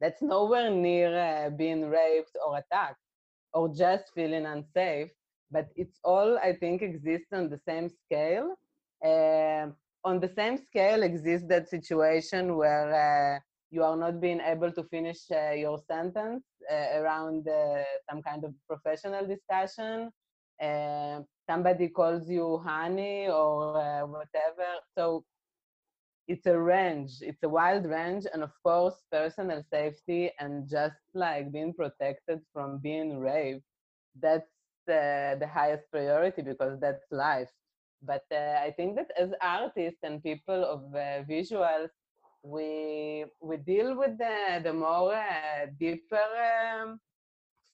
that's 0.00 0.22
nowhere 0.22 0.70
near 0.70 1.10
uh, 1.16 1.50
being 1.50 1.88
raped 1.88 2.36
or 2.44 2.58
attacked 2.58 3.00
or 3.54 3.68
just 3.68 4.12
feeling 4.14 4.46
unsafe 4.46 5.10
but 5.52 5.68
it's 5.76 6.00
all 6.04 6.38
i 6.38 6.52
think 6.52 6.82
exists 6.82 7.32
on 7.32 7.48
the 7.48 7.58
same 7.58 7.88
scale. 7.88 8.56
Uh, 9.04 9.68
on 10.04 10.20
the 10.20 10.28
same 10.36 10.56
scale 10.56 11.02
exists 11.04 11.46
that 11.48 11.68
situation 11.68 12.56
where 12.56 12.88
uh, 13.06 13.38
you 13.70 13.84
are 13.84 13.96
not 13.96 14.20
being 14.20 14.40
able 14.40 14.72
to 14.72 14.82
finish 14.84 15.20
uh, 15.30 15.52
your 15.52 15.78
sentence 15.78 16.44
uh, 16.72 16.98
around 17.00 17.46
some 18.10 18.22
kind 18.22 18.44
of 18.44 18.52
professional 18.68 19.26
discussion 19.26 20.10
somebody 21.48 21.88
calls 21.88 22.28
you 22.28 22.58
honey 22.58 23.28
or 23.28 23.70
uh, 23.70 24.00
whatever. 24.06 24.68
So 24.96 25.24
it's 26.26 26.46
a 26.46 26.58
range, 26.58 27.10
it's 27.20 27.42
a 27.42 27.48
wild 27.48 27.84
range. 27.86 28.24
And 28.32 28.42
of 28.42 28.52
course, 28.62 29.02
personal 29.10 29.62
safety 29.62 30.30
and 30.38 30.68
just 30.68 30.96
like 31.14 31.52
being 31.52 31.72
protected 31.74 32.40
from 32.52 32.78
being 32.78 33.18
raped, 33.18 33.64
that's 34.20 34.50
uh, 34.88 35.36
the 35.38 35.48
highest 35.52 35.90
priority 35.90 36.42
because 36.42 36.78
that's 36.80 37.04
life. 37.10 37.50
But 38.02 38.24
uh, 38.32 38.58
I 38.62 38.72
think 38.76 38.96
that 38.96 39.10
as 39.18 39.32
artists 39.42 40.00
and 40.02 40.22
people 40.22 40.64
of 40.64 40.82
uh, 40.94 41.22
visuals, 41.28 41.90
we 42.42 43.24
we 43.40 43.56
deal 43.56 43.96
with 43.96 44.18
the 44.18 44.60
the 44.62 44.72
more 44.72 45.14
uh, 45.14 45.66
deeper 45.78 46.26
um, 46.82 47.00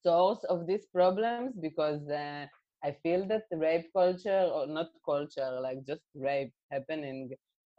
source 0.02 0.44
of 0.44 0.66
these 0.66 0.86
problems 0.86 1.48
because 1.60 2.08
uh, 2.08 2.46
I 2.84 2.92
feel 3.02 3.26
that 3.28 3.44
rape 3.52 3.90
culture, 3.94 4.48
or 4.54 4.66
not 4.66 4.88
culture, 5.04 5.58
like 5.60 5.84
just 5.86 6.02
rape 6.14 6.52
happening, 6.70 7.30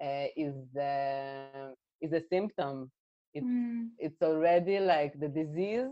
uh, 0.04 0.28
is 0.36 0.56
the 0.74 1.76
is 2.02 2.14
a 2.14 2.22
symptom. 2.30 2.92
It's 3.34 3.48
mm. 3.48 3.90
it's 4.00 4.22
already 4.22 4.80
like 4.80 5.20
the 5.20 5.30
disease 5.30 5.92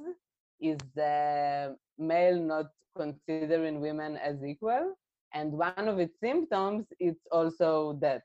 is 0.61 0.77
the 0.95 1.75
male 1.97 2.39
not 2.39 2.67
considering 2.97 3.79
women 3.81 4.17
as 4.17 4.43
equal, 4.43 4.95
and 5.33 5.51
one 5.53 5.79
of 5.87 5.99
its 5.99 6.19
symptoms 6.19 6.85
is 6.99 7.15
also 7.31 7.97
that. 8.01 8.21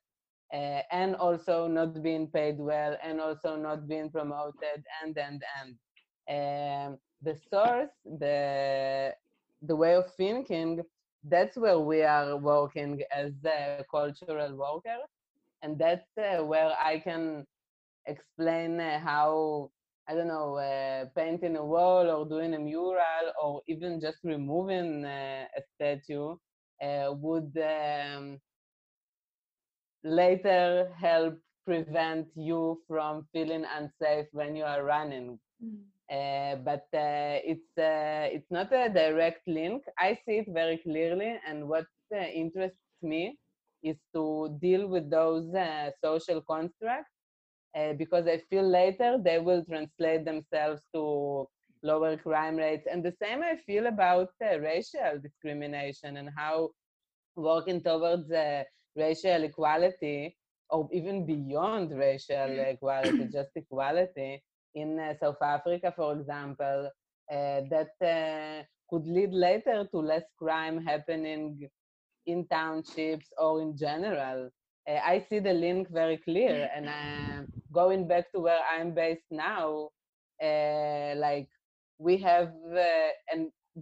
uh, 0.52 0.82
and 0.92 1.14
also 1.16 1.66
not 1.68 2.02
being 2.02 2.26
paid 2.28 2.56
well 2.58 2.96
and 3.02 3.20
also 3.20 3.56
not 3.56 3.86
being 3.88 4.10
promoted 4.10 4.80
and 5.02 5.16
and 5.18 5.42
and 5.58 5.72
um, 6.36 6.98
the 7.22 7.34
source 7.50 7.90
the 8.18 9.12
the 9.62 9.76
way 9.76 9.94
of 9.94 10.04
thinking 10.16 10.82
that's 11.24 11.56
where 11.56 11.78
we 11.80 12.02
are 12.02 12.36
working 12.36 13.00
as 13.14 13.32
a 13.44 13.76
cultural 13.90 14.54
worker 14.54 14.98
and 15.62 15.78
that's 15.78 16.08
uh, 16.18 16.42
where 16.44 16.72
i 16.82 16.98
can 16.98 17.44
explain 18.06 18.80
uh, 18.80 18.98
how 18.98 19.70
i 20.08 20.14
don't 20.14 20.28
know 20.28 20.56
uh, 20.56 21.04
painting 21.16 21.56
a 21.56 21.64
wall 21.64 22.08
or 22.10 22.26
doing 22.26 22.54
a 22.54 22.58
mural 22.58 23.26
or 23.42 23.62
even 23.68 24.00
just 24.00 24.18
removing 24.24 25.04
uh, 25.04 25.44
a 25.56 25.62
statue 25.74 26.36
uh, 26.82 27.12
would 27.12 27.52
um, 27.58 28.38
later 30.04 30.92
help 30.98 31.34
prevent 31.64 32.26
you 32.34 32.80
from 32.88 33.26
feeling 33.32 33.64
unsafe 33.76 34.26
when 34.32 34.54
you 34.56 34.64
are 34.64 34.84
running. 34.84 35.38
Mm. 35.62 35.84
Uh, 36.10 36.54
but 36.64 36.86
uh, 36.94 37.42
it's 37.42 37.76
uh, 37.76 38.30
it's 38.30 38.50
not 38.50 38.72
a 38.72 38.88
direct 38.88 39.46
link. 39.48 39.82
I 39.98 40.14
see 40.24 40.38
it 40.38 40.46
very 40.48 40.78
clearly, 40.78 41.36
and 41.46 41.68
what 41.68 41.86
uh, 42.14 42.18
interests 42.18 42.78
me 43.02 43.36
is 43.82 43.96
to 44.14 44.56
deal 44.60 44.86
with 44.86 45.10
those 45.10 45.52
uh, 45.52 45.90
social 46.02 46.40
constructs 46.42 47.10
uh, 47.76 47.92
because 47.94 48.26
I 48.28 48.38
feel 48.48 48.68
later 48.68 49.18
they 49.22 49.40
will 49.40 49.64
translate 49.64 50.24
themselves 50.24 50.82
to 50.94 51.48
lower 51.82 52.16
crime 52.16 52.56
rates. 52.56 52.86
And 52.90 53.04
the 53.04 53.14
same 53.20 53.42
I 53.42 53.56
feel 53.66 53.86
about 53.86 54.28
racial 54.40 55.18
discrimination 55.20 56.16
and 56.18 56.30
how 56.36 56.70
working 57.34 57.82
towards 57.82 58.30
racial 58.96 59.42
equality 59.42 60.36
or 60.70 60.88
even 60.92 61.26
beyond 61.26 61.96
racial 61.96 62.58
equality, 62.60 63.28
just 63.32 63.50
equality 63.56 64.42
in 64.76 65.00
uh, 65.00 65.14
South 65.18 65.42
Africa, 65.42 65.92
for 65.96 66.12
example, 66.12 66.90
uh, 67.32 67.60
that 67.72 67.92
uh, 68.00 68.62
could 68.88 69.06
lead 69.06 69.32
later 69.32 69.88
to 69.90 69.98
less 69.98 70.22
crime 70.38 70.84
happening 70.84 71.68
in 72.26 72.46
townships 72.46 73.26
or 73.38 73.60
in 73.62 73.76
general. 73.76 74.50
I 74.88 75.24
see 75.28 75.40
the 75.40 75.52
link 75.52 75.88
very 75.90 76.18
clear. 76.18 76.70
And 76.72 76.86
uh, 76.88 77.42
going 77.72 78.06
back 78.06 78.30
to 78.32 78.38
where 78.38 78.60
I'm 78.72 78.94
based 78.94 79.26
now, 79.32 79.88
uh, 80.40 81.14
like 81.16 81.48
we 81.98 82.18
have 82.18 82.52
a 82.76 83.10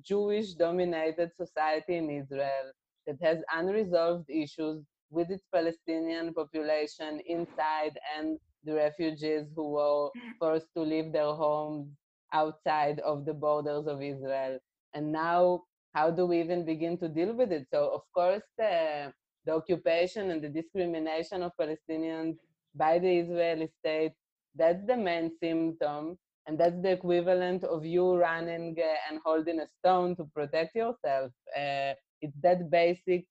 Jewish 0.00 0.54
dominated 0.54 1.32
society 1.36 1.96
in 1.96 2.08
Israel 2.08 2.66
that 3.06 3.16
has 3.20 3.38
unresolved 3.52 4.30
issues 4.30 4.82
with 5.10 5.30
its 5.30 5.44
Palestinian 5.52 6.32
population 6.32 7.20
inside 7.26 7.98
and 8.16 8.38
the 8.64 8.74
refugees 8.74 9.46
who 9.54 9.70
were 9.70 10.10
forced 10.38 10.68
to 10.76 10.82
leave 10.82 11.12
their 11.12 11.32
homes 11.32 11.88
outside 12.32 13.00
of 13.00 13.24
the 13.24 13.34
borders 13.34 13.86
of 13.86 14.02
Israel. 14.02 14.58
And 14.94 15.12
now, 15.12 15.62
how 15.94 16.10
do 16.10 16.26
we 16.26 16.40
even 16.40 16.64
begin 16.64 16.98
to 16.98 17.08
deal 17.08 17.32
with 17.34 17.52
it? 17.52 17.66
So, 17.72 17.90
of 17.94 18.02
course, 18.14 18.42
the, 18.58 19.12
the 19.46 19.52
occupation 19.54 20.30
and 20.30 20.42
the 20.42 20.48
discrimination 20.48 21.42
of 21.42 21.52
Palestinians 21.60 22.36
by 22.74 22.98
the 22.98 23.18
Israeli 23.18 23.68
state, 23.80 24.12
that's 24.56 24.84
the 24.86 24.96
main 24.96 25.30
symptom. 25.42 26.18
And 26.46 26.58
that's 26.58 26.80
the 26.82 26.90
equivalent 26.90 27.64
of 27.64 27.86
you 27.86 28.16
running 28.16 28.76
uh, 28.78 29.10
and 29.10 29.18
holding 29.24 29.60
a 29.60 29.66
stone 29.78 30.14
to 30.16 30.24
protect 30.34 30.74
yourself. 30.74 31.32
Uh, 31.56 31.94
it's 32.20 32.36
that 32.42 32.70
basic 32.70 33.24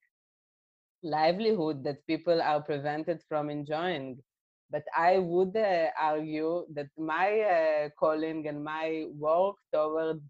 livelihood 1.02 1.84
that 1.84 2.04
people 2.06 2.40
are 2.42 2.62
prevented 2.62 3.22
from 3.28 3.50
enjoying. 3.50 4.18
But 4.74 4.84
I 4.98 5.18
would 5.20 5.56
uh, 5.56 5.90
argue 6.00 6.66
that 6.74 6.88
my 6.98 7.28
uh, 7.40 7.90
calling 7.98 8.48
and 8.48 8.64
my 8.64 9.06
work 9.16 9.56
toward 9.72 10.20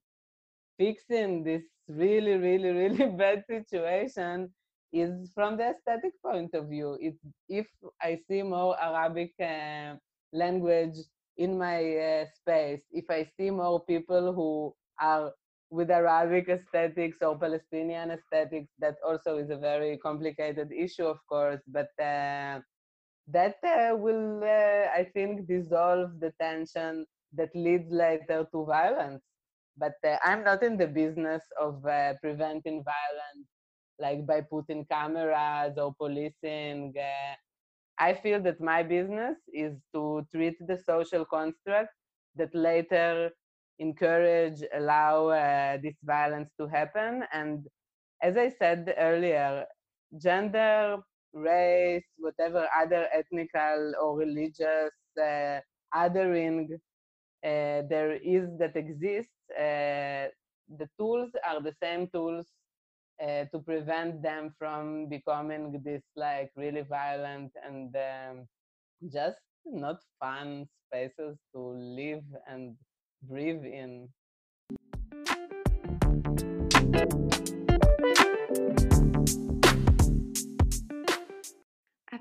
fixing 0.79 1.45
this 1.45 1.63
really, 1.89 2.37
really, 2.37 2.71
really 2.71 3.07
bad 3.23 3.45
situation 3.47 4.53
is 4.93 5.33
from 5.35 5.57
the 5.57 5.71
aesthetic 5.71 6.13
point 6.23 6.55
of 6.55 6.69
view. 6.69 6.99
It, 7.01 7.17
if 7.49 7.67
I 8.03 8.19
see 8.29 8.43
more 8.43 8.77
Arabic 8.81 9.33
uh, 9.41 9.97
language 10.33 10.97
in 11.37 11.59
my 11.59 11.97
uh, 11.97 12.27
space, 12.35 12.83
if 12.93 13.07
I 13.11 13.25
see 13.37 13.51
more 13.51 13.85
people 13.85 14.33
who 14.33 14.75
are 15.01 15.33
with 15.71 15.91
Arabic 15.91 16.49
aesthetics 16.49 17.19
or 17.23 17.39
Palestinian 17.39 18.11
aesthetics, 18.13 18.71
that 18.79 18.97
also 19.07 19.39
is 19.39 19.51
a 19.51 19.57
very 19.57 19.99
complicated 19.99 20.71
issue, 20.73 21.07
of 21.07 21.19
course. 21.29 21.61
But 21.67 21.89
uh, 22.01 22.61
that 23.29 23.57
uh, 23.65 23.97
will, 23.97 24.43
uh, 24.45 24.89
I 25.01 25.09
think, 25.15 25.47
dissolve 25.47 26.21
the 26.21 26.33
tension 26.41 27.07
that 27.35 27.51
leads 27.55 27.91
later 27.91 28.47
to 28.53 28.65
violence. 28.65 29.23
But 29.77 29.95
uh, 30.07 30.17
I'm 30.25 30.45
not 30.45 30.63
in 30.63 30.77
the 30.77 30.87
business 30.87 31.43
of 31.61 31.85
uh, 31.87 32.15
preventing 32.23 32.85
violence, 32.85 33.49
like 33.99 34.27
by 34.27 34.43
putting 34.43 34.85
cameras 34.87 35.79
or 35.79 35.95
policing. 35.99 36.95
Uh, 36.99 37.35
I 37.99 38.15
feel 38.15 38.41
that 38.43 38.61
my 38.61 38.83
business 38.83 39.39
is 39.53 39.75
to 39.95 40.27
treat 40.33 40.57
the 40.67 40.77
social 40.79 41.25
construct 41.25 41.91
that 42.37 42.55
later 42.55 43.31
encourage, 43.79 44.63
allow 44.75 45.29
uh, 45.29 45.79
this 45.83 45.97
violence 46.05 46.51
to 46.61 46.67
happen. 46.69 47.25
And 47.33 47.67
as 48.23 48.37
I 48.37 48.49
said 48.49 48.95
earlier, 48.99 49.67
gender, 50.19 50.99
race, 51.35 52.05
whatever 52.19 52.67
other 52.81 53.07
ethnical 53.13 53.93
or 54.01 54.17
religious 54.17 54.93
uh, 55.21 55.61
othering 55.95 56.69
uh, 57.45 57.83
there 57.91 58.15
is 58.15 58.49
that 58.59 58.75
exists, 58.75 59.33
uh, 59.51 60.29
the 60.79 60.89
tools 60.99 61.31
are 61.47 61.61
the 61.61 61.75
same 61.83 62.09
tools 62.09 62.47
uh, 63.23 63.45
to 63.53 63.59
prevent 63.59 64.23
them 64.23 64.55
from 64.59 65.09
becoming 65.09 65.81
this 65.85 66.03
like 66.17 66.51
really 66.57 66.83
violent 66.89 67.53
and 67.63 67.95
um, 67.97 68.47
just 69.13 69.37
not 69.67 69.97
fun 70.19 70.67
spaces 70.87 71.37
to 71.55 71.61
live 71.61 72.25
and 72.49 72.77
breathe 73.29 73.65
in. 73.65 74.09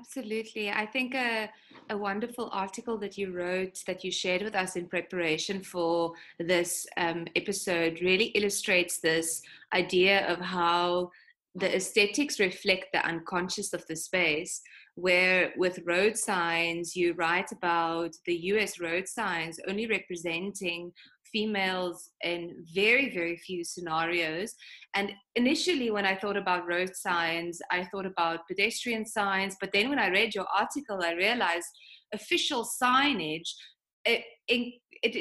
Absolutely. 0.04 0.70
I 0.70 0.84
think 0.84 1.14
a, 1.14 1.48
a 1.88 1.96
wonderful 1.96 2.50
article 2.52 2.98
that 2.98 3.16
you 3.16 3.32
wrote 3.32 3.82
that 3.86 4.04
you 4.04 4.10
shared 4.12 4.42
with 4.42 4.54
us 4.54 4.76
in 4.76 4.86
preparation 4.86 5.62
for 5.62 6.12
this 6.38 6.86
um, 6.98 7.26
episode 7.34 8.00
really 8.02 8.26
illustrates 8.26 8.98
this 8.98 9.40
idea 9.72 10.26
of 10.26 10.40
how 10.40 11.10
the 11.54 11.74
aesthetics 11.74 12.38
reflect 12.38 12.86
the 12.92 13.06
unconscious 13.06 13.72
of 13.72 13.86
the 13.86 13.96
space 13.96 14.60
where 14.96 15.52
with 15.56 15.80
road 15.86 16.16
signs 16.16 16.94
you 16.94 17.14
write 17.14 17.50
about 17.50 18.14
the 18.26 18.36
US 18.52 18.78
road 18.78 19.08
signs 19.08 19.58
only 19.66 19.86
representing 19.86 20.92
females 21.34 22.10
in 22.22 22.40
very 22.74 23.12
very 23.12 23.36
few 23.36 23.64
scenarios. 23.64 24.54
And 24.94 25.12
initially 25.34 25.90
when 25.90 26.06
i 26.06 26.14
thought 26.14 26.36
about 26.36 26.66
road 26.74 26.92
signs 26.94 27.60
i 27.70 27.80
thought 27.90 28.06
about 28.06 28.46
pedestrian 28.48 29.04
signs 29.04 29.56
but 29.60 29.70
then 29.72 29.88
when 29.90 29.98
i 29.98 30.08
read 30.08 30.34
your 30.34 30.46
article 30.56 31.00
i 31.02 31.12
realized 31.12 31.66
official 32.18 32.62
signage 32.80 33.50
it, 34.04 34.22
it 34.48 34.74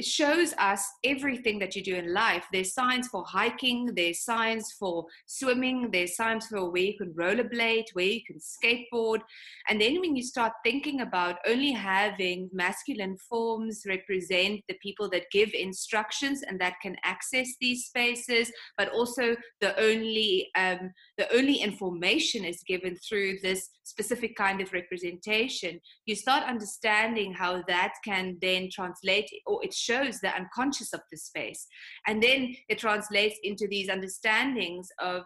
shows 0.06 0.54
us 0.58 0.86
everything 1.04 1.60
that 1.60 1.76
you 1.76 1.84
do 1.84 1.96
in 1.96 2.14
life. 2.14 2.46
There's 2.52 2.74
signs 2.74 3.08
for 3.08 3.24
hiking, 3.26 3.94
there's 3.96 4.24
signs 4.24 4.72
for 4.80 5.06
swimming, 5.26 5.90
there's 5.92 6.16
signs 6.16 6.48
for 6.48 6.70
where 6.70 6.82
you 6.82 6.98
can 6.98 7.14
rollerblade, 7.14 7.86
where 7.94 8.06
you 8.06 8.22
can 8.26 8.40
skateboard. 8.40 9.20
And 9.68 9.80
then 9.82 10.00
when 10.00 10.16
you 10.16 10.24
start 10.24 10.54
thinking 10.64 11.02
about 11.02 11.38
only 11.48 11.72
having 11.72 12.50
masculine 12.54 13.18
forms 13.30 13.84
represent 13.88 14.62
the 14.68 14.76
people 14.82 15.10
that 15.10 15.32
give 15.32 15.54
instructions 15.54 16.44
and 16.44 16.60
that 16.62 16.76
can 16.82 16.96
access 17.04 17.48
these 17.60 17.86
spaces, 17.86 18.52
but 18.78 18.90
also 18.90 19.36
the 19.62 19.78
only 19.80 20.50
um, 20.56 20.92
the 21.18 21.32
only 21.34 21.56
information 21.56 22.46
is 22.46 22.64
given 22.68 22.96
through 22.98 23.40
this 23.42 23.70
specific 23.84 24.36
kind 24.36 24.62
of 24.62 24.72
representation, 24.74 25.80
you 26.06 26.16
start 26.16 26.44
understanding 26.44 27.34
how 27.34 27.62
that 27.68 27.94
can 28.04 28.38
then 28.42 28.70
translate 28.72 29.30
or 29.46 29.64
it 29.64 29.73
shows 29.74 30.20
the 30.20 30.36
unconscious 30.36 30.94
of 30.94 31.02
the 31.12 31.18
space. 31.18 31.66
And 32.08 32.22
then 32.22 32.56
it 32.70 32.80
translates 32.80 33.38
into 33.44 33.68
these 33.68 33.90
understandings 33.90 34.88
of 35.00 35.24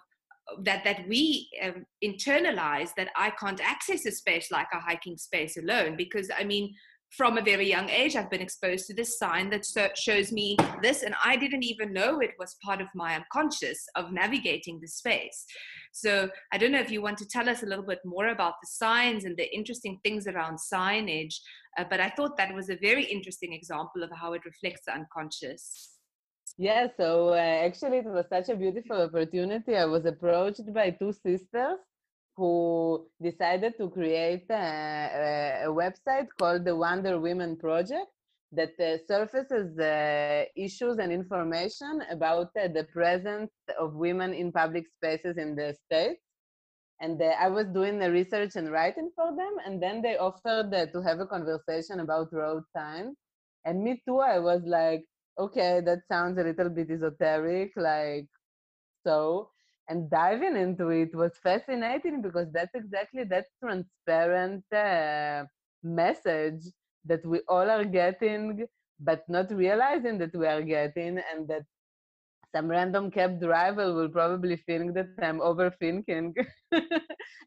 that 0.63 0.83
that 0.83 1.07
we 1.07 1.49
um, 1.61 1.85
internalize 2.03 2.91
that 2.95 3.09
I 3.15 3.31
can't 3.31 3.61
access 3.61 4.05
a 4.05 4.11
space 4.11 4.49
like 4.51 4.67
a 4.73 4.79
hiking 4.79 5.17
space 5.17 5.57
alone 5.57 5.97
because 5.97 6.29
I 6.37 6.43
mean 6.43 6.73
from 7.11 7.37
a 7.37 7.41
very 7.41 7.67
young 7.67 7.89
age, 7.89 8.15
I've 8.15 8.29
been 8.29 8.41
exposed 8.41 8.87
to 8.87 8.93
this 8.93 9.17
sign 9.17 9.49
that 9.49 9.65
shows 9.95 10.31
me 10.31 10.57
this, 10.81 11.03
and 11.03 11.15
I 11.23 11.37
didn't 11.37 11.63
even 11.63 11.93
know 11.93 12.19
it 12.19 12.35
was 12.37 12.57
part 12.63 12.81
of 12.81 12.87
my 12.93 13.15
unconscious 13.15 13.85
of 13.95 14.11
navigating 14.11 14.79
the 14.81 14.87
space. 14.87 15.45
So, 15.93 16.29
I 16.51 16.57
don't 16.57 16.71
know 16.71 16.79
if 16.79 16.91
you 16.91 17.01
want 17.01 17.17
to 17.19 17.27
tell 17.27 17.49
us 17.49 17.63
a 17.63 17.65
little 17.65 17.85
bit 17.85 17.99
more 18.05 18.27
about 18.27 18.55
the 18.61 18.67
signs 18.67 19.23
and 19.23 19.37
the 19.37 19.53
interesting 19.55 19.99
things 20.03 20.27
around 20.27 20.57
signage, 20.57 21.35
uh, 21.77 21.85
but 21.89 21.99
I 21.99 22.09
thought 22.09 22.37
that 22.37 22.53
was 22.53 22.69
a 22.69 22.77
very 22.81 23.05
interesting 23.05 23.53
example 23.53 24.03
of 24.03 24.11
how 24.13 24.33
it 24.33 24.45
reflects 24.45 24.81
the 24.85 24.93
unconscious. 24.93 25.93
Yeah, 26.57 26.87
so 26.97 27.29
uh, 27.29 27.65
actually, 27.65 27.99
it 27.99 28.05
was 28.05 28.25
such 28.29 28.49
a 28.49 28.55
beautiful 28.55 29.01
opportunity. 29.01 29.75
I 29.75 29.85
was 29.85 30.05
approached 30.05 30.73
by 30.73 30.89
two 30.89 31.13
sisters 31.13 31.77
who 32.37 33.07
decided 33.21 33.73
to 33.79 33.89
create 33.89 34.45
a, 34.51 35.63
a 35.65 35.67
website 35.67 36.27
called 36.39 36.63
the 36.63 36.75
Wonder 36.75 37.19
Women 37.19 37.57
Project 37.57 38.07
that 38.51 38.79
uh, 38.79 38.97
surfaces 39.07 39.77
uh, 39.79 40.45
issues 40.55 40.99
and 40.99 41.11
information 41.11 42.01
about 42.11 42.49
uh, 42.55 42.67
the 42.67 42.85
presence 42.93 43.51
of 43.79 43.95
women 43.95 44.33
in 44.33 44.51
public 44.51 44.85
spaces 44.87 45.37
in 45.37 45.55
the 45.55 45.75
States. 45.85 46.21
And 47.01 47.21
uh, 47.21 47.33
I 47.39 47.49
was 47.49 47.65
doing 47.73 47.99
the 47.99 48.11
research 48.11 48.55
and 48.55 48.71
writing 48.71 49.09
for 49.15 49.35
them, 49.35 49.55
and 49.65 49.81
then 49.81 50.01
they 50.01 50.17
offered 50.17 50.73
uh, 50.73 50.85
to 50.85 51.01
have 51.01 51.19
a 51.19 51.25
conversation 51.25 51.99
about 51.99 52.31
road 52.31 52.63
signs. 52.75 53.15
And 53.65 53.83
me 53.83 54.01
too, 54.07 54.19
I 54.19 54.39
was 54.39 54.61
like, 54.65 55.03
okay, 55.37 55.81
that 55.85 55.99
sounds 56.07 56.39
a 56.39 56.43
little 56.43 56.69
bit 56.69 56.89
esoteric, 56.89 57.71
like 57.75 58.27
so 59.05 59.49
and 59.89 60.09
diving 60.09 60.55
into 60.57 60.89
it 60.89 61.13
was 61.15 61.37
fascinating 61.37 62.21
because 62.21 62.47
that's 62.51 62.75
exactly 62.75 63.23
that 63.23 63.45
transparent 63.63 64.63
uh, 64.73 65.43
message 65.83 66.63
that 67.05 67.25
we 67.25 67.41
all 67.47 67.69
are 67.69 67.85
getting 67.85 68.65
but 68.99 69.23
not 69.29 69.51
realizing 69.51 70.17
that 70.17 70.33
we 70.35 70.45
are 70.47 70.61
getting 70.61 71.19
and 71.31 71.47
that 71.47 71.63
some 72.55 72.67
random 72.69 73.11
cab 73.11 73.39
driver 73.41 73.93
will 73.93 74.09
probably 74.09 74.57
think 74.57 74.93
that 74.95 75.07
i'm 75.11 75.39
overthinking 75.39 76.25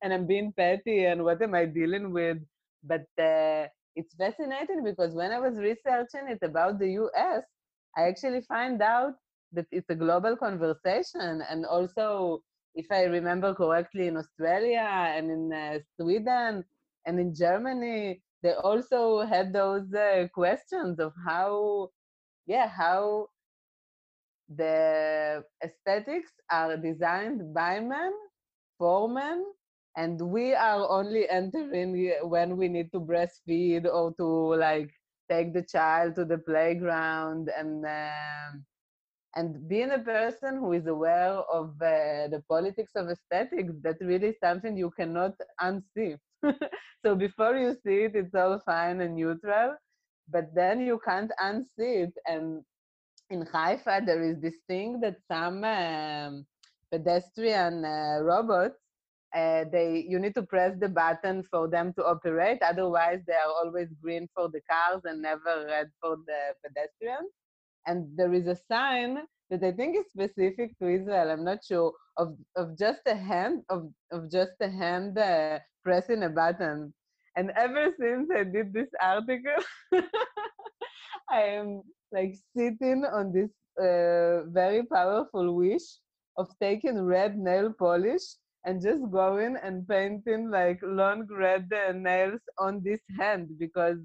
and 0.02 0.12
i'm 0.12 0.26
being 0.26 0.52
petty 0.52 1.04
and 1.04 1.22
what 1.24 1.40
am 1.42 1.54
i 1.54 1.64
dealing 1.64 2.12
with? 2.12 2.38
But 2.82 3.06
uh, 3.18 3.66
it's 3.96 4.14
fascinating 4.14 4.84
because 4.84 5.14
when 5.14 5.32
i 5.32 5.38
was 5.38 5.56
researching 5.58 6.28
it 6.28 6.38
about 6.42 6.78
the 6.78 6.88
us 7.26 7.44
i 7.96 8.02
actually 8.02 8.42
find 8.42 8.80
out 8.82 9.14
that 9.52 9.66
it's 9.70 9.90
a 9.90 9.94
global 9.94 10.36
conversation. 10.36 11.42
And 11.48 11.66
also 11.66 12.42
if 12.74 12.86
i 12.90 13.02
remember 13.04 13.54
correctly 13.54 14.06
in 14.06 14.16
australia 14.16 14.86
and 15.16 15.30
in 15.30 15.52
uh, 15.52 15.78
sweden 15.96 16.64
and 17.06 17.18
in 17.18 17.34
germany 17.34 18.20
they 18.42 18.52
also 18.52 19.20
had 19.20 19.52
those 19.52 19.92
uh, 19.94 20.26
questions 20.32 20.98
of 20.98 21.12
how 21.26 21.88
yeah 22.46 22.68
how 22.68 23.26
the 24.56 25.42
aesthetics 25.64 26.32
are 26.50 26.76
designed 26.76 27.54
by 27.54 27.80
men 27.80 28.12
for 28.78 29.08
men 29.08 29.44
and 29.96 30.20
we 30.20 30.54
are 30.54 30.88
only 30.90 31.28
entering 31.28 32.12
when 32.22 32.56
we 32.56 32.68
need 32.68 32.90
to 32.92 33.00
breastfeed 33.00 33.84
or 33.86 34.12
to 34.14 34.24
like 34.56 34.90
take 35.30 35.52
the 35.52 35.62
child 35.62 36.14
to 36.16 36.24
the 36.24 36.38
playground 36.38 37.48
and 37.56 37.84
um, 37.84 38.64
and 39.36 39.68
being 39.68 39.90
a 39.92 39.98
person 39.98 40.58
who 40.58 40.72
is 40.72 40.86
aware 40.86 41.34
of 41.52 41.70
uh, 41.80 42.28
the 42.28 42.42
politics 42.48 42.92
of 42.96 43.08
aesthetics 43.08 43.72
that's 43.82 44.02
really 44.02 44.34
something 44.42 44.76
you 44.76 44.90
cannot 44.98 45.34
unsee. 45.60 46.16
So 47.04 47.14
before 47.14 47.56
you 47.56 47.74
see 47.82 48.04
it 48.04 48.12
it's 48.14 48.34
all 48.34 48.60
fine 48.66 49.00
and 49.00 49.16
neutral 49.16 49.76
but 50.28 50.54
then 50.54 50.80
you 50.80 51.00
can't 51.06 51.30
unsee 51.42 52.04
it. 52.04 52.14
And 52.26 52.62
in 53.30 53.46
haifa 53.46 54.02
there 54.04 54.22
is 54.22 54.40
this 54.40 54.58
thing 54.66 55.00
that 55.00 55.16
some 55.30 55.64
um, 55.64 56.46
pedestrian 56.90 57.84
uh, 57.84 58.20
robots 58.22 58.76
uh, 59.34 59.64
they 59.72 60.04
you 60.08 60.18
need 60.18 60.34
to 60.34 60.42
press 60.42 60.74
the 60.80 60.88
button 60.88 61.42
for 61.50 61.68
them 61.68 61.92
to 61.94 62.04
operate 62.04 62.58
otherwise 62.62 63.20
they 63.26 63.34
are 63.34 63.52
always 63.64 63.88
green 64.02 64.28
for 64.34 64.48
the 64.48 64.60
cars 64.68 65.00
and 65.04 65.22
never 65.22 65.66
red 65.68 65.88
for 66.00 66.16
the 66.26 66.40
pedestrians 66.64 67.30
and 67.86 68.06
there 68.16 68.32
is 68.32 68.46
a 68.46 68.56
sign 68.56 69.18
that 69.50 69.62
I 69.62 69.72
think 69.72 69.96
is 69.96 70.10
specific 70.10 70.78
to 70.78 70.88
Israel. 70.88 71.30
I'm 71.30 71.44
not 71.44 71.64
sure 71.64 71.92
of 72.16 72.36
of 72.56 72.78
just 72.78 73.02
a 73.06 73.16
hand 73.16 73.62
of 73.68 73.92
of 74.12 74.30
just 74.30 74.52
a 74.60 74.68
hand 74.70 75.18
uh, 75.18 75.58
pressing 75.84 76.22
a 76.22 76.30
button. 76.30 76.92
And 77.36 77.50
ever 77.56 77.92
since 77.98 78.30
I 78.34 78.44
did 78.44 78.72
this 78.72 78.90
article, 79.00 79.62
I 81.30 81.42
am 81.42 81.82
like 82.12 82.34
sitting 82.56 83.04
on 83.04 83.32
this 83.32 83.50
uh, 83.78 84.44
very 84.50 84.84
powerful 84.84 85.54
wish 85.54 85.98
of 86.36 86.48
taking 86.60 87.00
red 87.02 87.36
nail 87.38 87.72
polish 87.78 88.22
and 88.64 88.80
just 88.82 89.10
going 89.10 89.56
and 89.62 89.86
painting 89.88 90.50
like 90.50 90.78
long 90.82 91.26
red 91.30 91.70
uh, 91.72 91.92
nails 91.92 92.40
on 92.58 92.82
this 92.84 93.00
hand 93.18 93.58
because 93.58 93.98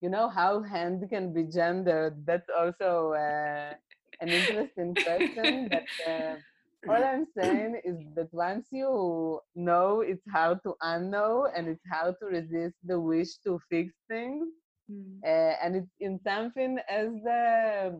you 0.00 0.08
know 0.08 0.28
how 0.28 0.62
hand 0.62 1.04
can 1.10 1.32
be 1.32 1.44
gendered 1.44 2.14
that's 2.24 2.48
also 2.56 3.12
uh, 3.14 3.72
an 4.20 4.28
interesting 4.28 4.94
question 4.94 5.68
but 5.68 5.86
uh, 6.10 6.36
all 6.88 7.04
i'm 7.04 7.26
saying 7.36 7.80
is 7.84 7.96
that 8.14 8.32
once 8.32 8.68
you 8.70 9.40
know 9.54 10.00
it's 10.00 10.22
how 10.32 10.54
to 10.54 10.74
unknow 10.82 11.50
and 11.54 11.68
it's 11.68 11.84
how 11.90 12.12
to 12.12 12.26
resist 12.26 12.76
the 12.84 12.98
wish 12.98 13.38
to 13.44 13.60
fix 13.68 13.92
things 14.08 14.46
mm. 14.90 15.18
uh, 15.24 15.54
and 15.62 15.76
it's 15.76 15.94
in 16.00 16.18
something 16.24 16.78
as 16.88 17.10
uh, 17.26 17.90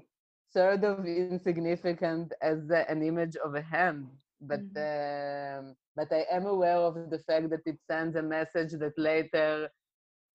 sort 0.52 0.84
of 0.84 1.04
insignificant 1.04 2.32
as 2.40 2.58
an 2.88 3.02
image 3.02 3.36
of 3.44 3.54
a 3.54 3.62
hand 3.62 4.06
but 4.40 4.62
mm-hmm. 4.72 5.70
but 5.96 6.08
i 6.12 6.24
am 6.30 6.46
aware 6.46 6.78
of 6.78 6.94
the 7.10 7.18
fact 7.26 7.50
that 7.50 7.60
it 7.66 7.78
sends 7.90 8.14
a 8.14 8.22
message 8.22 8.72
that 8.78 8.96
later 8.96 9.68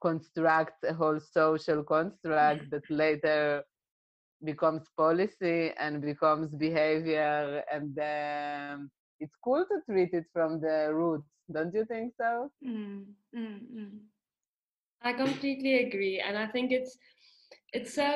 constructs 0.08 0.84
a 0.84 0.94
whole 0.94 1.20
social 1.20 1.82
construct 1.84 2.70
that 2.72 2.86
later 2.90 3.64
becomes 4.44 4.84
policy 4.98 5.72
and 5.80 6.02
becomes 6.02 6.50
behavior 6.68 7.64
and 7.72 7.98
um, 8.00 8.92
it's 9.20 9.36
cool 9.44 9.66
to 9.72 9.78
treat 9.90 10.14
it 10.14 10.26
from 10.34 10.60
the 10.60 10.78
roots 10.94 11.30
don't 11.54 11.74
you 11.74 11.86
think 11.86 12.14
so 12.20 12.50
mm, 12.66 13.04
mm, 13.36 13.60
mm. 13.78 13.98
i 15.02 15.14
completely 15.14 15.74
agree 15.86 16.18
and 16.26 16.38
i 16.38 16.48
think 16.48 16.72
it's 16.72 16.98
it's 17.72 17.94
so 17.94 18.10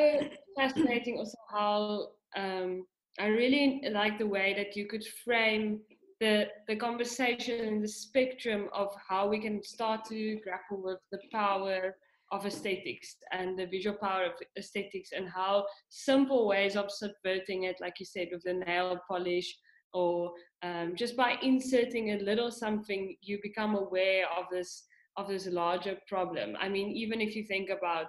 fascinating 0.58 1.18
also 1.18 1.38
how 1.50 2.08
um, 2.36 2.86
i 3.20 3.28
really 3.28 3.82
like 3.92 4.18
the 4.20 4.32
way 4.38 4.54
that 4.60 4.76
you 4.76 4.86
could 4.86 5.06
frame 5.24 5.80
the 6.20 6.48
the 6.68 6.76
conversation 6.76 7.66
and 7.68 7.84
the 7.84 7.88
spectrum 7.88 8.70
of 8.74 8.90
how 9.08 9.28
we 9.28 9.40
can 9.40 9.62
start 9.64 10.06
to 10.06 10.40
grapple 10.44 10.82
with 10.82 11.00
the 11.12 11.20
power 11.32 11.96
of 12.32 12.46
aesthetics 12.46 13.16
and 13.32 13.58
the 13.58 13.66
visual 13.66 13.96
power 13.96 14.26
of 14.26 14.34
aesthetics 14.58 15.12
and 15.16 15.30
how 15.30 15.66
simple 15.90 16.48
ways 16.48 16.76
of 16.76 16.92
subverting 16.92 17.64
it 17.64 17.78
like 17.80 18.00
you 18.00 18.06
said 18.06 18.28
with 18.32 18.44
the 18.44 18.54
nail 18.54 19.00
polish 19.08 19.56
or 19.94 20.34
um, 20.64 20.94
just 20.96 21.16
by 21.16 21.38
inserting 21.42 22.12
a 22.12 22.18
little 22.18 22.52
something 22.52 23.16
you 23.22 23.40
become 23.42 23.76
aware 23.76 24.26
of 24.38 24.46
this 24.52 24.84
of 25.16 25.28
this 25.28 25.48
larger 25.48 25.98
problem. 26.08 26.56
I 26.60 26.70
mean 26.70 26.90
even 26.92 27.22
if 27.22 27.36
you 27.36 27.44
think 27.44 27.70
about 27.70 28.08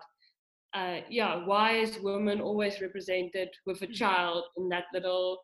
uh, 0.75 1.01
yeah 1.09 1.47
why 1.47 1.77
is 1.77 1.99
women 2.01 2.41
always 2.41 2.81
represented 2.81 3.49
with 3.67 3.81
a 3.83 3.87
child 3.87 4.45
in 4.57 4.69
that 4.69 4.85
little 4.93 5.39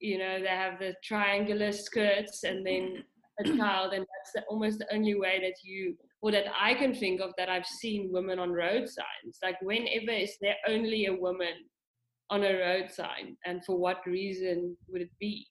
you 0.00 0.18
know 0.18 0.40
they 0.40 0.48
have 0.48 0.78
the 0.78 0.94
triangular 1.04 1.72
skirts 1.72 2.44
and 2.44 2.66
then 2.66 3.04
a 3.40 3.44
child 3.56 3.92
and 3.92 4.00
that's 4.02 4.32
the, 4.34 4.42
almost 4.48 4.78
the 4.78 4.94
only 4.94 5.14
way 5.14 5.38
that 5.40 5.54
you 5.62 5.94
or 6.22 6.30
that 6.32 6.46
i 6.58 6.74
can 6.74 6.94
think 6.94 7.20
of 7.20 7.32
that 7.36 7.48
i've 7.48 7.66
seen 7.66 8.10
women 8.12 8.38
on 8.38 8.50
road 8.50 8.88
signs 8.88 9.38
like 9.42 9.60
whenever 9.62 10.10
is 10.10 10.36
there 10.40 10.56
only 10.68 11.06
a 11.06 11.14
woman 11.14 11.54
on 12.30 12.42
a 12.42 12.58
road 12.58 12.90
sign 12.90 13.36
and 13.44 13.64
for 13.64 13.78
what 13.78 14.00
reason 14.06 14.76
would 14.88 15.02
it 15.02 15.10
be 15.18 15.46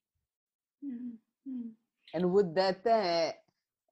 mm-hmm. 0.83 1.69
and 2.13 2.31
would 2.31 2.55
that 2.55 2.85
uh, 2.87 3.31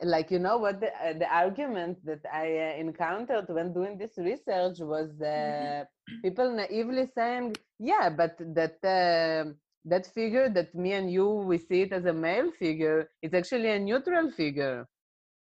like 0.01 0.30
you 0.30 0.39
know 0.39 0.58
what 0.58 0.80
the, 0.80 0.88
uh, 0.88 1.14
the 1.18 1.28
argument 1.34 1.97
that 2.05 2.22
i 2.32 2.47
uh, 2.58 2.80
encountered 2.80 3.45
when 3.49 3.74
doing 3.74 3.97
this 3.97 4.14
research 4.18 4.78
was 4.80 5.10
uh, 5.22 5.26
mm-hmm. 5.26 6.22
people 6.24 6.51
naively 6.51 7.08
saying 7.16 7.55
yeah 7.80 8.10
but 8.10 8.36
that 8.39 8.78
um, 8.84 9.55
that 9.88 10.07
figure 10.07 10.49
that 10.49 10.73
me 10.75 10.93
and 10.93 11.11
you 11.11 11.27
we 11.29 11.57
see 11.57 11.81
it 11.83 11.93
as 11.93 12.05
a 12.05 12.13
male 12.13 12.51
figure 12.51 13.09
it's 13.21 13.33
actually 13.33 13.69
a 13.71 13.79
neutral 13.79 14.31
figure. 14.31 14.88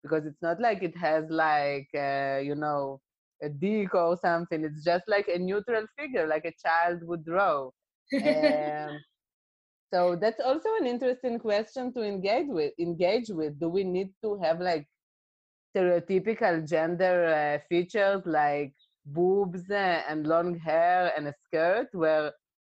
Because 0.02 0.26
it's 0.26 0.42
not 0.42 0.60
like 0.60 0.82
it 0.82 0.96
has 0.96 1.24
like 1.30 1.88
uh, 1.94 2.38
you 2.42 2.54
know 2.56 3.00
a 3.42 3.48
dick 3.48 3.94
or 3.94 4.16
something 4.16 4.64
it's 4.64 4.84
just 4.84 5.04
like 5.08 5.28
a 5.28 5.38
neutral 5.38 5.86
figure 5.98 6.26
like 6.26 6.44
a 6.44 6.52
child 6.64 7.00
would 7.04 7.24
draw. 7.24 7.70
Um, 8.24 9.00
so 9.92 10.16
that's 10.16 10.40
also 10.40 10.68
an 10.80 10.86
interesting 10.86 11.38
question 11.38 11.92
to 11.94 12.02
engage 12.02 12.46
with 12.48 12.72
engage 12.78 13.30
with. 13.30 13.58
Do 13.60 13.68
we 13.68 13.84
need 13.84 14.10
to 14.22 14.36
have 14.42 14.60
like 14.60 14.86
stereotypical 15.74 16.68
gender 16.68 17.16
uh, 17.26 17.58
features 17.68 18.22
like 18.26 18.74
boobs 19.04 19.70
uh, 19.70 20.02
and 20.08 20.26
long 20.26 20.58
hair 20.58 21.12
and 21.16 21.28
a 21.28 21.34
skirt, 21.44 21.88
where 21.92 22.32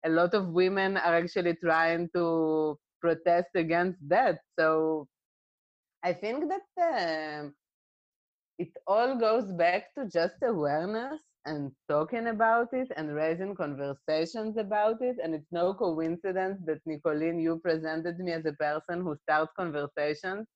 a 0.05 0.09
lot 0.09 0.33
of 0.33 0.49
women 0.49 0.97
are 0.97 1.15
actually 1.15 1.55
trying 1.55 2.09
to 2.15 2.77
protest 3.01 3.49
against 3.55 3.99
that. 4.09 4.39
So 4.59 5.07
I 6.03 6.13
think 6.13 6.45
that 6.49 7.41
um, 7.41 7.53
it 8.57 8.69
all 8.87 9.17
goes 9.17 9.51
back 9.53 9.93
to 9.95 10.07
just 10.07 10.35
awareness 10.43 11.21
and 11.45 11.71
talking 11.89 12.27
about 12.27 12.67
it 12.73 12.89
and 12.97 13.15
raising 13.15 13.55
conversations 13.55 14.57
about 14.57 15.01
it. 15.01 15.17
And 15.23 15.33
it's 15.33 15.51
no 15.51 15.73
coincidence 15.73 16.59
that 16.65 16.81
Nicoline, 16.85 17.41
you 17.41 17.59
presented 17.63 18.19
me 18.19 18.33
as 18.33 18.45
a 18.45 18.53
person 18.53 19.01
who 19.01 19.15
starts 19.23 19.51
conversations 19.57 20.47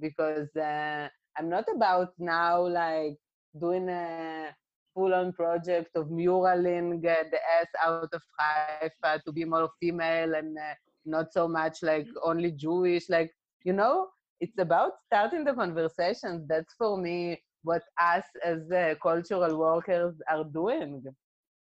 because 0.00 0.48
uh, 0.56 1.08
I'm 1.38 1.48
not 1.48 1.64
about 1.74 2.12
now 2.18 2.66
like 2.66 3.16
doing 3.58 3.88
a 3.88 4.54
full-on 4.94 5.32
project 5.32 5.90
of 5.96 6.08
muraling 6.08 6.98
uh, 7.04 7.24
the 7.30 7.40
ass 7.58 7.68
out 7.84 8.08
of 8.12 8.22
Haifa 8.38 9.22
to 9.24 9.32
be 9.32 9.44
more 9.44 9.68
female 9.80 10.34
and 10.34 10.56
uh, 10.56 10.74
not 11.04 11.32
so 11.32 11.48
much 11.48 11.82
like 11.82 12.06
only 12.22 12.52
Jewish. 12.52 13.08
Like 13.08 13.30
you 13.64 13.72
know, 13.72 14.08
it's 14.40 14.58
about 14.58 14.92
starting 15.06 15.44
the 15.44 15.54
conversations. 15.54 16.46
That's 16.48 16.74
for 16.74 16.96
me 16.96 17.40
what 17.62 17.82
us 18.00 18.24
as 18.44 18.70
uh, 18.70 18.94
cultural 19.02 19.56
workers 19.58 20.14
are 20.28 20.44
doing. 20.44 21.02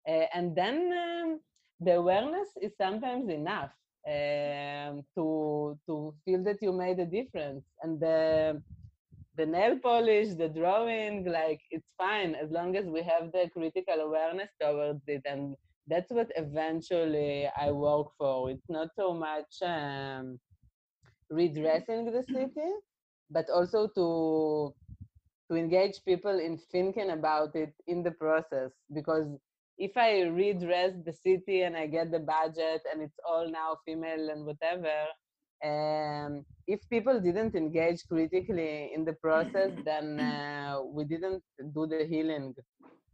Uh, 0.09 0.27
and 0.35 0.55
then 0.57 0.93
um, 0.93 1.41
the 1.81 1.95
awareness 1.95 2.49
is 2.61 2.73
sometimes 2.77 3.29
enough 3.31 3.71
um, 4.07 5.03
to 5.15 5.79
to 5.87 6.15
feel 6.25 6.43
that 6.45 6.59
you 6.61 6.73
made 6.73 6.99
a 6.99 7.07
difference. 7.07 7.65
And 7.83 8.03
the 9.37 9.47
nail 9.47 9.79
polish, 9.83 10.35
the 10.35 10.49
drawing, 10.49 11.25
like 11.25 11.61
it's 11.71 11.91
fine 11.99 12.35
as 12.35 12.51
long 12.51 12.77
as 12.77 12.87
we 12.87 13.03
have 13.03 13.33
the 13.33 13.51
critical 13.53 13.95
awareness 14.01 14.51
towards 14.61 15.03
it. 15.07 15.23
And 15.27 15.57
that's 15.87 16.11
what 16.11 16.31
eventually 16.37 17.49
I 17.57 17.71
work 17.73 18.09
for. 18.19 18.51
It's 18.51 18.69
not 18.69 18.89
so 18.97 19.15
much 19.15 19.63
um, 19.63 20.39
redressing 21.31 22.07
the 22.13 22.23
city, 22.23 22.71
but 23.31 23.47
also 23.51 23.89
to 23.97 24.75
to 25.51 25.57
engage 25.57 26.03
people 26.05 26.39
in 26.39 26.59
thinking 26.73 27.11
about 27.11 27.55
it 27.55 27.75
in 27.87 28.03
the 28.03 28.11
process 28.13 28.71
because 28.95 29.27
if 29.79 29.97
i 29.97 30.23
redress 30.23 30.93
the 31.05 31.13
city 31.13 31.63
and 31.63 31.77
i 31.77 31.87
get 31.87 32.11
the 32.11 32.19
budget 32.21 32.83
and 32.91 33.03
it's 33.03 33.19
all 33.29 33.51
now 33.51 33.77
female 33.85 34.31
and 34.31 34.45
whatever 34.47 34.95
um, 35.65 36.45
if 36.67 36.81
people 36.91 37.21
didn't 37.21 37.55
engage 37.55 38.01
critically 38.07 38.93
in 38.95 39.05
the 39.05 39.15
process 39.15 39.71
then 39.85 40.21
uh, 40.21 40.83
we 40.83 41.05
didn't 41.05 41.43
do 41.75 41.87
the 41.87 42.07
healing 42.09 42.55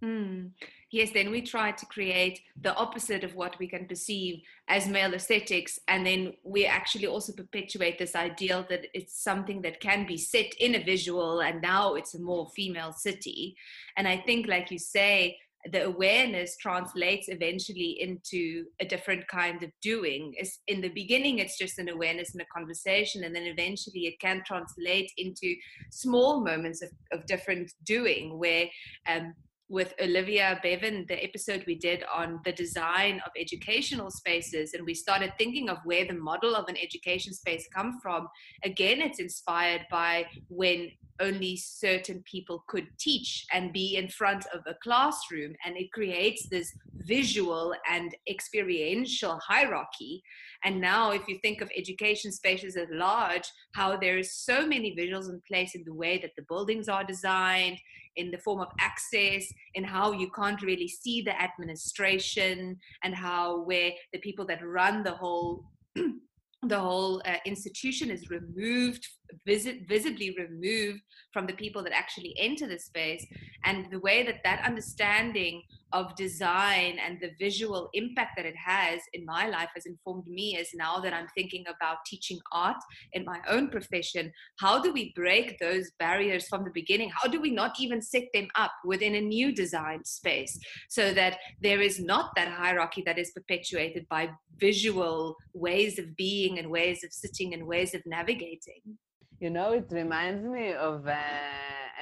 Mm. 0.02 0.52
Yes, 0.90 1.10
then 1.12 1.30
we 1.30 1.42
try 1.42 1.72
to 1.72 1.86
create 1.86 2.40
the 2.60 2.74
opposite 2.74 3.22
of 3.22 3.34
what 3.34 3.58
we 3.58 3.68
can 3.68 3.86
perceive 3.86 4.42
as 4.66 4.88
male 4.88 5.14
aesthetics. 5.14 5.78
And 5.88 6.06
then 6.06 6.32
we 6.42 6.66
actually 6.66 7.06
also 7.06 7.32
perpetuate 7.32 7.98
this 7.98 8.16
ideal 8.16 8.64
that 8.70 8.86
it's 8.94 9.22
something 9.22 9.62
that 9.62 9.80
can 9.80 10.06
be 10.06 10.16
set 10.16 10.54
in 10.58 10.74
a 10.74 10.84
visual, 10.84 11.40
and 11.40 11.60
now 11.60 11.94
it's 11.94 12.14
a 12.14 12.20
more 12.20 12.48
female 12.56 12.92
city. 12.92 13.56
And 13.96 14.08
I 14.08 14.16
think, 14.16 14.48
like 14.48 14.70
you 14.70 14.78
say, 14.78 15.38
the 15.72 15.84
awareness 15.84 16.56
translates 16.56 17.28
eventually 17.28 17.98
into 18.00 18.64
a 18.80 18.84
different 18.84 19.28
kind 19.28 19.62
of 19.62 19.70
doing. 19.82 20.32
It's, 20.36 20.60
in 20.68 20.80
the 20.80 20.88
beginning, 20.88 21.38
it's 21.38 21.58
just 21.58 21.78
an 21.78 21.88
awareness 21.88 22.32
and 22.32 22.42
a 22.42 22.46
conversation, 22.46 23.24
and 23.24 23.34
then 23.34 23.44
eventually 23.44 24.06
it 24.06 24.18
can 24.20 24.42
translate 24.46 25.10
into 25.18 25.54
small 25.90 26.42
moments 26.42 26.82
of, 26.82 26.90
of 27.12 27.26
different 27.26 27.70
doing 27.84 28.38
where 28.38 28.66
um, 29.08 29.34
with 29.70 29.94
Olivia 30.02 30.58
Bevan, 30.64 31.06
the 31.08 31.22
episode 31.22 31.62
we 31.64 31.76
did 31.76 32.02
on 32.12 32.40
the 32.44 32.50
design 32.50 33.22
of 33.24 33.30
educational 33.38 34.10
spaces, 34.10 34.74
and 34.74 34.84
we 34.84 34.94
started 34.94 35.32
thinking 35.38 35.70
of 35.70 35.78
where 35.84 36.04
the 36.04 36.12
model 36.12 36.56
of 36.56 36.68
an 36.68 36.76
education 36.76 37.32
space 37.32 37.68
come 37.72 38.00
from. 38.02 38.26
Again, 38.64 39.00
it's 39.00 39.20
inspired 39.20 39.86
by 39.88 40.26
when 40.48 40.90
only 41.20 41.56
certain 41.56 42.24
people 42.28 42.64
could 42.66 42.88
teach 42.98 43.46
and 43.52 43.72
be 43.72 43.96
in 43.96 44.08
front 44.08 44.44
of 44.52 44.62
a 44.66 44.74
classroom, 44.82 45.54
and 45.64 45.76
it 45.76 45.92
creates 45.92 46.48
this 46.48 46.72
visual 46.96 47.72
and 47.88 48.16
experiential 48.28 49.38
hierarchy. 49.38 50.20
And 50.64 50.80
now, 50.80 51.12
if 51.12 51.28
you 51.28 51.38
think 51.42 51.60
of 51.60 51.70
education 51.76 52.32
spaces 52.32 52.76
at 52.76 52.90
large, 52.90 53.48
how 53.74 53.96
there 53.96 54.18
is 54.18 54.34
so 54.34 54.66
many 54.66 54.96
visuals 54.96 55.28
in 55.28 55.40
place 55.46 55.76
in 55.76 55.84
the 55.84 55.94
way 55.94 56.18
that 56.18 56.32
the 56.36 56.44
buildings 56.48 56.88
are 56.88 57.04
designed, 57.04 57.78
in 58.16 58.30
the 58.30 58.38
form 58.38 58.60
of 58.60 58.68
access, 58.78 59.46
in 59.74 59.84
how 59.84 60.12
you 60.12 60.30
can't 60.30 60.62
really 60.62 60.88
see 60.88 61.22
the 61.22 61.40
administration, 61.40 62.78
and 63.02 63.14
how 63.14 63.62
where 63.62 63.92
the 64.12 64.18
people 64.18 64.44
that 64.46 64.66
run 64.66 65.02
the 65.02 65.12
whole 65.12 65.64
the 66.62 66.78
whole 66.78 67.22
uh, 67.24 67.36
institution 67.46 68.10
is 68.10 68.30
removed, 68.30 69.06
visit, 69.46 69.88
visibly 69.88 70.36
removed 70.38 71.00
from 71.32 71.46
the 71.46 71.52
people 71.52 71.82
that 71.82 71.92
actually 71.92 72.34
enter 72.38 72.66
the 72.66 72.78
space. 72.78 73.26
And 73.64 73.86
the 73.90 74.00
way 74.00 74.22
that 74.24 74.40
that 74.44 74.64
understanding 74.66 75.62
of 75.92 76.14
design 76.16 76.98
and 77.04 77.18
the 77.20 77.30
visual 77.38 77.88
impact 77.94 78.32
that 78.36 78.46
it 78.46 78.54
has 78.56 79.00
in 79.12 79.24
my 79.24 79.48
life 79.48 79.70
has 79.74 79.86
informed 79.86 80.26
me 80.26 80.56
is 80.56 80.68
now 80.74 81.00
that 81.00 81.12
I'm 81.12 81.26
thinking 81.34 81.64
about 81.68 81.98
teaching 82.06 82.38
art 82.52 82.76
in 83.12 83.24
my 83.24 83.40
own 83.48 83.68
profession. 83.68 84.32
How 84.60 84.80
do 84.80 84.92
we 84.92 85.12
break 85.16 85.58
those 85.58 85.90
barriers 85.98 86.46
from 86.48 86.64
the 86.64 86.70
beginning? 86.72 87.10
How 87.10 87.28
do 87.28 87.40
we 87.40 87.50
not 87.50 87.80
even 87.80 88.00
set 88.00 88.24
them 88.32 88.48
up 88.54 88.72
within 88.84 89.14
a 89.14 89.20
new 89.20 89.52
design 89.52 90.04
space 90.04 90.58
so 90.88 91.12
that 91.14 91.38
there 91.60 91.80
is 91.80 92.00
not 92.00 92.30
that 92.36 92.48
hierarchy 92.48 93.02
that 93.06 93.18
is 93.18 93.32
perpetuated 93.32 94.06
by 94.08 94.30
visual 94.58 95.36
ways 95.54 95.98
of 95.98 96.16
being 96.16 96.58
and 96.58 96.70
ways 96.70 97.02
of 97.04 97.12
sitting 97.12 97.54
and 97.54 97.66
ways 97.66 97.94
of 97.94 98.02
navigating? 98.06 98.98
You 99.40 99.50
know, 99.50 99.72
it 99.72 99.90
reminds 99.90 100.44
me 100.46 100.72
of. 100.74 101.06
Uh 101.06 101.14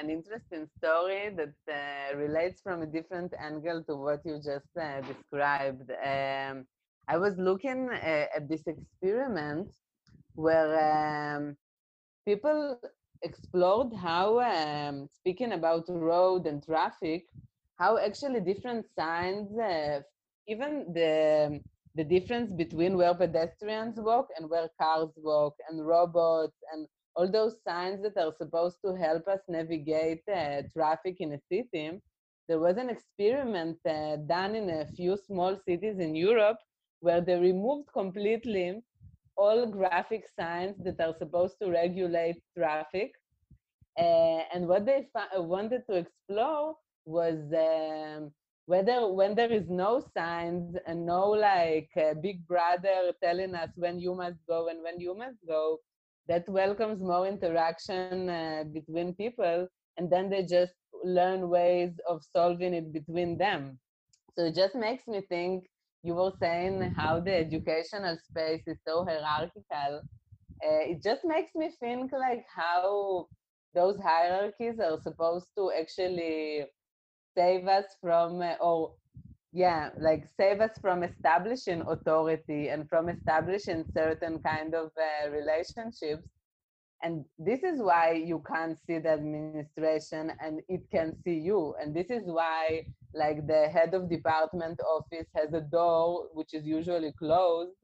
an 0.01 0.09
interesting 0.09 0.65
story 0.77 1.29
that 1.35 1.55
uh, 1.69 2.17
relates 2.17 2.61
from 2.61 2.81
a 2.81 2.85
different 2.87 3.33
angle 3.39 3.83
to 3.83 3.95
what 3.95 4.21
you 4.25 4.37
just 4.37 4.69
uh, 4.79 5.01
described. 5.01 5.91
Um, 5.91 6.65
I 7.07 7.17
was 7.17 7.37
looking 7.37 7.89
uh, 7.91 8.27
at 8.37 8.47
this 8.49 8.65
experiment 8.67 9.69
where 10.35 10.71
um, 11.37 11.57
people 12.25 12.79
explored 13.21 13.93
how, 13.93 14.39
um, 14.39 15.07
speaking 15.09 15.51
about 15.53 15.89
road 15.89 16.45
and 16.47 16.63
traffic, 16.63 17.25
how 17.77 17.97
actually 17.97 18.41
different 18.41 18.85
signs, 18.97 19.49
uh, 19.57 20.01
even 20.47 20.93
the 20.93 21.61
the 21.95 22.03
difference 22.03 22.51
between 22.53 22.97
where 22.97 23.13
pedestrians 23.15 23.99
walk 23.99 24.27
and 24.37 24.49
where 24.49 24.69
cars 24.79 25.11
walk, 25.17 25.55
and 25.69 25.85
robots 25.85 26.57
and 26.73 26.87
all 27.15 27.29
those 27.31 27.61
signs 27.63 28.01
that 28.03 28.17
are 28.17 28.33
supposed 28.33 28.77
to 28.85 28.95
help 28.95 29.27
us 29.27 29.39
navigate 29.47 30.23
uh, 30.27 30.61
traffic 30.73 31.17
in 31.19 31.33
a 31.33 31.39
city. 31.39 32.01
There 32.47 32.59
was 32.59 32.77
an 32.77 32.89
experiment 32.89 33.77
uh, 33.85 34.17
done 34.17 34.55
in 34.55 34.69
a 34.69 34.85
few 34.85 35.17
small 35.17 35.57
cities 35.57 35.99
in 35.99 36.15
Europe 36.15 36.57
where 37.01 37.21
they 37.21 37.39
removed 37.39 37.89
completely 37.93 38.81
all 39.37 39.65
graphic 39.67 40.25
signs 40.27 40.77
that 40.83 40.99
are 40.99 41.13
supposed 41.13 41.57
to 41.61 41.69
regulate 41.69 42.41
traffic. 42.57 43.13
Uh, 43.97 44.41
and 44.53 44.67
what 44.67 44.85
they 44.85 45.07
fa- 45.13 45.41
wanted 45.41 45.83
to 45.87 45.95
explore 45.95 46.75
was 47.05 47.39
um, 47.53 48.31
whether 48.65 49.11
when 49.11 49.35
there 49.35 49.51
is 49.51 49.69
no 49.69 49.99
signs 49.99 50.75
and 50.87 51.05
no 51.05 51.29
like 51.29 51.89
uh, 51.97 52.13
big 52.15 52.45
brother 52.47 53.13
telling 53.21 53.53
us 53.55 53.69
when 53.75 53.99
you 53.99 54.13
must 54.15 54.37
go 54.47 54.67
and 54.69 54.81
when 54.83 54.99
you 54.99 55.15
must 55.15 55.37
go, 55.47 55.79
that 56.29 56.49
welcomes 56.49 57.01
more 57.01 57.27
interaction 57.27 58.19
uh, 58.29 58.53
between 58.59 59.13
people 59.15 59.67
and 59.97 60.11
then 60.11 60.29
they 60.29 60.43
just 60.43 60.73
learn 61.03 61.49
ways 61.49 61.99
of 62.09 62.21
solving 62.23 62.73
it 62.73 62.93
between 62.93 63.37
them. 63.37 63.79
So 64.35 64.45
it 64.45 64.55
just 64.55 64.75
makes 64.75 65.07
me 65.07 65.21
think 65.29 65.65
you 66.03 66.15
were 66.15 66.31
saying 66.39 66.81
how 66.95 67.19
the 67.21 67.33
educational 67.35 68.17
space 68.17 68.63
is 68.67 68.79
so 68.87 69.05
hierarchical. 69.05 70.01
Uh, 70.63 70.83
it 70.91 71.03
just 71.03 71.25
makes 71.25 71.53
me 71.55 71.71
think 71.79 72.11
like 72.13 72.45
how 72.55 73.27
those 73.75 73.99
hierarchies 73.99 74.79
are 74.79 74.99
supposed 75.01 75.47
to 75.57 75.71
actually 75.79 76.65
save 77.37 77.67
us 77.67 77.85
from 78.01 78.41
uh, 78.41 78.55
or 78.61 78.93
yeah 79.51 79.89
like 79.97 80.25
save 80.37 80.61
us 80.61 80.77
from 80.81 81.03
establishing 81.03 81.81
authority 81.87 82.69
and 82.69 82.87
from 82.89 83.09
establishing 83.09 83.83
certain 83.93 84.39
kind 84.39 84.73
of 84.75 84.91
uh, 84.97 85.29
relationships. 85.29 86.27
And 87.01 87.25
this 87.37 87.63
is 87.63 87.81
why 87.81 88.11
you 88.13 88.43
can't 88.45 88.77
see 88.85 88.99
the 88.99 89.11
administration 89.11 90.17
and 90.25 90.45
it 90.53 90.69
can 90.75 90.99
see 91.23 91.23
you. 91.23 91.75
And 91.81 91.95
this 91.95 92.09
is 92.09 92.23
why 92.25 92.85
like 93.13 93.47
the 93.47 93.67
head 93.69 93.93
of 93.93 94.09
department 94.09 94.79
office 94.81 95.27
has 95.35 95.53
a 95.53 95.61
door 95.61 96.27
which 96.33 96.53
is 96.53 96.65
usually 96.65 97.13
closed 97.17 97.77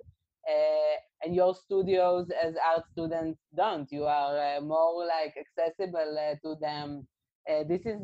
uh, 0.49 0.95
and 1.23 1.35
your 1.35 1.53
studios 1.55 2.29
as 2.43 2.55
art 2.63 2.83
students 2.91 3.39
don't. 3.55 3.87
You 3.91 4.03
are 4.05 4.57
uh, 4.57 4.61
more 4.61 5.05
like 5.05 5.35
accessible 5.37 6.17
uh, 6.19 6.35
to 6.43 6.55
them. 6.59 7.07
Uh, 7.49 7.63
this 7.67 7.85
is 7.85 7.99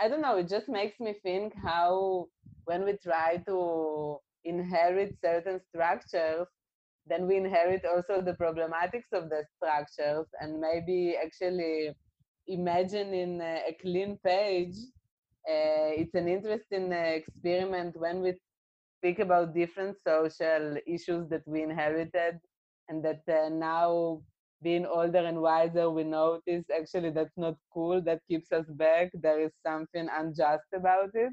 I 0.00 0.08
don't 0.08 0.22
know, 0.22 0.36
it 0.36 0.48
just 0.48 0.68
makes 0.68 1.00
me 1.00 1.14
think 1.22 1.54
how 1.56 2.26
when 2.64 2.84
we 2.84 2.96
try 3.02 3.42
to 3.48 4.18
inherit 4.44 5.16
certain 5.24 5.60
structures, 5.68 6.46
then 7.06 7.26
we 7.26 7.36
inherit 7.36 7.84
also 7.84 8.20
the 8.20 8.34
problematics 8.34 9.10
of 9.12 9.28
the 9.30 9.44
structures 9.56 10.26
and 10.40 10.60
maybe 10.60 11.16
actually 11.22 11.90
imagine 12.46 13.12
in 13.14 13.40
a, 13.40 13.76
clean 13.80 14.18
page. 14.24 14.76
Uh, 15.48 15.90
it's 16.00 16.14
an 16.14 16.28
interesting 16.28 16.92
uh, 16.92 16.96
experiment 16.96 17.94
when 17.98 18.20
we 18.20 18.34
speak 18.98 19.18
about 19.18 19.54
different 19.54 19.96
social 20.06 20.76
issues 20.86 21.28
that 21.30 21.42
we 21.46 21.62
inherited 21.62 22.38
and 22.88 23.04
that 23.04 23.22
uh, 23.28 23.48
now 23.48 24.20
being 24.62 24.86
older 24.86 25.18
and 25.18 25.40
wiser 25.40 25.88
we 25.90 26.04
notice 26.04 26.64
actually 26.76 27.10
that's 27.10 27.36
not 27.36 27.56
cool 27.72 28.00
that 28.02 28.20
keeps 28.28 28.50
us 28.52 28.66
back 28.70 29.10
there 29.14 29.40
is 29.40 29.52
something 29.66 30.08
unjust 30.12 30.66
about 30.74 31.10
it. 31.14 31.32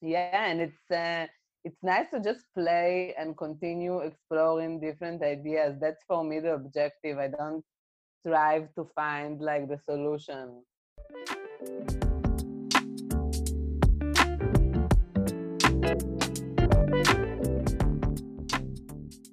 Yeah 0.00 0.50
and 0.50 0.60
it's 0.60 0.90
uh, 0.90 1.26
it's 1.64 1.82
nice 1.82 2.08
to 2.10 2.20
just 2.20 2.44
play 2.54 3.14
and 3.18 3.36
continue 3.36 3.98
exploring 3.98 4.78
different 4.78 5.22
ideas. 5.22 5.74
That's 5.80 6.04
for 6.06 6.22
me 6.22 6.38
the 6.38 6.54
objective. 6.54 7.18
I 7.18 7.28
don't 7.28 7.64
strive 8.20 8.72
to 8.76 8.88
find 8.94 9.40
like 9.40 9.68
the 9.68 9.78
solution. 9.88 10.62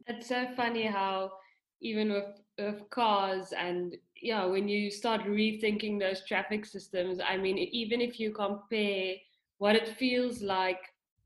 It's 0.07 0.27
so 0.27 0.47
funny 0.55 0.83
how 0.83 1.33
even 1.83 2.11
with, 2.11 2.41
with 2.57 2.89
cars 2.89 3.53
and 3.57 3.95
yeah 4.21 4.45
when 4.45 4.67
you 4.67 4.89
start 4.89 5.21
rethinking 5.21 5.99
those 5.99 6.25
traffic 6.25 6.65
systems 6.65 7.19
i 7.27 7.37
mean 7.37 7.57
even 7.57 8.01
if 8.01 8.19
you 8.19 8.31
compare 8.31 9.13
what 9.57 9.75
it 9.75 9.89
feels 9.99 10.41
like 10.41 10.79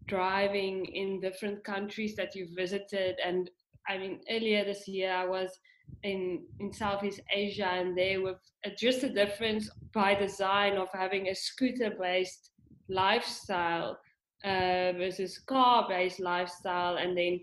driving 0.08 0.86
in 0.86 1.22
different 1.22 1.64
countries 1.64 2.16
that 2.16 2.36
you've 2.36 2.56
visited 2.56 3.16
and 3.24 3.50
i 3.88 3.98
mean 3.98 4.20
earlier 4.30 4.66
this 4.66 4.88
year 4.88 5.14
i 5.14 5.26
was 5.26 5.60
in 6.04 6.44
in 6.60 6.74
southeast 6.74 7.22
asia 7.34 7.68
and 7.68 7.98
there 7.98 8.22
was 8.22 8.36
just 8.78 9.04
a 9.04 9.14
difference 9.14 9.70
by 9.94 10.14
design 10.14 10.76
of 10.78 10.90
having 10.92 11.28
a 11.28 11.36
scooter 11.36 11.94
based 12.00 12.52
lifestyle 12.90 13.98
uh, 14.44 14.92
versus 14.94 15.40
car 15.40 15.88
based 15.88 16.20
lifestyle 16.20 16.98
and 16.98 17.18
then 17.18 17.40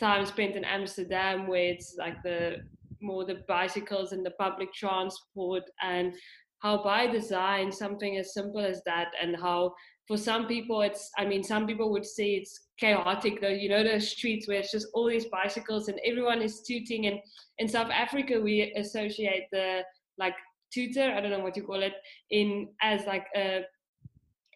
time 0.00 0.24
spent 0.26 0.56
in 0.56 0.64
amsterdam 0.64 1.46
where 1.46 1.70
it's 1.72 1.94
like 1.98 2.22
the 2.22 2.56
more 3.00 3.24
the 3.24 3.42
bicycles 3.46 4.12
and 4.12 4.24
the 4.24 4.32
public 4.32 4.72
transport 4.72 5.62
and 5.82 6.14
how 6.60 6.82
by 6.82 7.06
design 7.06 7.72
something 7.72 8.16
as 8.18 8.34
simple 8.34 8.60
as 8.60 8.82
that 8.84 9.08
and 9.20 9.36
how 9.36 9.72
for 10.06 10.16
some 10.16 10.46
people 10.46 10.82
it's 10.82 11.10
i 11.18 11.24
mean 11.24 11.42
some 11.42 11.66
people 11.66 11.90
would 11.90 12.04
say 12.04 12.34
it's 12.34 12.68
chaotic 12.78 13.40
though 13.40 13.48
you 13.48 13.68
know 13.68 13.84
the 13.84 14.00
streets 14.00 14.48
where 14.48 14.58
it's 14.58 14.72
just 14.72 14.88
all 14.94 15.08
these 15.08 15.26
bicycles 15.26 15.88
and 15.88 16.00
everyone 16.04 16.42
is 16.42 16.62
tooting 16.66 17.06
and 17.06 17.18
in 17.58 17.68
south 17.68 17.90
africa 17.90 18.40
we 18.40 18.72
associate 18.76 19.44
the 19.52 19.82
like 20.18 20.34
tutor 20.72 21.12
i 21.14 21.20
don't 21.20 21.30
know 21.30 21.40
what 21.40 21.56
you 21.56 21.62
call 21.62 21.82
it 21.82 21.94
in 22.30 22.68
as 22.82 23.06
like 23.06 23.26
a 23.36 23.62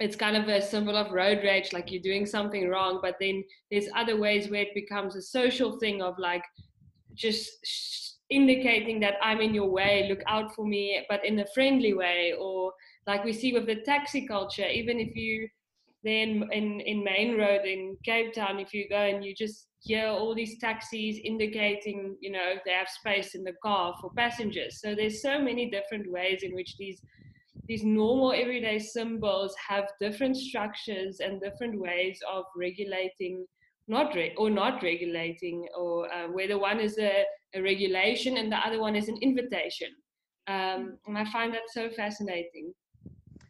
it's 0.01 0.17
kind 0.17 0.37
of 0.37 0.49
a 0.49 0.61
symbol 0.61 0.97
of 0.97 1.13
road 1.13 1.41
rage 1.45 1.73
like 1.73 1.91
you're 1.91 2.03
doing 2.03 2.27
something 2.27 2.69
wrong 2.69 2.99
but 3.03 3.15
then 3.21 3.45
there's 3.71 3.87
other 3.97 4.17
ways 4.17 4.51
where 4.51 4.63
it 4.63 4.75
becomes 4.75 5.15
a 5.15 5.23
social 5.23 5.79
thing 5.79 6.03
of 6.03 6.19
like 6.19 6.45
just 7.15 8.17
indicating 8.31 8.99
that 8.99 9.15
i'm 9.23 9.41
in 9.41 9.55
your 9.55 9.69
way 9.69 10.07
look 10.09 10.23
out 10.27 10.55
for 10.55 10.67
me 10.67 11.05
but 11.09 11.25
in 11.25 11.39
a 11.41 11.47
friendly 11.55 11.95
way 11.95 12.35
or 12.39 12.73
like 13.07 13.25
we 13.25 13.33
see 13.33 13.53
with 13.53 13.67
the 13.67 13.77
taxi 13.83 14.27
culture 14.27 14.67
even 14.67 14.99
if 14.99 15.15
you 15.15 15.49
then 16.03 16.49
in 16.53 16.81
in 16.81 17.05
main 17.05 17.39
road 17.39 17.65
in 17.65 17.97
cape 18.05 18.33
town 18.35 18.59
if 18.59 18.75
you 18.75 18.89
go 18.89 18.97
and 18.97 19.25
you 19.25 19.35
just 19.35 19.69
hear 19.85 20.07
all 20.07 20.35
these 20.35 20.59
taxis 20.59 21.19
indicating 21.25 22.17
you 22.21 22.33
know 22.33 22.55
they 22.65 22.73
have 22.73 22.89
space 22.89 23.35
in 23.35 23.45
the 23.45 23.53
car 23.63 23.95
for 24.01 24.11
passengers. 24.17 24.81
So 24.81 24.95
there's 24.95 25.21
so 25.21 25.39
many 25.39 25.71
different 25.71 26.11
ways 26.11 26.43
in 26.43 26.55
which 26.55 26.77
these 26.79 27.01
these 27.69 27.85
normal 27.85 28.33
everyday 28.33 28.79
symbols 28.79 29.55
have 29.69 29.89
different 30.01 30.37
structures 30.37 31.21
and 31.21 31.41
different 31.41 31.81
ways 31.81 32.19
of 32.31 32.45
regulating 32.57 33.47
not 33.87 34.15
re- 34.15 34.35
or 34.39 34.49
not 34.49 34.83
regulating 34.83 35.67
or 35.77 36.13
uh, 36.13 36.27
whether 36.29 36.59
one 36.59 36.81
is 36.81 36.99
a, 36.99 37.25
a 37.55 37.61
regulation 37.61 38.39
and 38.39 38.51
the 38.51 38.57
other 38.57 38.81
one 38.81 38.97
is 38.97 39.09
an 39.09 39.19
invitation 39.21 39.89
um, 40.47 40.99
and 41.07 41.19
i 41.19 41.25
find 41.33 41.53
that 41.53 41.63
so 41.73 41.91
fascinating 41.91 42.73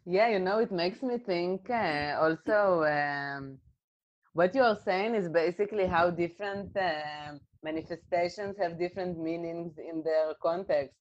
yeah, 0.05 0.29
you 0.29 0.39
know, 0.39 0.59
it 0.59 0.71
makes 0.71 1.01
me 1.01 1.17
think 1.17 1.67
uh, 1.69 2.15
also 2.21 2.83
um, 2.83 3.57
what 4.33 4.53
you 4.53 4.61
are 4.61 4.77
saying 4.85 5.15
is 5.15 5.29
basically 5.29 5.87
how 5.87 6.11
different 6.11 6.77
uh, 6.77 7.33
manifestations 7.63 8.55
have 8.61 8.77
different 8.77 9.17
meanings 9.17 9.73
in 9.79 10.03
their 10.03 10.35
context. 10.43 10.95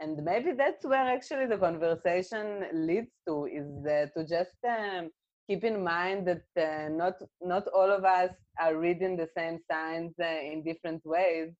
And 0.00 0.22
maybe 0.24 0.52
that's 0.52 0.84
where 0.84 1.06
actually 1.16 1.46
the 1.46 1.58
conversation 1.58 2.64
leads 2.86 3.12
to 3.26 3.46
is 3.46 3.68
uh, 3.86 4.06
to 4.16 4.26
just 4.26 4.56
um, 4.66 5.10
keep 5.48 5.64
in 5.64 5.82
mind 5.82 6.26
that 6.28 6.44
uh, 6.56 6.88
not 6.88 7.14
not 7.40 7.66
all 7.68 7.90
of 7.90 8.04
us 8.04 8.30
are 8.60 8.76
reading 8.76 9.16
the 9.16 9.28
same 9.36 9.58
signs 9.70 10.12
uh, 10.20 10.26
in 10.52 10.62
different 10.64 11.02
ways. 11.04 11.50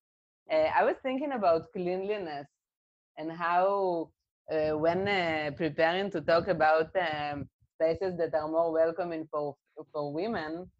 Uh, 0.51 0.69
I 0.79 0.85
was 0.85 0.97
thinking 1.03 1.33
about 1.33 1.73
cleanliness 1.73 2.47
and 3.19 3.31
how 3.33 4.11
uh, 4.53 4.77
when 4.79 5.09
uh, 5.09 5.51
preparing 5.57 6.11
to 6.11 6.21
talk 6.21 6.49
about 6.49 6.91
um, 6.97 7.49
spaces 7.75 8.17
that 8.19 8.35
are 8.35 8.49
more 8.49 8.73
welcoming 8.73 9.27
for 9.31 9.57
for 9.93 10.13
women, 10.13 10.71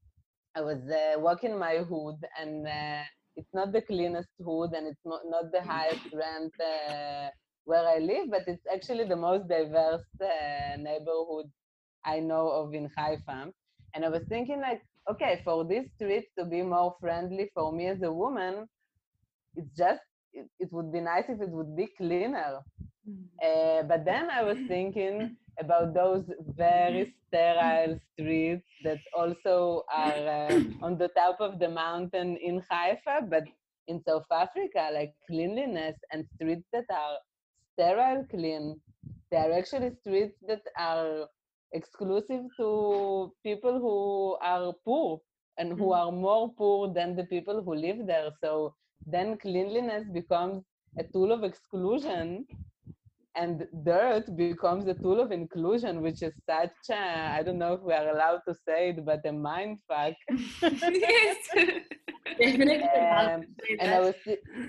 I 0.55 0.61
was 0.63 0.81
uh, 0.91 1.19
walking 1.21 1.59
my 1.59 1.79
hood, 1.79 2.17
and 2.41 2.67
uh, 2.67 3.03
it's 3.37 3.53
not 3.55 3.73
the 3.73 3.83
cleanest 3.83 4.31
hood, 4.45 4.73
and 4.75 4.87
it's 4.87 5.05
not, 5.05 5.21
not 5.27 5.53
the 5.53 5.63
highest 5.63 6.07
rent 6.13 6.53
uh, 6.61 7.29
where 7.69 7.87
I 7.87 7.99
live, 7.99 8.31
but 8.31 8.45
it's 8.49 8.67
actually 8.73 9.05
the 9.09 9.17
most 9.17 9.49
diverse 9.49 10.07
uh, 10.23 10.77
neighborhood 10.79 11.51
I 12.05 12.21
know 12.21 12.49
of 12.49 12.75
in 12.75 12.91
Haifa. 12.97 13.53
And 13.95 14.05
I 14.05 14.09
was 14.09 14.23
thinking, 14.29 14.61
like, 14.61 14.83
okay, 15.11 15.43
for 15.45 15.65
this 15.65 15.87
street 15.97 16.27
to 16.39 16.45
be 16.47 16.63
more 16.63 16.97
friendly 17.01 17.51
for 17.55 17.73
me 17.73 17.89
as 17.89 18.03
a 18.03 18.13
woman, 18.13 18.69
it's 19.57 19.77
just 19.77 20.03
it, 20.33 20.47
it 20.61 20.73
would 20.73 20.93
be 20.93 21.01
nice 21.01 21.25
if 21.29 21.41
it 21.41 21.51
would 21.51 21.77
be 21.77 21.89
cleaner 21.99 22.63
uh, 23.43 23.83
but 23.85 24.05
then 24.05 24.31
I 24.31 24.43
was 24.43 24.59
thinking 24.69 25.37
about 25.61 25.95
those 25.95 26.25
very 26.57 27.15
sterile 27.29 27.99
streets 28.13 28.67
that 28.85 28.99
also 29.17 29.85
are 29.95 30.29
uh, 30.29 30.61
on 30.83 30.99
the 30.99 31.09
top 31.17 31.41
of 31.41 31.59
the 31.59 31.69
mountain 31.69 32.37
in 32.37 32.63
Haifa, 32.71 33.27
but 33.29 33.45
in 33.89 34.03
South 34.07 34.27
Africa, 34.33 34.91
like 34.93 35.15
cleanliness 35.27 35.97
and 36.13 36.27
streets 36.37 36.67
that 36.73 36.85
are 36.93 37.17
sterile 37.79 38.25
clean, 38.31 38.81
they 39.31 39.37
are 39.37 39.53
actually 39.53 39.91
streets 40.01 40.37
that 40.49 40.63
are 40.77 41.27
exclusive 41.73 42.45
to 42.57 43.33
people 43.45 43.79
who 43.79 44.37
are 44.43 44.73
poor 44.85 45.21
and 45.59 45.79
who 45.79 45.89
mm. 45.89 45.97
are 45.97 46.13
more 46.13 46.53
poor 46.57 46.93
than 46.93 47.15
the 47.15 47.25
people 47.25 47.63
who 47.63 47.75
live 47.75 48.07
there. 48.07 48.31
So 48.43 48.75
then 49.07 49.37
cleanliness 49.39 50.05
becomes 50.13 50.65
a 50.99 51.05
tool 51.05 51.31
of 51.31 51.45
exclusion 51.45 52.47
and 53.37 53.67
dirt 53.85 54.37
becomes 54.37 54.89
a 54.89 54.95
tool 54.95 55.21
of 55.21 55.31
inclusion, 55.31 56.03
which 56.03 56.23
is 56.23 56.35
such 56.49 56.91
a, 56.91 56.99
I 57.39 57.43
don't 57.45 57.59
know 57.59 57.75
if 57.75 57.83
we 57.83 57.93
are 57.93 58.09
allowed 58.09 58.41
to 58.49 58.55
say 58.67 58.91
it, 58.91 59.05
but 59.05 59.25
a 59.25 59.33
mind 59.33 59.79
fuck. 59.87 60.15
yes. 60.63 61.37
um, 62.41 63.47
and 63.81 63.93
I 63.95 64.01
was 64.01 64.15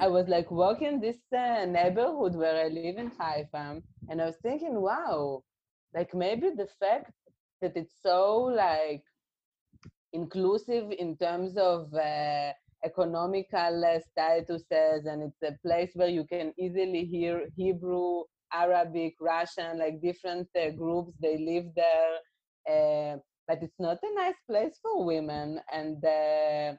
I 0.01 0.07
was 0.07 0.27
like 0.27 0.49
walking 0.51 0.99
this 0.99 1.19
uh, 1.35 1.65
neighborhood 1.65 2.35
where 2.35 2.65
I 2.65 2.69
live 2.69 2.97
in 2.97 3.11
Haifa, 3.17 3.81
and 4.09 4.21
I 4.21 4.25
was 4.25 4.37
thinking, 4.41 4.81
wow, 4.81 5.43
like 5.93 6.13
maybe 6.13 6.49
the 6.55 6.67
fact 6.79 7.11
that 7.61 7.75
it's 7.75 7.95
so 8.01 8.37
like 8.37 9.03
inclusive 10.13 10.91
in 10.97 11.15
terms 11.17 11.57
of 11.57 11.93
uh, 11.93 12.51
economical 12.83 13.83
uh, 13.85 13.99
statuses, 14.09 15.05
and 15.05 15.23
it's 15.23 15.41
a 15.43 15.57
place 15.65 15.91
where 15.93 16.09
you 16.09 16.25
can 16.25 16.53
easily 16.57 17.05
hear 17.05 17.45
Hebrew 17.55 18.23
Arabic, 18.53 19.15
Russian, 19.19 19.77
like 19.79 20.01
different 20.01 20.47
uh, 20.55 20.69
groups. 20.71 21.13
They 21.21 21.37
live 21.37 21.65
there, 21.75 22.15
uh, 22.69 23.17
but 23.47 23.61
it's 23.61 23.79
not 23.79 23.97
a 24.03 24.15
nice 24.15 24.39
place 24.49 24.79
for 24.81 25.05
women. 25.05 25.59
And 25.71 26.03
uh, 26.03 26.73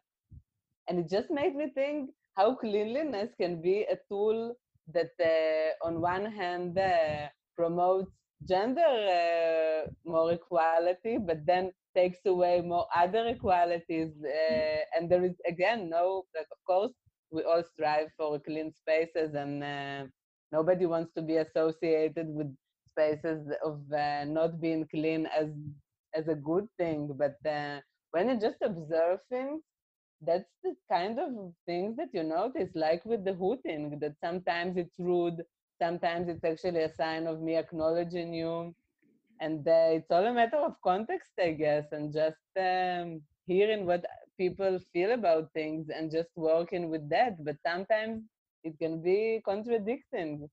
and 0.91 0.99
it 1.01 1.09
just 1.11 1.31
made 1.31 1.57
me 1.57 1.71
think 1.75 2.11
how 2.37 2.57
cleanliness 2.57 3.31
can 3.41 3.63
be 3.63 3.85
a 3.85 3.99
tool 4.11 4.57
that, 4.93 5.13
uh, 5.23 5.87
on 5.89 6.01
one 6.03 6.27
hand, 6.27 6.79
uh, 6.79 7.29
promotes 7.57 8.13
gender 8.49 8.81
uh, 9.21 9.91
more 10.05 10.33
equality, 10.33 11.19
but 11.19 11.47
then 11.47 11.73
takes 11.97 12.21
away 12.27 12.61
more 12.63 12.87
other 12.97 13.29
equalities. 13.29 14.13
and 14.97 15.11
there 15.11 15.25
is 15.25 15.37
again 15.47 15.91
no, 15.91 16.25
like 16.37 16.49
of 16.53 16.59
course, 16.67 16.93
we 17.31 17.43
all 17.45 17.65
strive 17.73 18.09
for 18.19 18.41
clean 18.41 18.73
spaces 18.73 19.35
and 19.35 19.63
nobody 20.53 20.87
wants 20.87 21.13
to 21.15 21.23
be 21.23 21.37
associated 21.39 22.29
with 22.29 22.55
spaces 22.93 23.49
of 23.65 23.81
uh, 23.93 24.25
not 24.25 24.61
being 24.61 24.87
clean 24.91 25.27
as 25.27 25.49
as 26.15 26.29
a 26.29 26.35
good 26.35 26.69
thing, 26.79 27.09
but 27.17 27.37
uh, 27.49 27.81
when 28.13 28.29
you 28.29 28.41
just 28.41 28.61
observe 28.63 29.21
things, 29.31 29.63
that's 30.23 30.51
the 30.63 30.75
kind 30.91 31.19
of 31.19 31.53
things 31.67 31.97
that 31.97 32.11
you 32.13 32.23
notice, 32.23 32.71
like 32.75 33.05
with 33.05 33.25
the 33.25 33.35
hooting, 33.35 33.99
that 34.01 34.17
sometimes 34.21 34.77
it's 34.77 34.99
rude, 34.99 35.43
sometimes 35.81 36.29
it's 36.29 36.45
actually 36.45 36.83
a 36.83 36.95
sign 36.95 37.27
of 37.27 37.41
me 37.41 37.57
acknowledging 37.57 38.33
you. 38.35 38.75
And 39.41 39.67
uh, 39.67 39.91
it's 39.99 40.11
all 40.11 40.27
a 40.27 40.33
matter 40.33 40.57
of 40.59 40.75
context, 40.83 41.33
I 41.39 41.53
guess, 41.53 41.87
and 41.93 42.13
just 42.13 42.39
um, 42.59 43.23
hearing 43.47 43.87
what 43.87 44.05
people 44.39 44.79
feel 44.93 45.13
about 45.13 45.53
things 45.53 45.89
and 45.95 46.11
just 46.11 46.31
working 46.37 46.91
with 46.91 47.09
that. 47.11 47.43
But 47.45 47.57
sometimes 47.67 48.23
it 48.65 48.79
can 48.79 49.03
be 49.03 49.43
contradicting. 49.45 50.49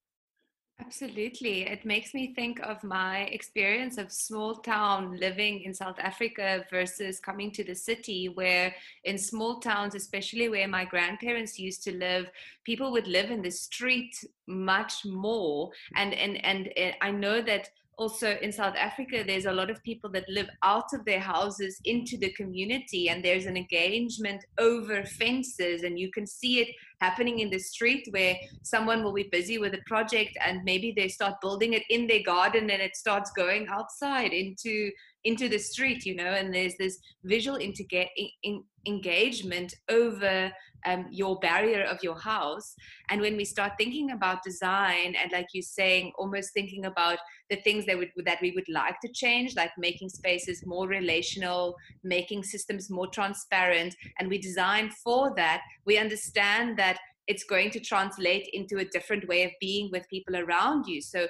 Absolutely. 0.79 1.63
It 1.63 1.85
makes 1.85 2.13
me 2.13 2.33
think 2.35 2.59
of 2.59 2.83
my 2.83 3.21
experience 3.23 3.97
of 3.97 4.11
small 4.11 4.55
town 4.55 5.17
living 5.17 5.63
in 5.63 5.73
South 5.73 5.97
Africa 5.99 6.65
versus 6.69 7.19
coming 7.19 7.51
to 7.53 7.63
the 7.63 7.73
city, 7.73 8.29
where 8.29 8.73
in 9.03 9.17
small 9.17 9.59
towns, 9.59 9.95
especially 9.95 10.49
where 10.49 10.67
my 10.67 10.85
grandparents 10.85 11.57
used 11.57 11.83
to 11.85 11.97
live, 11.97 12.29
people 12.63 12.91
would 12.91 13.07
live 13.07 13.31
in 13.31 13.41
the 13.41 13.49
street 13.49 14.15
much 14.45 15.03
more. 15.03 15.71
And, 15.95 16.13
and, 16.13 16.43
and 16.45 16.69
eh, 16.77 16.93
I 17.01 17.09
know 17.11 17.41
that 17.41 17.69
also 17.97 18.37
in 18.41 18.51
South 18.51 18.75
Africa, 18.75 19.23
there's 19.25 19.45
a 19.45 19.51
lot 19.51 19.69
of 19.69 19.83
people 19.83 20.09
that 20.11 20.29
live 20.29 20.49
out 20.63 20.93
of 20.93 21.03
their 21.05 21.19
houses 21.19 21.79
into 21.85 22.17
the 22.17 22.31
community, 22.31 23.09
and 23.09 23.23
there's 23.23 23.45
an 23.45 23.57
engagement 23.57 24.45
over 24.59 25.03
fences, 25.03 25.83
and 25.83 25.99
you 25.99 26.11
can 26.11 26.27
see 26.27 26.59
it 26.59 26.69
happening 27.01 27.39
in 27.39 27.49
the 27.49 27.59
street 27.59 28.07
where 28.11 28.35
someone 28.63 29.03
will 29.03 29.13
be 29.13 29.29
busy 29.31 29.57
with 29.57 29.73
a 29.73 29.81
project 29.85 30.37
and 30.45 30.63
maybe 30.63 30.93
they 30.95 31.07
start 31.07 31.35
building 31.41 31.73
it 31.73 31.83
in 31.89 32.07
their 32.07 32.23
garden 32.23 32.69
and 32.69 32.81
it 32.81 32.95
starts 32.95 33.31
going 33.31 33.67
outside 33.67 34.33
into 34.33 34.91
into 35.29 35.47
the 35.49 35.57
street 35.57 36.05
you 36.05 36.15
know 36.15 36.31
and 36.39 36.53
there's 36.53 36.77
this 36.77 36.97
visual 37.23 37.57
integra- 37.57 38.09
in, 38.43 38.63
engagement 38.87 39.73
over 39.89 40.51
um, 40.85 41.05
your 41.11 41.37
barrier 41.39 41.83
of 41.83 41.97
your 42.01 42.17
house. 42.17 42.75
And 43.09 43.21
when 43.21 43.35
we 43.35 43.45
start 43.45 43.73
thinking 43.77 44.11
about 44.11 44.43
design 44.43 45.15
and 45.21 45.31
like 45.31 45.47
you're 45.53 45.61
saying 45.61 46.13
almost 46.17 46.53
thinking 46.53 46.85
about 46.85 47.17
the 47.49 47.57
things 47.57 47.85
that 47.85 47.97
would 47.97 48.11
that 48.25 48.39
we 48.41 48.51
would 48.51 48.69
like 48.69 48.99
to 49.01 49.11
change 49.13 49.55
like 49.55 49.71
making 49.77 50.09
spaces 50.09 50.63
more 50.65 50.87
relational 50.87 51.75
making 52.03 52.43
systems 52.43 52.89
more 52.89 53.07
transparent 53.07 53.95
and 54.19 54.29
we 54.29 54.37
design 54.37 54.89
for 55.03 55.33
that 55.35 55.61
we 55.85 55.97
understand 55.97 56.77
that 56.77 56.97
it's 57.27 57.43
going 57.43 57.69
to 57.71 57.79
translate 57.79 58.49
into 58.53 58.77
a 58.77 58.85
different 58.85 59.27
way 59.27 59.43
of 59.43 59.51
being 59.59 59.89
with 59.91 60.07
people 60.09 60.37
around 60.37 60.85
you. 60.87 61.01
So 61.01 61.27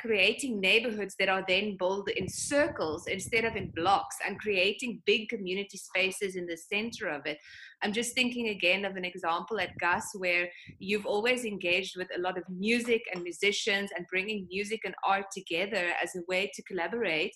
creating 0.00 0.60
neighborhoods 0.60 1.14
that 1.18 1.28
are 1.28 1.44
then 1.48 1.76
built 1.78 2.10
in 2.10 2.28
circles 2.28 3.06
instead 3.06 3.44
of 3.44 3.56
in 3.56 3.70
blocks 3.70 4.16
and 4.26 4.38
creating 4.38 5.02
big 5.06 5.28
community 5.28 5.78
spaces 5.78 6.36
in 6.36 6.46
the 6.46 6.56
center 6.56 7.08
of 7.08 7.24
it. 7.26 7.38
I'm 7.82 7.92
just 7.92 8.14
thinking 8.14 8.48
again 8.48 8.84
of 8.84 8.96
an 8.96 9.04
example 9.04 9.60
at 9.60 9.76
GUS 9.78 10.04
where 10.16 10.48
you've 10.78 11.06
always 11.06 11.44
engaged 11.44 11.96
with 11.96 12.08
a 12.16 12.20
lot 12.20 12.38
of 12.38 12.44
music 12.48 13.02
and 13.12 13.22
musicians 13.22 13.90
and 13.96 14.06
bringing 14.10 14.46
music 14.50 14.80
and 14.84 14.94
art 15.06 15.26
together 15.32 15.92
as 16.02 16.14
a 16.16 16.22
way 16.28 16.50
to 16.54 16.62
collaborate. 16.62 17.34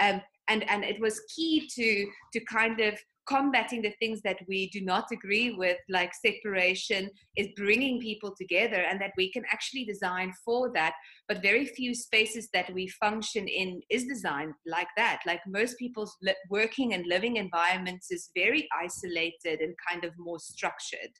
Um, 0.00 0.20
and, 0.48 0.68
and 0.68 0.84
it 0.84 1.00
was 1.00 1.20
key 1.34 1.68
to, 1.74 2.06
to 2.32 2.44
kind 2.46 2.80
of 2.80 2.98
combating 3.26 3.82
the 3.82 3.94
things 3.98 4.20
that 4.22 4.38
we 4.48 4.68
do 4.70 4.80
not 4.80 5.06
agree 5.12 5.52
with, 5.52 5.76
like 5.88 6.12
separation, 6.14 7.10
is 7.36 7.48
bringing 7.56 8.00
people 8.00 8.34
together 8.36 8.84
and 8.88 9.00
that 9.00 9.12
we 9.16 9.30
can 9.30 9.44
actually 9.50 9.84
design 9.84 10.32
for 10.44 10.72
that. 10.74 10.94
But 11.28 11.42
very 11.42 11.66
few 11.66 11.94
spaces 11.94 12.48
that 12.52 12.72
we 12.72 12.88
function 12.88 13.48
in 13.48 13.80
is 13.90 14.06
designed 14.06 14.54
like 14.66 14.88
that. 14.96 15.20
Like 15.26 15.40
most 15.46 15.78
people's 15.78 16.16
working 16.50 16.94
and 16.94 17.06
living 17.06 17.36
environments 17.36 18.10
is 18.10 18.30
very 18.36 18.68
isolated 18.80 19.60
and 19.60 19.74
kind 19.88 20.04
of 20.04 20.12
more 20.18 20.38
structured. 20.38 21.10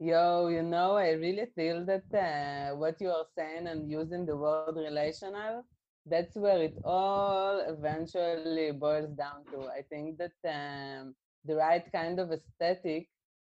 Yo, 0.00 0.48
you 0.48 0.62
know, 0.62 0.96
I 0.96 1.10
really 1.10 1.46
feel 1.54 1.84
that 1.86 2.04
uh, 2.12 2.76
what 2.76 3.00
you 3.00 3.10
are 3.10 3.26
saying 3.38 3.68
and 3.68 3.90
using 3.90 4.26
the 4.26 4.36
word 4.36 4.74
relational, 4.76 5.64
that's 6.06 6.36
where 6.36 6.62
it 6.62 6.76
all 6.84 7.60
eventually 7.66 8.72
boils 8.72 9.10
down 9.16 9.44
to. 9.52 9.68
I 9.68 9.82
think 9.88 10.18
that 10.18 10.34
um, 10.44 11.14
the 11.44 11.56
right 11.56 11.84
kind 11.92 12.18
of 12.18 12.32
aesthetic, 12.32 13.08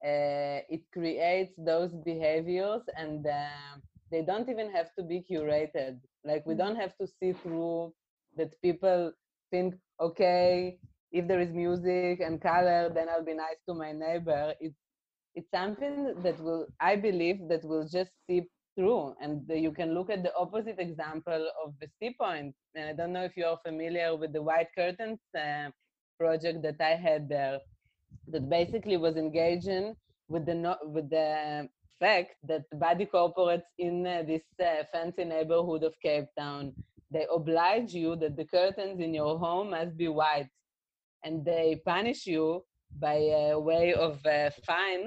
uh, 0.05 0.61
it 0.68 0.82
creates 0.93 1.53
those 1.57 1.93
behaviors 2.05 2.82
and 2.97 3.26
uh, 3.26 3.78
they 4.11 4.22
don't 4.22 4.49
even 4.49 4.70
have 4.70 4.95
to 4.99 5.03
be 5.03 5.24
curated. 5.30 5.99
Like 6.24 6.45
we 6.47 6.55
mm. 6.55 6.59
don't 6.59 6.76
have 6.76 6.97
to 6.99 7.07
see 7.07 7.32
through 7.43 7.93
that 8.37 8.61
people 8.62 9.12
think, 9.51 9.74
okay, 10.01 10.78
if 11.12 11.28
there 11.28 11.41
is 11.41 11.53
music 11.53 12.20
and 12.20 12.41
color, 12.41 12.91
then 12.95 13.09
I'll 13.09 13.24
be 13.24 13.35
nice 13.35 13.61
to 13.68 13.74
my 13.74 13.93
neighbor. 13.93 14.55
It's 14.61 14.76
it's 15.37 15.51
something 15.51 16.14
that 16.22 16.39
will, 16.41 16.66
I 16.80 16.95
believe, 16.95 17.49
that 17.49 17.64
will 17.64 17.89
just 17.89 18.11
seep 18.28 18.49
through. 18.76 19.14
And 19.20 19.43
you 19.49 19.72
can 19.72 19.93
look 19.93 20.09
at 20.09 20.22
the 20.22 20.32
opposite 20.37 20.78
example 20.78 21.49
of 21.64 21.74
the 21.80 21.89
sea 21.99 22.14
point. 22.20 22.55
And 22.76 22.89
I 22.89 22.93
don't 22.93 23.12
know 23.12 23.24
if 23.24 23.37
you're 23.37 23.59
familiar 23.66 24.14
with 24.16 24.32
the 24.32 24.43
white 24.43 24.68
curtains 24.76 25.18
uh, 25.37 25.70
project 26.20 26.62
that 26.62 26.80
I 26.80 26.95
had 26.95 27.28
there 27.28 27.59
that 28.29 28.49
basically 28.49 28.97
was 28.97 29.17
engaging 29.17 29.95
with 30.29 30.47
the 30.47 30.79
with 30.85 31.11
the 31.11 31.69
fact 32.01 32.37
that 32.49 32.62
the 32.71 32.77
body 32.77 33.07
corporates 33.07 33.69
in 33.79 34.07
uh, 34.07 34.23
this 34.27 34.43
uh, 34.61 34.83
fancy 34.93 35.25
neighborhood 35.25 35.83
of 35.85 35.95
Cape 36.03 36.27
Town 36.39 36.73
they 37.15 37.27
oblige 37.33 37.95
you 37.95 38.17
that 38.17 38.37
the 38.37 38.45
curtains 38.45 39.01
in 39.01 39.15
your 39.15 39.39
home 39.39 39.71
must 39.71 39.97
be 39.97 40.09
white, 40.09 40.49
and 41.23 41.45
they 41.45 41.81
punish 41.87 42.27
you 42.27 42.65
by 42.99 43.15
a 43.15 43.59
way 43.59 43.95
of 43.95 44.25
uh, 44.27 44.51
fine 44.67 45.07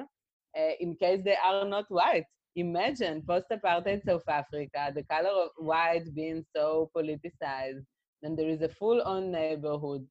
uh, 0.58 0.74
in 0.80 0.96
case 0.96 1.22
they 1.24 1.36
are 1.46 1.66
not 1.66 1.86
white. 1.90 2.26
Imagine 2.56 3.22
post-apartheid 3.28 4.04
South 4.06 4.28
Africa, 4.28 4.92
the 4.96 5.04
color 5.04 5.36
of 5.46 5.50
white 5.58 6.08
being 6.16 6.44
so 6.56 6.90
politicized, 6.96 7.84
and 8.24 8.38
there 8.38 8.50
is 8.50 8.62
a 8.62 8.70
full-on 8.70 9.32
neighborhood 9.32 10.08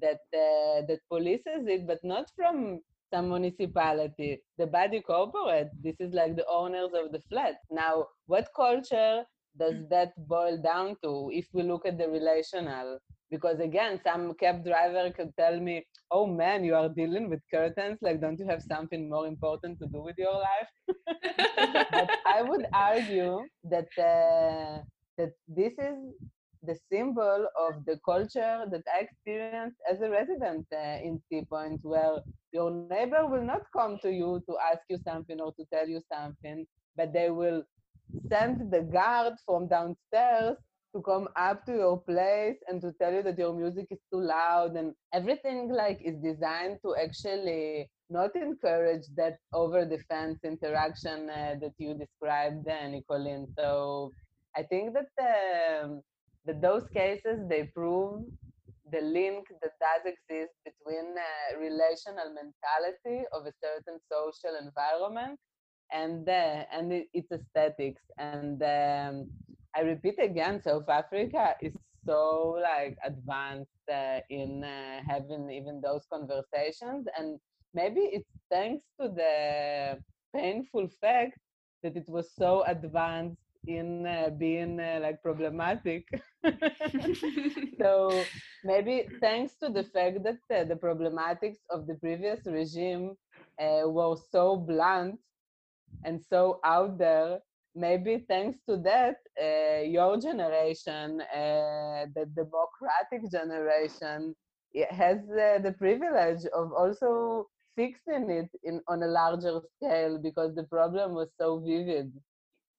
that 0.00 0.20
uh, 0.34 0.86
that 0.88 1.00
polices 1.10 1.68
it, 1.68 1.86
but 1.86 1.98
not 2.02 2.26
from 2.36 2.80
some 3.12 3.28
municipality, 3.28 4.40
the 4.58 4.66
body 4.66 5.00
corporate. 5.00 5.70
This 5.82 5.96
is 6.00 6.12
like 6.14 6.36
the 6.36 6.46
owners 6.48 6.90
of 6.94 7.12
the 7.12 7.20
flat. 7.28 7.56
Now, 7.70 8.06
what 8.26 8.48
culture 8.56 9.24
does 9.58 9.74
mm. 9.74 9.88
that 9.90 10.12
boil 10.28 10.56
down 10.56 10.96
to 11.04 11.30
if 11.32 11.46
we 11.52 11.62
look 11.62 11.86
at 11.86 11.98
the 11.98 12.08
relational? 12.08 12.98
Because 13.30 13.60
again, 13.60 14.00
some 14.04 14.34
cab 14.34 14.64
driver 14.64 15.10
could 15.10 15.32
tell 15.38 15.58
me, 15.58 15.86
oh 16.10 16.26
man, 16.26 16.64
you 16.64 16.74
are 16.74 16.88
dealing 16.88 17.30
with 17.30 17.40
curtains. 17.50 17.98
Like, 18.02 18.20
don't 18.20 18.38
you 18.38 18.46
have 18.46 18.62
something 18.62 19.08
more 19.08 19.26
important 19.26 19.78
to 19.80 19.86
do 19.86 20.02
with 20.02 20.16
your 20.18 20.34
life? 20.34 20.70
but 21.92 22.10
I 22.26 22.42
would 22.42 22.66
argue 22.74 23.40
that, 23.70 23.88
uh, 23.98 24.82
that 25.16 25.32
this 25.48 25.72
is 25.78 25.96
the 26.62 26.76
symbol 26.90 27.46
of 27.58 27.84
the 27.86 27.98
culture 28.04 28.64
that 28.70 28.82
I 28.94 29.00
experienced 29.00 29.78
as 29.90 30.00
a 30.00 30.10
resident 30.10 30.66
uh, 30.72 30.98
in 31.02 31.20
Sea 31.28 31.44
Point, 31.48 31.80
where 31.82 32.20
your 32.52 32.70
neighbor 32.70 33.26
will 33.26 33.44
not 33.44 33.62
come 33.76 33.98
to 34.02 34.10
you 34.10 34.42
to 34.48 34.56
ask 34.58 34.80
you 34.88 34.98
something 34.98 35.40
or 35.40 35.52
to 35.52 35.64
tell 35.72 35.88
you 35.88 36.00
something, 36.12 36.66
but 36.96 37.12
they 37.12 37.30
will 37.30 37.62
send 38.28 38.70
the 38.72 38.82
guard 38.82 39.34
from 39.44 39.68
downstairs 39.68 40.56
to 40.94 41.02
come 41.02 41.28
up 41.36 41.64
to 41.66 41.72
your 41.72 41.98
place 42.00 42.56
and 42.68 42.80
to 42.82 42.92
tell 43.00 43.12
you 43.12 43.22
that 43.22 43.38
your 43.38 43.52
music 43.54 43.86
is 43.90 43.98
too 44.12 44.20
loud 44.20 44.74
and 44.76 44.94
everything 45.12 45.68
like 45.70 46.00
is 46.04 46.16
designed 46.22 46.78
to 46.82 46.94
actually 46.96 47.88
not 48.10 48.34
encourage 48.36 49.06
that 49.16 49.38
over 49.52 49.84
the 49.84 49.98
fence 50.08 50.38
interaction 50.44 51.28
uh, 51.30 51.54
that 51.60 51.72
you 51.78 51.94
described, 51.94 52.66
uh, 52.68 52.86
Nicoline. 52.88 53.46
So 53.56 54.10
I 54.56 54.62
think 54.62 54.94
that 54.94 55.10
um, 55.82 56.02
that 56.46 56.60
those 56.60 56.86
cases 56.88 57.38
they 57.48 57.64
prove 57.64 58.22
the 58.90 59.00
link 59.00 59.46
that 59.62 59.72
does 59.80 60.04
exist 60.04 60.52
between 60.64 61.14
uh, 61.16 61.58
relational 61.58 62.28
mentality 62.34 63.24
of 63.32 63.46
a 63.46 63.52
certain 63.62 63.98
social 64.10 64.54
environment 64.60 65.38
and 65.92 66.28
uh, 66.28 66.64
and 66.72 66.92
it, 66.92 67.08
its 67.14 67.30
aesthetics. 67.32 68.02
And 68.18 68.62
um, 68.62 69.28
i 69.74 69.80
repeat 69.80 70.16
again 70.20 70.60
south 70.62 70.88
africa 70.88 71.54
is 71.62 71.74
so 72.06 72.58
like 72.62 72.96
advanced 73.04 73.86
uh, 73.92 74.20
in 74.30 74.64
uh, 74.64 75.00
having 75.08 75.50
even 75.50 75.80
those 75.80 76.06
conversations. 76.12 77.06
And 77.18 77.38
maybe 77.74 78.00
it's 78.00 78.30
thanks 78.50 78.84
to 79.00 79.08
the 79.08 79.98
painful 80.34 80.88
fact 81.00 81.38
that 81.82 81.96
it 81.96 82.08
was 82.08 82.32
so 82.34 82.62
advanced 82.66 83.41
in 83.66 84.06
uh, 84.06 84.30
being 84.38 84.80
uh, 84.80 84.98
like 85.02 85.22
problematic. 85.22 86.06
so 87.78 88.28
maybe 88.64 89.08
thanks 89.20 89.54
to 89.62 89.68
the 89.68 89.84
fact 89.84 90.22
that 90.24 90.38
uh, 90.54 90.64
the 90.64 90.74
problematics 90.76 91.58
of 91.70 91.86
the 91.86 91.94
previous 91.94 92.46
regime 92.46 93.16
uh, 93.60 93.88
were 93.88 94.16
so 94.30 94.56
blunt 94.56 95.18
and 96.04 96.20
so 96.22 96.60
out 96.64 96.98
there, 96.98 97.38
maybe 97.74 98.24
thanks 98.28 98.58
to 98.68 98.76
that, 98.78 99.16
uh, 99.40 99.82
your 99.82 100.18
generation, 100.18 101.20
uh, 101.20 102.06
the 102.14 102.26
democratic 102.34 103.30
generation, 103.30 104.34
has 104.90 105.18
uh, 105.30 105.58
the 105.58 105.74
privilege 105.78 106.44
of 106.54 106.72
also 106.72 107.46
fixing 107.76 108.30
it 108.30 108.50
in 108.64 108.80
on 108.88 109.02
a 109.02 109.06
larger 109.06 109.60
scale 109.76 110.18
because 110.18 110.54
the 110.54 110.64
problem 110.64 111.14
was 111.14 111.28
so 111.38 111.58
vivid. 111.60 112.12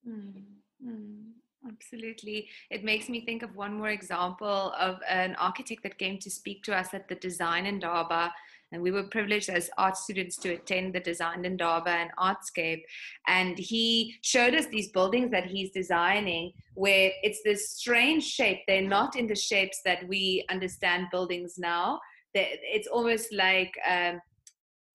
Mm, 0.08 0.63
mm, 0.86 1.24
absolutely. 1.68 2.50
It 2.70 2.84
makes 2.84 3.10
me 3.10 3.26
think 3.26 3.44
of 3.44 3.56
one 3.56 3.74
more 3.74 3.90
example 3.90 4.74
of 4.80 5.00
an 5.10 5.36
architect 5.36 5.84
that 5.84 5.98
came 5.98 6.18
to 6.20 6.30
speak 6.30 6.64
to 6.64 6.76
us 6.76 6.94
at 6.94 7.08
the 7.08 7.16
Design 7.16 7.66
Indaba 7.66 8.34
and 8.74 8.82
we 8.82 8.92
were 8.92 9.04
privileged 9.04 9.50
as 9.50 9.70
art 9.78 9.96
students 9.96 10.36
to 10.38 10.54
attend 10.54 10.94
the 10.94 11.00
Design 11.00 11.46
Indaba 11.46 11.92
and 11.92 12.10
Artscape. 12.18 12.82
And 13.28 13.58
he 13.58 14.16
showed 14.22 14.56
us 14.56 14.66
these 14.66 14.90
buildings 14.90 15.30
that 15.30 15.46
he's 15.46 15.70
designing 15.70 16.54
where 16.74 17.12
it's 17.22 17.42
this 17.44 17.70
strange 17.70 18.24
shape. 18.24 18.62
They're 18.68 18.82
not 18.82 19.16
in 19.16 19.28
the 19.28 19.36
shapes 19.36 19.82
that 19.86 20.08
we 20.08 20.44
understand 20.50 21.08
buildings 21.12 21.60
now. 21.60 22.00
It's 22.34 22.88
almost 22.88 23.32
like 23.32 23.72
um, 23.88 24.20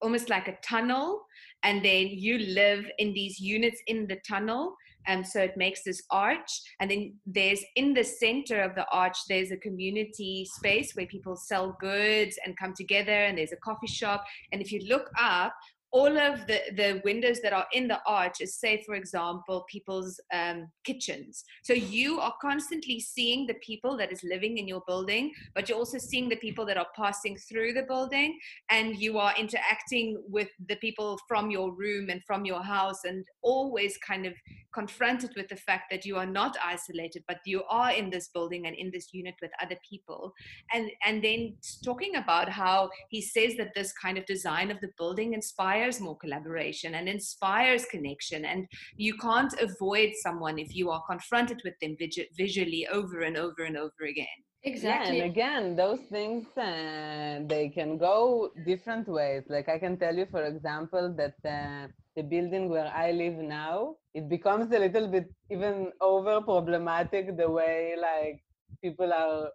almost 0.03 0.29
like 0.29 0.49
a 0.49 0.59
tunnel, 0.65 1.25
and 1.63 1.85
then 1.85 2.09
you 2.09 2.39
live 2.39 2.85
in 2.99 3.15
these 3.15 3.39
units 3.39 3.81
in 3.87 4.09
the 4.09 4.19
tunnel 4.29 4.75
and 5.07 5.27
so 5.27 5.41
it 5.41 5.57
makes 5.57 5.83
this 5.85 6.03
arch 6.11 6.61
and 6.81 6.91
then 6.91 7.15
there's 7.27 7.63
in 7.77 7.95
the 7.95 8.05
center 8.05 8.61
of 8.61 8.75
the 8.75 8.87
arch 8.93 9.17
there's 9.29 9.51
a 9.51 9.57
community 9.57 10.47
space 10.57 10.93
where 10.95 11.07
people 11.07 11.37
sell 11.37 11.77
goods 11.81 12.39
and 12.45 12.57
come 12.57 12.75
together 12.75 13.13
and 13.13 13.39
there's 13.39 13.53
a 13.53 13.57
coffee 13.57 13.87
shop. 13.87 14.25
And 14.53 14.61
if 14.61 14.73
you 14.73 14.81
look 14.89 15.11
up 15.19 15.55
all 15.91 16.19
of 16.19 16.47
the, 16.47 16.61
the 16.77 17.01
windows 17.05 17.41
that 17.41 17.53
are 17.53 17.67
in 17.73 17.89
the 17.89 17.99
arch 18.07 18.41
is 18.41 18.59
say 18.59 18.83
for 18.85 18.95
example 18.95 19.65
people's 19.71 20.21
um, 20.33 20.69
kitchens. 20.85 21.45
So 21.63 21.73
you 21.73 22.21
are 22.21 22.35
constantly 22.41 23.01
seeing 23.01 23.47
the 23.47 23.55
people 23.55 23.97
that 23.97 24.13
is 24.13 24.23
living 24.23 24.59
in 24.59 24.69
your 24.69 24.83
building 24.87 25.33
but 25.55 25.69
you're 25.69 25.79
also 25.79 25.99
seeing 25.99 26.29
the 26.29 26.37
people 26.37 26.67
that 26.67 26.77
are 26.77 26.87
passing 26.97 27.37
through 27.37 27.73
the 27.73 27.83
building 27.83 28.39
and 28.71 28.97
you 28.97 29.19
are 29.19 29.35
interacting 29.39 30.23
with 30.29 30.49
the 30.69 30.77
people 30.77 31.19
from 31.27 31.51
your 31.51 31.73
room 31.75 32.11
and 32.11 32.23
from 32.27 32.45
your 32.45 32.63
house 32.63 33.05
and 33.05 33.25
always 33.43 33.97
kind 33.99 34.27
of 34.27 34.35
confronted 34.75 35.31
with 35.37 35.49
the 35.49 35.57
fact 35.57 35.85
that 35.91 36.05
you 36.05 36.17
are 36.17 36.27
not 36.27 36.57
isolated 36.65 37.23
but 37.27 37.39
you 37.45 37.63
are 37.71 37.93
in 37.93 38.11
this 38.11 38.29
building 38.29 38.67
and 38.67 38.77
in 38.77 38.91
this 38.93 39.09
unit 39.13 39.35
with 39.41 39.51
other 39.63 39.77
people. 39.89 40.33
And 40.73 40.91
and 41.05 41.23
then 41.23 41.57
talking 41.85 42.17
about 42.17 42.49
how 42.49 42.91
he 43.09 43.21
says 43.21 43.57
that 43.57 43.75
this 43.75 43.93
kind 43.93 44.19
of 44.19 44.27
design 44.27 44.71
of 44.71 44.81
the 44.81 44.91
building 44.99 45.35
inspires 45.35 45.78
inspires 45.79 46.01
more 46.01 46.17
collaboration 46.17 46.95
and 46.95 47.09
inspires 47.09 47.85
connection. 47.87 48.45
And 48.45 48.67
you 48.97 49.15
can't 49.17 49.55
avoid 49.61 50.13
someone 50.23 50.59
if 50.59 50.75
you 50.75 50.91
are 50.91 51.03
confronted 51.09 51.61
with 51.65 51.75
them 51.81 51.97
visually 52.37 52.87
over 52.93 53.21
and 53.21 53.37
over 53.37 53.63
and 53.65 53.77
over 53.77 54.05
again. 54.09 54.39
Exactly. 54.65 55.19
Yeah, 55.19 55.25
and 55.25 55.31
again, 55.31 55.77
those 55.77 56.01
things 56.11 56.47
uh, 56.57 57.41
they 57.47 57.71
can 57.73 57.97
go 57.97 58.51
different 58.67 59.07
ways. 59.09 59.45
Like 59.49 59.69
I 59.69 59.79
can 59.79 59.97
tell 59.99 60.15
you, 60.15 60.27
for 60.31 60.45
example, 60.45 61.15
that 61.17 61.37
uh, 61.45 61.87
the 62.17 62.23
building 62.23 62.69
where 62.69 62.91
I 62.93 63.13
live 63.13 63.35
now, 63.35 63.97
it 64.15 64.29
becomes 64.29 64.73
a 64.73 64.79
little 64.79 65.07
bit 65.07 65.27
even 65.49 65.93
over 66.01 66.41
problematic 66.41 67.37
the 67.37 67.49
way 67.49 67.95
like 67.97 68.43
people 68.83 69.13
are 69.13 69.51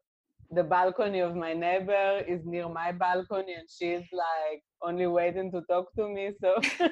the 0.51 0.63
balcony 0.63 1.19
of 1.19 1.35
my 1.35 1.53
neighbor 1.53 2.23
is 2.27 2.41
near 2.45 2.69
my 2.69 2.91
balcony 2.91 3.53
and 3.53 3.67
she's 3.69 4.05
like 4.11 4.61
only 4.83 5.07
waiting 5.07 5.51
to 5.51 5.61
talk 5.69 5.87
to 5.95 6.07
me 6.07 6.31
so 6.41 6.53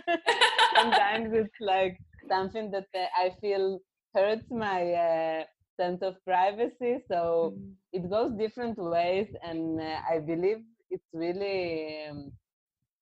sometimes 0.76 1.34
it's 1.34 1.60
like 1.60 1.98
something 2.30 2.72
that 2.72 2.88
uh, 2.96 3.06
i 3.24 3.32
feel 3.42 3.80
hurts 4.16 4.50
my 4.50 4.94
uh, 4.94 5.44
sense 5.80 6.02
of 6.02 6.16
privacy 6.26 6.98
so 7.08 7.54
mm. 7.56 7.72
it 7.94 8.10
goes 8.10 8.32
different 8.38 8.78
ways 8.78 9.28
and 9.44 9.80
uh, 9.80 10.00
i 10.12 10.20
believe 10.20 10.60
it's 10.90 11.10
really 11.14 12.08
um, 12.10 12.32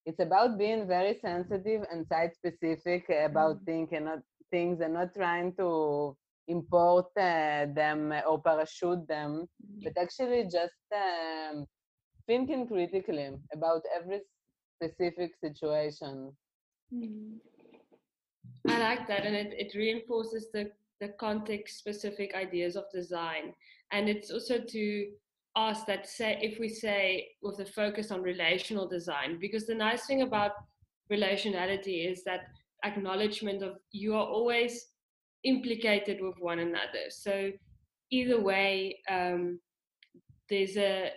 it's 0.05 0.19
about 0.19 0.57
being 0.57 0.87
very 0.87 1.17
sensitive 1.21 1.83
and 1.91 2.05
site 2.07 2.33
specific 2.35 3.09
about 3.09 3.61
mm. 3.61 3.65
things 3.65 3.89
and 3.91 4.05
not 4.05 4.19
things 4.51 4.79
and 4.81 4.93
not 4.93 5.13
trying 5.13 5.53
to 5.53 6.15
import 6.49 7.05
uh, 7.17 7.65
them 7.73 8.11
or 8.27 8.41
parachute 8.41 9.07
them, 9.07 9.45
mm-hmm. 9.63 9.83
but 9.83 9.93
actually 10.01 10.43
just 10.43 10.83
um, 10.93 11.65
thinking 12.27 12.67
critically 12.67 13.29
about 13.53 13.81
every 13.95 14.19
specific 14.79 15.33
situation. 15.43 16.31
Mm. 16.93 17.33
I 18.67 18.79
like 18.79 19.07
that, 19.07 19.25
and 19.25 19.35
it, 19.35 19.53
it 19.57 19.75
reinforces 19.75 20.47
the, 20.53 20.71
the 20.99 21.09
context 21.19 21.77
specific 21.77 22.33
ideas 22.35 22.75
of 22.75 22.85
design. 22.93 23.53
And 23.91 24.09
it's 24.09 24.31
also 24.31 24.59
to 24.59 25.07
ask 25.55 25.85
that, 25.87 26.07
say, 26.07 26.37
if 26.41 26.59
we 26.59 26.69
say 26.69 27.29
with 27.41 27.57
the 27.57 27.65
focus 27.65 28.11
on 28.11 28.21
relational 28.21 28.87
design, 28.87 29.39
because 29.39 29.65
the 29.65 29.75
nice 29.75 30.05
thing 30.05 30.21
about 30.21 30.51
relationality 31.11 32.09
is 32.11 32.23
that 32.23 32.41
acknowledgement 32.85 33.63
of 33.63 33.77
you 33.91 34.13
are 34.15 34.27
always 34.27 34.87
implicated 35.43 36.19
with 36.21 36.35
one 36.39 36.59
another. 36.59 37.05
So 37.09 37.51
either 38.11 38.39
way, 38.39 38.99
um, 39.09 39.59
there's 40.49 40.77
a 40.77 41.11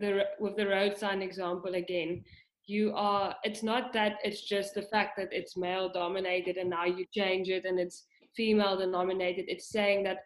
the 0.00 0.24
with 0.40 0.56
the 0.56 0.66
road 0.66 0.96
sign 0.96 1.22
example 1.22 1.74
again. 1.74 2.24
You 2.66 2.92
are. 2.94 3.34
It's 3.44 3.62
not 3.62 3.92
that 3.92 4.18
it's 4.24 4.42
just 4.42 4.74
the 4.74 4.82
fact 4.82 5.16
that 5.18 5.28
it's 5.30 5.56
male 5.56 5.88
dominated 5.88 6.56
and 6.56 6.70
now 6.70 6.84
you 6.84 7.06
change 7.12 7.48
it 7.48 7.64
and 7.64 7.78
it's 7.78 8.06
female 8.36 8.76
dominated. 8.90 9.46
It's 9.48 9.70
saying 9.70 10.04
that 10.04 10.18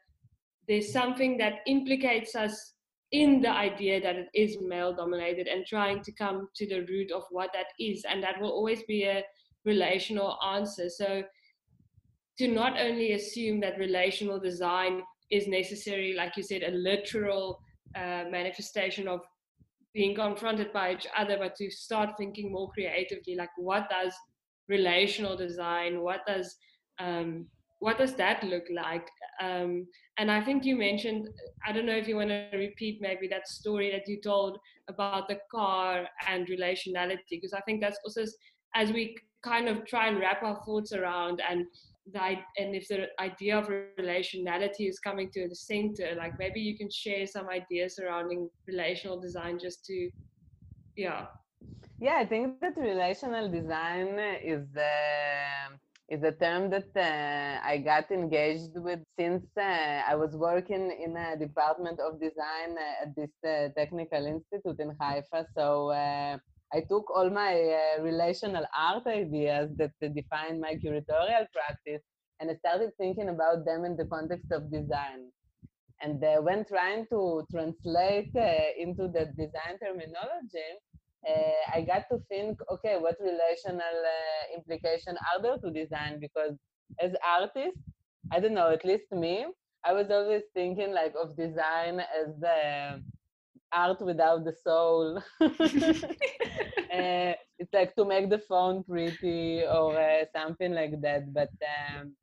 there's 0.67 0.93
something 0.93 1.37
that 1.39 1.61
implicates 1.67 2.35
us 2.35 2.75
in 3.13 3.41
the 3.41 3.51
idea 3.51 4.01
that 4.01 4.17
it 4.17 4.29
is 4.35 4.59
male 4.61 4.95
dominated 4.95 5.49
and 5.49 5.67
trying 5.67 6.03
to 6.03 6.13
come 6.13 6.49
to 6.55 6.67
the 6.67 6.87
root 6.87 7.11
of 7.11 7.25
what 7.31 7.51
that 7.53 7.67
is 7.79 8.05
and 8.09 8.23
that 8.23 8.41
will 8.41 8.51
always 8.51 8.83
be 8.85 9.03
a 9.03 9.25
relational 9.65 10.39
answer 10.45 10.89
so 10.89 11.23
to 12.39 12.49
not 12.49 12.81
only 12.81 13.13
assume 13.13 13.61
that 13.61 13.79
relational 13.79 14.41
design 14.41 15.03
is 15.31 15.47
necessary, 15.47 16.15
like 16.15 16.37
you 16.39 16.43
said, 16.43 16.63
a 16.63 16.71
literal 16.71 17.61
uh, 17.95 18.25
manifestation 18.31 19.07
of 19.07 19.21
being 19.93 20.15
confronted 20.15 20.73
by 20.73 20.93
each 20.93 21.07
other, 21.17 21.37
but 21.39 21.57
to 21.57 21.71
start 21.71 22.11
thinking 22.17 22.53
more 22.53 22.71
creatively, 22.71 23.35
like 23.35 23.51
what 23.57 23.89
does 23.91 24.15
relational 24.69 25.37
design, 25.37 26.01
what 26.01 26.25
does 26.27 26.57
um, 26.99 27.47
what 27.81 27.97
does 27.97 28.15
that 28.15 28.45
look 28.45 28.65
like? 28.71 29.09
Um, 29.43 29.87
and 30.19 30.31
I 30.31 30.43
think 30.43 30.67
you 30.67 30.77
mentioned, 30.77 31.31
I 31.67 31.73
don't 31.73 31.87
know 31.87 31.97
if 31.97 32.07
you 32.07 32.17
want 32.17 32.29
to 32.29 32.51
repeat 32.53 32.99
maybe 33.01 33.27
that 33.29 33.49
story 33.49 33.91
that 33.91 34.07
you 34.07 34.21
told 34.21 34.59
about 34.89 35.29
the 35.29 35.39
car 35.51 36.07
and 36.29 36.47
relationality, 36.47 37.21
because 37.31 37.55
I 37.55 37.63
think 37.63 37.81
that's 37.81 37.99
also 38.05 38.25
as 38.75 38.93
we 38.93 39.17
kind 39.43 39.67
of 39.67 39.87
try 39.87 40.09
and 40.09 40.21
wrap 40.21 40.43
our 40.43 40.63
thoughts 40.63 40.93
around 40.93 41.41
and 41.49 41.65
the, 42.13 42.37
and 42.59 42.75
if 42.75 42.89
the 42.89 43.07
idea 43.21 43.59
of 43.59 43.69
relationality 43.99 44.89
is 44.89 44.99
coming 44.99 45.31
to 45.33 45.49
the 45.49 45.55
center 45.55 46.15
like 46.17 46.39
maybe 46.39 46.61
you 46.61 46.77
can 46.77 46.91
share 46.91 47.27
some 47.27 47.49
ideas 47.49 47.97
surrounding 47.97 48.49
relational 48.67 49.21
design 49.21 49.59
just 49.59 49.85
to 49.85 50.11
yeah. 50.97 51.27
Yeah 52.01 52.19
i 52.19 52.27
think 52.27 52.61
that 52.61 52.77
relational 52.77 53.51
design 53.51 54.19
is 54.43 54.67
is 56.11 56.23
a 56.25 56.33
term 56.33 56.71
that 56.71 56.91
uh, 56.97 57.67
i 57.73 57.79
got 57.79 58.11
engaged 58.11 58.75
with 58.75 59.01
since 59.19 59.45
uh, 59.57 60.03
i 60.13 60.15
was 60.15 60.33
working 60.35 60.85
in 61.05 61.17
a 61.17 61.37
department 61.37 62.01
of 62.01 62.21
design 62.21 62.71
at 63.03 63.15
this 63.15 63.31
uh, 63.47 63.69
technical 63.77 64.27
institute 64.27 64.79
in 64.81 64.91
haifa. 65.01 65.47
So 65.57 65.91
uh, 65.91 66.37
I 66.73 66.81
took 66.89 67.11
all 67.11 67.29
my 67.31 67.55
uh, 67.55 68.03
relational 68.03 68.65
art 68.77 69.07
ideas 69.07 69.71
that 69.77 69.93
uh, 70.03 70.09
define 70.09 70.61
my 70.61 70.75
curatorial 70.77 71.47
practice 71.53 72.03
and 72.41 72.51
I 72.51 72.55
started 72.57 72.91
thinking 72.99 73.29
about 73.29 73.65
them 73.65 73.85
in 73.85 73.97
the 73.97 74.07
context 74.07 74.51
of 74.51 74.71
design. 74.73 75.31
And 76.03 76.23
uh, 76.25 76.41
when 76.41 76.65
trying 76.65 77.07
to 77.11 77.47
translate 77.51 78.31
uh, 78.35 78.71
into 78.79 79.09
the 79.09 79.27
design 79.37 79.79
terminology, 79.83 80.71
uh, 81.29 81.77
I 81.77 81.83
got 81.83 82.05
to 82.11 82.19
think, 82.29 82.59
okay, 82.73 82.97
what 82.99 83.17
relational 83.21 83.97
uh, 84.17 84.57
implication 84.57 85.17
are 85.33 85.43
there 85.43 85.59
to 85.59 85.71
design? 85.71 86.19
Because 86.19 86.57
as 86.99 87.13
artists, 87.27 87.83
I 88.33 88.41
don't 88.41 88.55
know, 88.55 88.71
at 88.71 88.85
least 88.85 89.13
me, 89.13 89.47
I 89.85 89.93
was 89.93 90.11
always 90.11 90.43
thinking 90.55 90.93
like 90.93 91.15
of 91.23 91.37
design 91.37 92.01
as 92.01 92.35
the 92.41 93.03
art 93.73 94.01
without 94.01 94.45
the 94.45 94.55
soul. 94.65 95.23
uh, 95.41 97.35
it's 97.59 97.73
like 97.73 97.95
to 97.97 98.05
make 98.05 98.31
the 98.31 98.39
phone 98.39 98.83
pretty 98.85 99.63
or 99.63 99.99
uh, 99.99 100.25
something 100.35 100.73
like 100.73 101.01
that. 101.03 101.33
But 101.33 101.51
um, 101.63 102.15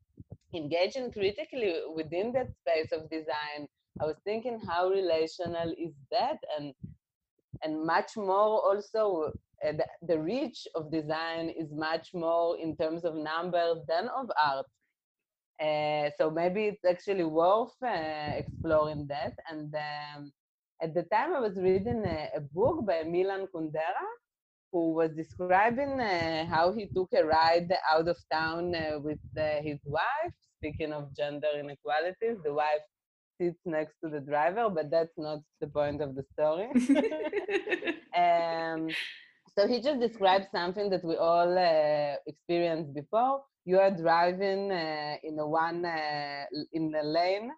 engaging 0.54 1.12
critically 1.12 1.76
within 1.96 2.32
that 2.34 2.50
space 2.54 2.92
of 2.92 3.10
design, 3.10 3.68
I 4.02 4.06
was 4.06 4.18
thinking 4.24 4.60
how 4.68 4.90
relational 4.90 5.72
is 5.78 5.94
that, 6.12 6.38
and 6.58 6.74
and 7.64 7.86
much 7.86 8.16
more 8.18 8.62
also 8.68 9.32
uh, 9.66 9.72
the, 9.72 9.86
the 10.08 10.20
reach 10.20 10.68
of 10.76 10.92
design 10.92 11.50
is 11.50 11.72
much 11.74 12.14
more 12.14 12.58
in 12.58 12.76
terms 12.78 13.04
of 13.06 13.16
numbers 13.16 13.80
than 13.88 14.08
of 14.10 14.30
art 14.42 14.68
Uh, 15.60 16.10
so 16.18 16.30
maybe 16.30 16.66
it's 16.66 16.86
actually 16.86 17.24
worth 17.24 17.76
uh, 17.84 18.32
exploring 18.42 19.08
that. 19.08 19.34
And 19.50 19.74
um, 19.76 20.32
at 20.82 20.94
the 20.94 21.04
time, 21.04 21.34
I 21.34 21.40
was 21.40 21.56
reading 21.58 22.04
a, 22.06 22.30
a 22.38 22.42
book 22.42 22.86
by 22.86 23.04
Milan 23.04 23.48
Kundera, 23.54 24.08
who 24.72 24.94
was 24.94 25.12
describing 25.12 26.00
uh, 26.00 26.46
how 26.46 26.74
he 26.74 26.88
took 26.88 27.10
a 27.14 27.24
ride 27.24 27.72
out 27.92 28.08
of 28.08 28.18
town 28.32 28.76
uh, 28.76 29.00
with 29.00 29.20
uh, 29.38 29.62
his 29.62 29.80
wife. 29.86 30.34
Speaking 30.58 30.92
of 30.94 31.16
gender 31.16 31.48
inequalities, 31.60 32.38
the 32.44 32.54
wife 32.54 32.82
sits 33.40 33.60
next 33.66 33.96
to 34.04 34.10
the 34.10 34.20
driver, 34.20 34.70
but 34.70 34.90
that's 34.90 35.18
not 35.18 35.40
the 35.62 35.68
point 35.68 36.02
of 36.02 36.16
the 36.16 36.24
story. 36.34 36.68
um, 38.18 38.90
so 39.58 39.68
he 39.68 39.82
just 39.82 40.00
described 40.00 40.48
something 40.52 40.90
that 40.90 41.04
we 41.04 41.16
all 41.16 41.58
uh, 41.58 42.16
experienced 42.28 42.94
before. 42.94 43.42
You 43.66 43.80
are 43.80 43.92
driving 43.92 44.72
uh, 44.72 45.16
in 45.24 45.40
a 45.40 45.48
one 45.48 45.84
uh, 45.86 46.46
in 46.74 46.94
a 46.96 47.04
lane, 47.04 47.52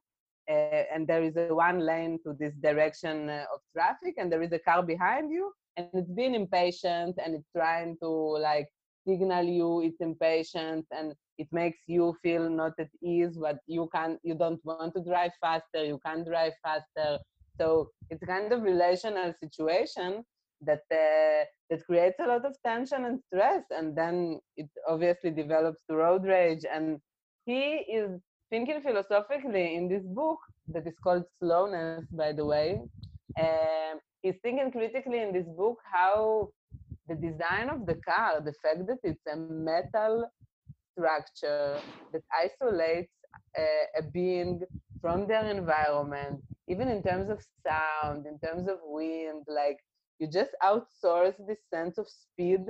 uh, 0.50 0.84
and 0.94 1.08
there 1.08 1.24
is 1.24 1.36
a 1.38 1.54
one 1.54 1.80
lane 1.80 2.20
to 2.24 2.34
this 2.40 2.54
direction 2.56 3.30
uh, 3.30 3.46
of 3.54 3.60
traffic, 3.76 4.16
and 4.18 4.32
there 4.32 4.42
is 4.42 4.52
a 4.52 4.60
car 4.60 4.82
behind 4.82 5.32
you, 5.32 5.52
and 5.80 5.90
it's 5.94 6.12
being 6.12 6.36
impatient, 6.36 7.18
and 7.24 7.36
it's 7.36 7.50
trying 7.56 7.98
to 8.02 8.10
like 8.10 8.68
signal 9.08 9.46
you 9.46 9.82
it's 9.82 10.02
impatient, 10.02 10.86
and 10.92 11.14
it 11.38 11.48
makes 11.52 11.80
you 11.88 12.16
feel 12.22 12.50
not 12.50 12.74
at 12.80 12.90
ease. 13.02 13.38
But 13.38 13.60
you 13.68 13.90
can 13.94 14.20
you 14.24 14.36
don't 14.36 14.64
want 14.66 14.94
to 14.96 15.04
drive 15.04 15.32
faster, 15.42 15.84
you 15.86 16.00
can't 16.06 16.26
drive 16.26 16.54
faster. 16.64 17.20
So 17.60 17.90
it's 18.10 18.24
kind 18.26 18.52
of 18.54 18.62
relational 18.62 19.34
situation 19.44 20.24
that 20.62 20.84
uh, 20.92 21.46
that 21.70 21.86
creates 21.86 22.20
a 22.20 22.28
lot 22.28 22.46
of 22.46 22.56
tension 22.66 23.06
and 23.06 23.20
stress 23.28 23.64
and 23.72 23.96
then 23.96 24.40
it 24.58 24.70
obviously 24.88 25.32
develops 25.32 25.82
to 25.90 25.96
road 25.96 26.24
rage 26.26 26.66
and 26.72 27.00
he 27.46 27.86
is 28.00 28.20
thinking 28.50 28.82
philosophically 28.82 29.76
in 29.76 29.88
this 29.88 30.04
book 30.04 30.40
that 30.68 30.86
is 30.88 30.98
called 31.04 31.24
slowness 31.40 32.06
by 32.12 32.32
the 32.32 32.46
way 32.46 32.82
um, 33.38 34.00
he's 34.22 34.36
thinking 34.42 34.72
critically 34.72 35.20
in 35.22 35.32
this 35.34 35.48
book 35.58 35.78
how 35.92 36.50
the 37.08 37.16
design 37.16 37.70
of 37.70 37.86
the 37.86 37.96
car 37.96 38.42
the 38.42 38.54
fact 38.62 38.86
that 38.88 38.98
it's 39.04 39.26
a 39.32 39.36
metal 39.36 40.26
structure 40.92 41.80
that 42.12 42.22
isolates 42.44 43.12
a, 43.58 43.68
a 44.00 44.04
being 44.04 44.62
from 45.02 45.28
their 45.28 45.46
environment 45.50 46.42
even 46.68 46.88
in 46.88 47.02
terms 47.04 47.30
of 47.30 47.42
sound 47.66 48.26
in 48.26 48.38
terms 48.40 48.68
of 48.68 48.78
wind 48.84 49.44
like 49.48 49.78
you 50.20 50.28
just 50.28 50.52
outsource 50.64 51.36
this 51.48 51.60
sense 51.74 51.98
of 51.98 52.08
speed 52.10 52.62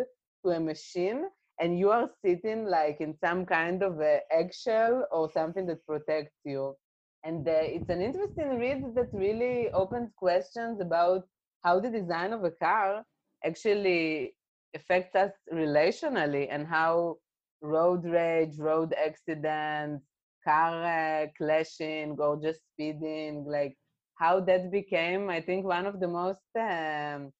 to 0.44 0.52
a 0.52 0.60
machine 0.60 1.23
and 1.60 1.77
you 1.77 1.90
are 1.90 2.10
sitting 2.23 2.65
like 2.65 2.99
in 2.99 3.14
some 3.23 3.45
kind 3.45 3.84
of 3.84 3.99
eggshell 4.31 5.06
or 5.11 5.30
something 5.31 5.65
that 5.65 5.86
protects 5.86 6.36
you 6.45 6.76
and 7.24 7.48
uh, 7.48 7.52
it's 7.52 7.90
an 7.90 8.02
interesting 8.02 8.58
read 8.60 8.84
that 8.96 9.10
really 9.14 9.70
opens 9.72 10.12
questions 10.16 10.80
about 10.82 11.24
how 11.64 11.80
the 11.80 11.90
design 11.90 12.34
of 12.34 12.44
a 12.44 12.52
car 12.52 13.04
actually 13.46 14.34
affects 14.76 15.16
us 15.16 15.32
relationally 15.52 16.48
and 16.50 16.68
how 16.68 17.18
road 17.62 18.06
rage 18.06 18.58
road 18.58 18.94
accidents 18.94 20.06
car 20.48 20.84
uh, 20.84 21.28
clashing 21.38 22.16
or 22.20 22.40
just 22.41 22.62
speeding 22.74 23.44
like 23.46 23.76
how 24.16 24.40
that 24.40 24.72
became 24.72 25.30
i 25.30 25.41
think 25.41 25.66
one 25.66 25.86
of 25.86 26.00
the 26.00 26.08
most 26.08 26.48
um, 26.58 27.32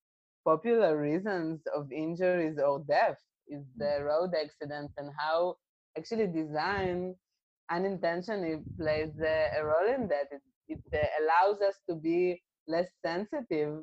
popular 0.45 0.99
reasons 0.99 1.61
of 1.76 1.91
injuries 1.91 2.57
or 2.60 2.80
death 2.88 3.19
is 3.47 3.64
the 3.77 3.93
mm. 3.99 4.06
road 4.06 4.31
accidents 4.39 4.93
and 4.97 5.10
how 5.18 5.56
actually 5.97 6.27
design 6.27 7.15
unintentionally 7.69 8.57
plays 8.77 9.11
a, 9.19 9.63
role 9.63 9.93
in 9.95 10.07
that. 10.09 10.27
It, 10.31 10.41
it 10.67 10.81
uh, 10.93 11.23
allows 11.23 11.61
us 11.61 11.75
to 11.89 11.95
be 11.95 12.41
less 12.67 12.87
sensitive 13.05 13.81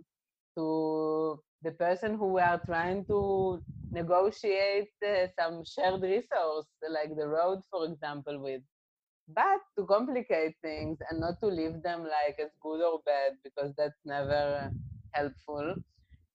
to 0.56 1.40
the 1.62 1.72
person 1.72 2.16
who 2.16 2.34
we 2.34 2.40
are 2.40 2.60
trying 2.66 3.04
to 3.06 3.60
negotiate 3.90 4.90
uh, 5.06 5.26
some 5.38 5.64
shared 5.64 6.02
resource, 6.02 6.66
like 6.90 7.16
the 7.16 7.26
road, 7.28 7.60
for 7.70 7.86
example, 7.86 8.40
with. 8.40 8.62
But 9.28 9.60
to 9.78 9.86
complicate 9.86 10.56
things 10.62 10.98
and 11.10 11.20
not 11.20 11.40
to 11.40 11.46
leave 11.46 11.82
them 11.82 12.02
like 12.02 12.38
as 12.40 12.50
good 12.60 12.82
or 12.82 13.00
bad, 13.04 13.32
because 13.44 13.72
that's 13.76 14.00
never 14.04 14.70
helpful 15.12 15.76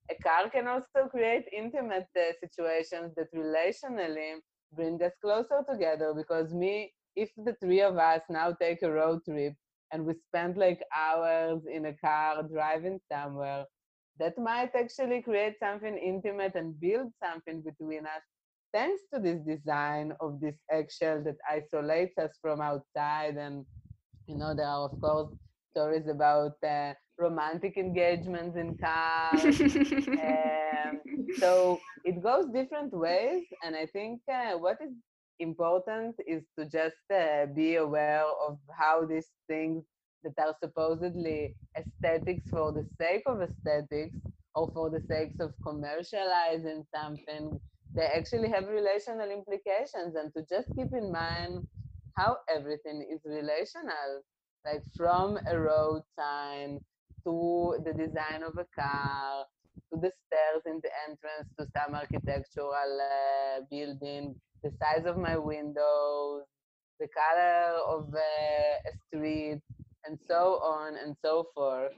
a 0.10 0.16
car 0.24 0.50
can 0.50 0.68
also 0.68 1.08
create 1.10 1.46
intimate 1.52 2.08
uh, 2.18 2.32
situations 2.40 3.14
that 3.16 3.34
relationally 3.34 4.36
bring 4.74 5.02
us 5.04 5.14
closer 5.22 5.64
together 5.70 6.14
because 6.16 6.54
me 6.54 6.94
if 7.16 7.30
the 7.38 7.54
three 7.62 7.82
of 7.82 7.98
us 7.98 8.22
now 8.30 8.52
take 8.54 8.82
a 8.84 8.92
road 8.92 9.20
trip 9.28 9.54
and 9.92 10.06
we 10.06 10.14
spend 10.28 10.58
like 10.58 10.82
hours 10.96 11.62
in 11.72 11.86
a 11.86 11.94
car 11.98 12.44
driving 12.44 13.00
somewhere 13.12 13.66
that 14.20 14.38
might 14.38 14.72
actually 14.76 15.22
create 15.22 15.56
something 15.60 15.98
intimate 15.98 16.56
and 16.56 16.80
build 16.80 17.12
something 17.24 17.62
between 17.62 18.06
us 18.06 18.24
thanks 18.74 19.02
to 19.14 19.20
this 19.20 19.40
design 19.46 20.14
of 20.22 20.40
this 20.40 20.56
eggshell 20.72 21.22
that 21.24 21.36
isolates 21.50 22.18
us 22.18 22.32
from 22.42 22.62
outside 22.62 23.36
and 23.38 23.66
you 24.28 24.38
know 24.38 24.54
there 24.56 24.68
are 24.68 24.86
of 24.86 25.00
course 25.02 25.30
stories 25.72 26.08
about 26.08 26.54
uh, 26.68 26.94
romantic 27.18 27.78
engagements 27.78 28.58
in 28.58 28.76
cars. 28.78 29.44
um, 29.62 31.00
so 31.40 31.80
it 32.04 32.22
goes 32.22 32.46
different 32.54 32.92
ways, 32.94 33.44
and 33.64 33.76
I 33.76 33.86
think 33.88 34.22
uh, 34.32 34.58
what 34.58 34.78
is 34.82 34.92
important 35.42 36.16
is 36.28 36.44
to 36.58 36.66
just 36.66 37.04
uh, 37.14 37.48
be 37.56 37.76
aware 37.76 38.26
of 38.48 38.60
how 38.78 39.06
these 39.06 39.32
things 39.48 39.84
that 40.24 40.34
are 40.40 40.56
supposedly 40.64 41.56
aesthetics 41.78 42.50
for 42.50 42.72
the 42.74 42.86
sake 43.00 43.24
of 43.28 43.42
aesthetics 43.42 44.16
or 44.56 44.70
for 44.74 44.90
the 44.90 45.02
sake 45.02 45.34
of 45.40 45.54
commercializing 45.66 46.86
something, 46.96 47.60
they 47.96 48.06
actually 48.06 48.50
have 48.50 48.68
relational 48.68 49.30
implications, 49.32 50.16
and 50.16 50.34
to 50.36 50.44
just 50.50 50.68
keep 50.76 50.94
in 50.94 51.12
mind 51.12 51.66
how 52.16 52.38
everything 52.50 53.06
is 53.12 53.22
relational 53.26 54.24
like 54.66 54.84
from 54.96 55.40
a 55.52 55.58
road 55.58 56.04
sign 56.18 56.80
to 57.26 57.78
the 57.86 57.94
design 57.94 58.44
of 58.44 58.58
a 58.58 58.66
car, 58.80 59.46
to 59.92 60.00
the 60.00 60.12
stairs 60.26 60.64
in 60.66 60.80
the 60.84 60.90
entrance 61.08 61.50
to 61.60 61.66
some 61.76 61.96
architectural 61.96 62.72
uh, 62.74 63.62
building, 63.70 64.36
the 64.64 64.72
size 64.80 65.06
of 65.06 65.18
my 65.18 65.38
windows, 65.38 66.44
the 67.00 67.08
color 67.08 67.78
of 67.88 68.14
uh, 68.14 68.90
a 68.90 68.92
street, 69.08 69.62
and 70.06 70.18
so 70.28 70.60
on 70.64 70.96
and 70.96 71.16
so 71.22 71.48
forth. 71.54 71.92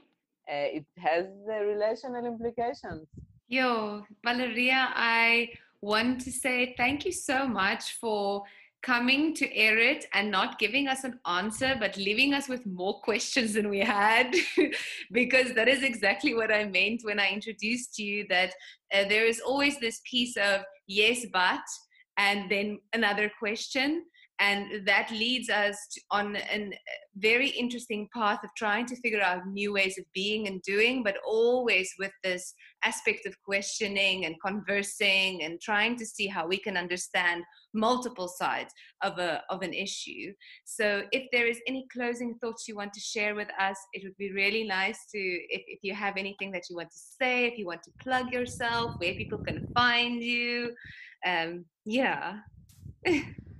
Uh, 0.48 0.78
it 0.78 0.84
has 0.98 1.26
the 1.46 1.60
relational 1.64 2.26
implications. 2.26 3.06
Yo, 3.48 4.04
Valeria, 4.24 4.88
I 4.94 5.50
want 5.80 6.20
to 6.22 6.32
say 6.32 6.74
thank 6.76 7.04
you 7.04 7.12
so 7.12 7.46
much 7.46 7.92
for 8.00 8.42
coming 8.84 9.34
to 9.34 9.56
air 9.56 9.78
it 9.78 10.04
and 10.12 10.30
not 10.30 10.58
giving 10.58 10.88
us 10.88 11.04
an 11.04 11.18
answer, 11.26 11.74
but 11.80 11.96
leaving 11.96 12.34
us 12.34 12.48
with 12.48 12.66
more 12.66 13.00
questions 13.00 13.54
than 13.54 13.70
we 13.70 13.80
had, 13.80 14.34
because 15.12 15.54
that 15.54 15.68
is 15.68 15.82
exactly 15.82 16.34
what 16.34 16.52
I 16.52 16.64
meant 16.66 17.00
when 17.02 17.18
I 17.18 17.30
introduced 17.30 17.98
you 17.98 18.26
that 18.28 18.52
uh, 18.92 19.04
there 19.08 19.26
is 19.26 19.40
always 19.40 19.80
this 19.80 20.02
piece 20.08 20.36
of 20.36 20.60
yes, 20.86 21.24
but, 21.32 21.64
and 22.18 22.50
then 22.50 22.78
another 22.92 23.32
question 23.38 24.04
and 24.40 24.84
that 24.86 25.10
leads 25.10 25.48
us 25.48 25.76
to, 25.92 26.00
on 26.10 26.36
a 26.36 26.70
very 27.16 27.48
interesting 27.50 28.08
path 28.12 28.40
of 28.42 28.50
trying 28.56 28.84
to 28.86 28.96
figure 28.96 29.22
out 29.22 29.46
new 29.46 29.72
ways 29.72 29.96
of 29.96 30.04
being 30.12 30.48
and 30.48 30.60
doing 30.62 31.04
but 31.04 31.16
always 31.24 31.88
with 32.00 32.10
this 32.24 32.52
aspect 32.84 33.26
of 33.26 33.34
questioning 33.44 34.24
and 34.24 34.34
conversing 34.44 35.42
and 35.44 35.60
trying 35.60 35.96
to 35.96 36.04
see 36.04 36.26
how 36.26 36.46
we 36.46 36.58
can 36.58 36.76
understand 36.76 37.44
multiple 37.74 38.26
sides 38.26 38.72
of 39.02 39.18
a 39.18 39.42
of 39.50 39.62
an 39.62 39.72
issue. 39.72 40.32
So 40.64 41.04
if 41.12 41.24
there 41.32 41.46
is 41.46 41.60
any 41.68 41.86
closing 41.92 42.34
thoughts 42.40 42.66
you 42.66 42.74
want 42.74 42.92
to 42.94 43.00
share 43.00 43.36
with 43.36 43.48
us 43.58 43.76
it 43.92 44.02
would 44.02 44.16
be 44.16 44.32
really 44.32 44.64
nice 44.64 44.98
to 45.12 45.18
if, 45.18 45.62
if 45.68 45.78
you 45.82 45.94
have 45.94 46.16
anything 46.16 46.50
that 46.52 46.64
you 46.68 46.76
want 46.76 46.90
to 46.90 46.98
say 47.20 47.46
if 47.46 47.56
you 47.56 47.66
want 47.66 47.82
to 47.84 47.92
plug 48.00 48.32
yourself 48.32 48.94
where 48.98 49.14
people 49.14 49.38
can 49.38 49.68
find 49.74 50.22
you. 50.22 50.74
Um 51.24 51.64
yeah 51.84 52.38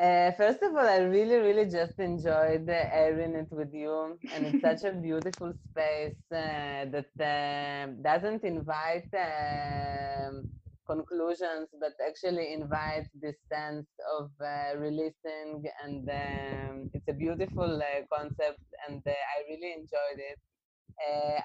Uh, 0.00 0.32
first 0.32 0.62
of 0.62 0.74
all, 0.74 0.88
I 0.88 1.00
really, 1.00 1.36
really 1.36 1.66
just 1.66 1.98
enjoyed 1.98 2.66
uh, 2.70 2.88
airing 2.90 3.34
it 3.34 3.48
with 3.50 3.74
you, 3.74 4.18
and 4.32 4.46
it's 4.46 4.62
such 4.62 4.82
a 4.90 4.94
beautiful 5.08 5.52
space 5.68 6.16
uh, 6.32 6.86
that 6.94 7.10
uh, 7.20 7.92
doesn't 8.00 8.42
invite 8.42 9.10
um, 9.12 10.48
conclusions, 10.86 11.68
but 11.78 11.92
actually 12.08 12.54
invites 12.54 13.10
this 13.20 13.36
sense 13.52 13.86
of 14.18 14.30
uh, 14.40 14.78
releasing, 14.78 15.64
and 15.84 16.08
um, 16.08 16.90
it's 16.94 17.08
a 17.08 17.12
beautiful 17.12 17.82
uh, 17.82 18.00
concept, 18.10 18.64
and 18.88 19.02
I 19.06 19.50
really 19.50 19.74
enjoyed 19.74 20.16
it. 20.16 20.38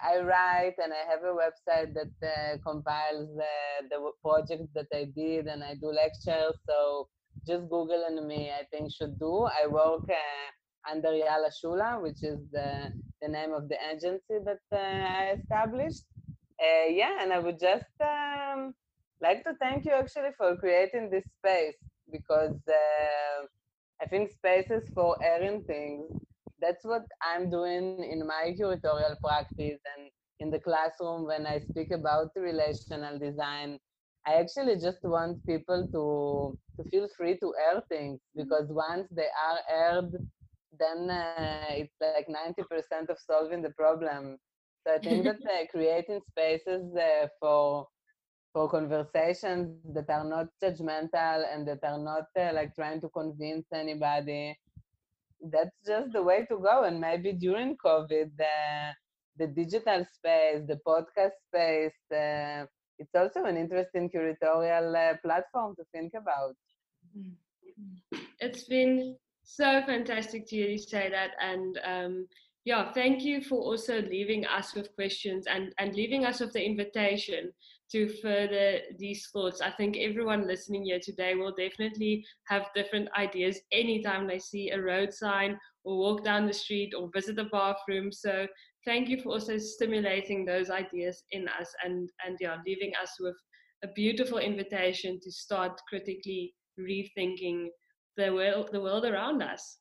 I 0.03 0.19
write 0.19 0.75
and 0.83 0.91
I 0.93 1.09
have 1.09 1.23
a 1.23 1.33
website 1.33 1.93
that 1.93 2.59
compiles 2.63 3.29
the 3.89 4.11
projects 4.21 4.69
that 4.75 4.87
I 4.93 5.05
did, 5.15 5.47
and 5.47 5.61
I 5.63 5.75
do 5.75 5.87
lectures. 5.87 6.55
So 6.67 7.09
just 7.45 7.69
Google 7.69 8.03
and 8.07 8.27
me, 8.27 8.51
I 8.51 8.63
think, 8.71 8.91
should 8.91 9.19
do. 9.19 9.45
I 9.45 9.67
work 9.67 10.03
uh, 10.09 10.91
under 10.91 11.09
Yala 11.09 11.51
Shula, 11.63 12.01
which 12.01 12.23
is 12.23 12.39
the, 12.51 12.91
the 13.21 13.27
name 13.27 13.53
of 13.53 13.69
the 13.69 13.77
agency 13.91 14.37
that 14.45 14.59
uh, 14.71 14.77
I 14.77 15.35
established. 15.39 16.03
Uh, 16.61 16.89
yeah, 16.89 17.17
and 17.21 17.33
I 17.33 17.39
would 17.39 17.59
just 17.59 17.93
um, 18.01 18.73
like 19.21 19.43
to 19.43 19.53
thank 19.59 19.85
you 19.85 19.91
actually 19.91 20.31
for 20.37 20.55
creating 20.57 21.09
this 21.11 21.25
space 21.39 21.75
because 22.11 22.57
uh, 22.67 23.45
I 24.01 24.05
think 24.05 24.31
spaces 24.31 24.89
for 24.93 25.17
airing 25.23 25.63
things, 25.63 26.11
that's 26.61 26.85
what 26.85 27.03
I'm 27.21 27.49
doing 27.49 28.03
in 28.03 28.25
my 28.25 28.53
curatorial 28.59 29.15
practice 29.23 29.79
and 29.97 30.09
in 30.39 30.51
the 30.51 30.59
classroom 30.59 31.25
when 31.25 31.45
I 31.45 31.59
speak 31.59 31.91
about 31.91 32.31
relational 32.35 33.17
design. 33.19 33.79
I 34.27 34.35
actually 34.35 34.75
just 34.79 35.03
want 35.03 35.45
people 35.45 35.87
to 35.93 36.57
to 36.77 36.89
feel 36.89 37.07
free 37.17 37.37
to 37.39 37.53
air 37.67 37.81
things 37.89 38.19
because 38.35 38.67
once 38.69 39.07
they 39.11 39.29
are 39.47 39.59
aired, 39.69 40.11
then 40.79 41.09
uh, 41.09 41.67
it's 41.69 41.95
like 42.01 42.27
90% 42.29 43.09
of 43.09 43.17
solving 43.19 43.61
the 43.61 43.71
problem. 43.71 44.37
So 44.85 44.93
I 44.95 44.99
think 44.99 45.23
that 45.25 45.39
uh, 45.45 45.65
creating 45.71 46.21
spaces 46.27 46.95
uh, 46.95 47.27
for 47.39 47.87
for 48.53 48.69
conversations 48.69 49.71
that 49.75 50.09
are 50.09 50.09
not 50.09 50.47
judgmental 50.61 51.43
and 51.53 51.67
that 51.67 51.83
are 51.83 51.99
not 51.99 52.27
uh, 52.37 52.51
like 52.53 52.73
trying 52.75 52.99
to 53.01 53.09
convince 53.09 53.65
anybody. 53.73 54.57
That's 55.41 55.75
just 55.85 56.11
the 56.13 56.23
way 56.23 56.45
to 56.45 56.57
go. 56.57 56.83
And 56.83 56.99
maybe 56.99 57.33
during 57.33 57.77
COVID, 57.77 58.31
the 58.37 58.93
the 59.37 59.47
digital 59.47 60.05
space, 60.05 60.63
the 60.67 60.79
podcast 60.85 61.35
space, 61.47 61.97
uh, 62.11 62.65
it's 62.99 63.15
also 63.15 63.43
an 63.45 63.57
interesting 63.57 64.09
curatorial 64.09 64.95
uh, 64.95 65.17
platform 65.23 65.75
to 65.75 65.83
think 65.93 66.13
about. 66.13 66.55
It's 68.39 68.63
been 68.65 69.15
so 69.43 69.81
fantastic 69.85 70.47
to 70.47 70.55
hear 70.55 70.69
you 70.69 70.77
say 70.77 71.09
that, 71.09 71.31
and 71.41 71.79
um, 71.85 72.27
yeah, 72.65 72.91
thank 72.93 73.23
you 73.23 73.41
for 73.41 73.59
also 73.59 74.01
leaving 74.01 74.45
us 74.45 74.73
with 74.73 74.95
questions 74.95 75.45
and 75.47 75.73
and 75.77 75.95
leaving 75.95 76.25
us 76.25 76.39
with 76.39 76.53
the 76.53 76.65
invitation 76.65 77.51
to 77.91 78.09
further 78.21 78.79
these 78.97 79.27
thoughts. 79.31 79.61
I 79.61 79.69
think 79.69 79.97
everyone 79.97 80.47
listening 80.47 80.85
here 80.85 80.99
today 80.99 81.35
will 81.35 81.53
definitely 81.53 82.25
have 82.47 82.73
different 82.73 83.09
ideas 83.17 83.59
anytime 83.71 84.27
they 84.27 84.39
see 84.39 84.71
a 84.71 84.81
road 84.81 85.13
sign 85.13 85.59
or 85.83 85.97
walk 85.97 86.23
down 86.23 86.47
the 86.47 86.53
street 86.53 86.93
or 86.97 87.11
visit 87.13 87.37
a 87.37 87.45
bathroom. 87.45 88.11
So 88.11 88.47
thank 88.85 89.09
you 89.09 89.21
for 89.21 89.29
also 89.29 89.57
stimulating 89.57 90.45
those 90.45 90.69
ideas 90.69 91.23
in 91.31 91.47
us 91.59 91.73
and, 91.83 92.09
and 92.25 92.37
yeah, 92.39 92.57
leaving 92.65 92.93
us 93.01 93.11
with 93.19 93.35
a 93.83 93.87
beautiful 93.89 94.37
invitation 94.37 95.19
to 95.21 95.31
start 95.31 95.79
critically 95.89 96.53
rethinking 96.79 97.67
the 98.17 98.33
world, 98.33 98.69
the 98.71 98.81
world 98.81 99.05
around 99.05 99.41
us. 99.41 99.77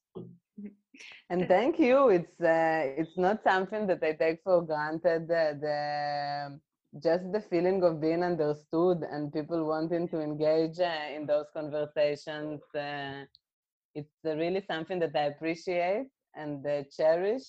And 1.28 1.48
thank 1.48 1.80
you. 1.80 2.08
It's 2.10 2.40
uh, 2.40 2.94
it's 3.00 3.18
not 3.18 3.42
something 3.42 3.86
that 3.88 4.00
I 4.00 4.12
take 4.12 4.40
for 4.44 4.62
granted. 4.62 5.26
The, 5.26 5.58
the 5.60 6.60
just 7.02 7.32
the 7.32 7.40
feeling 7.40 7.82
of 7.82 8.00
being 8.00 8.22
understood 8.22 9.02
and 9.10 9.32
people 9.32 9.64
wanting 9.64 10.08
to 10.08 10.20
engage 10.20 10.78
uh, 10.78 11.14
in 11.14 11.26
those 11.26 11.46
conversations 11.52 12.60
uh, 12.76 13.24
it's 13.94 14.14
really 14.22 14.62
something 14.70 15.00
that 15.00 15.14
i 15.16 15.24
appreciate 15.24 16.06
and 16.36 16.64
uh, 16.66 16.82
cherish 16.96 17.42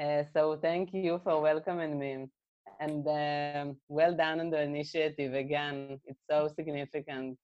uh, 0.00 0.22
so 0.32 0.58
thank 0.60 0.92
you 0.92 1.20
for 1.24 1.40
welcoming 1.40 1.98
me 1.98 2.26
and 2.80 3.06
um, 3.08 3.76
well 3.88 4.14
done 4.14 4.40
on 4.40 4.50
the 4.50 4.60
initiative 4.60 5.34
again 5.34 5.98
it's 6.06 6.20
so 6.30 6.48
significant 6.54 7.38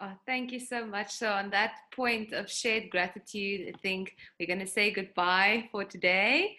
Oh, 0.00 0.12
thank 0.26 0.50
you 0.50 0.58
so 0.58 0.84
much. 0.84 1.12
So, 1.12 1.30
on 1.30 1.50
that 1.50 1.76
point 1.94 2.32
of 2.32 2.50
shared 2.50 2.90
gratitude, 2.90 3.72
I 3.72 3.78
think 3.78 4.12
we're 4.38 4.48
going 4.48 4.58
to 4.58 4.66
say 4.66 4.90
goodbye 4.90 5.68
for 5.70 5.84
today. 5.84 6.56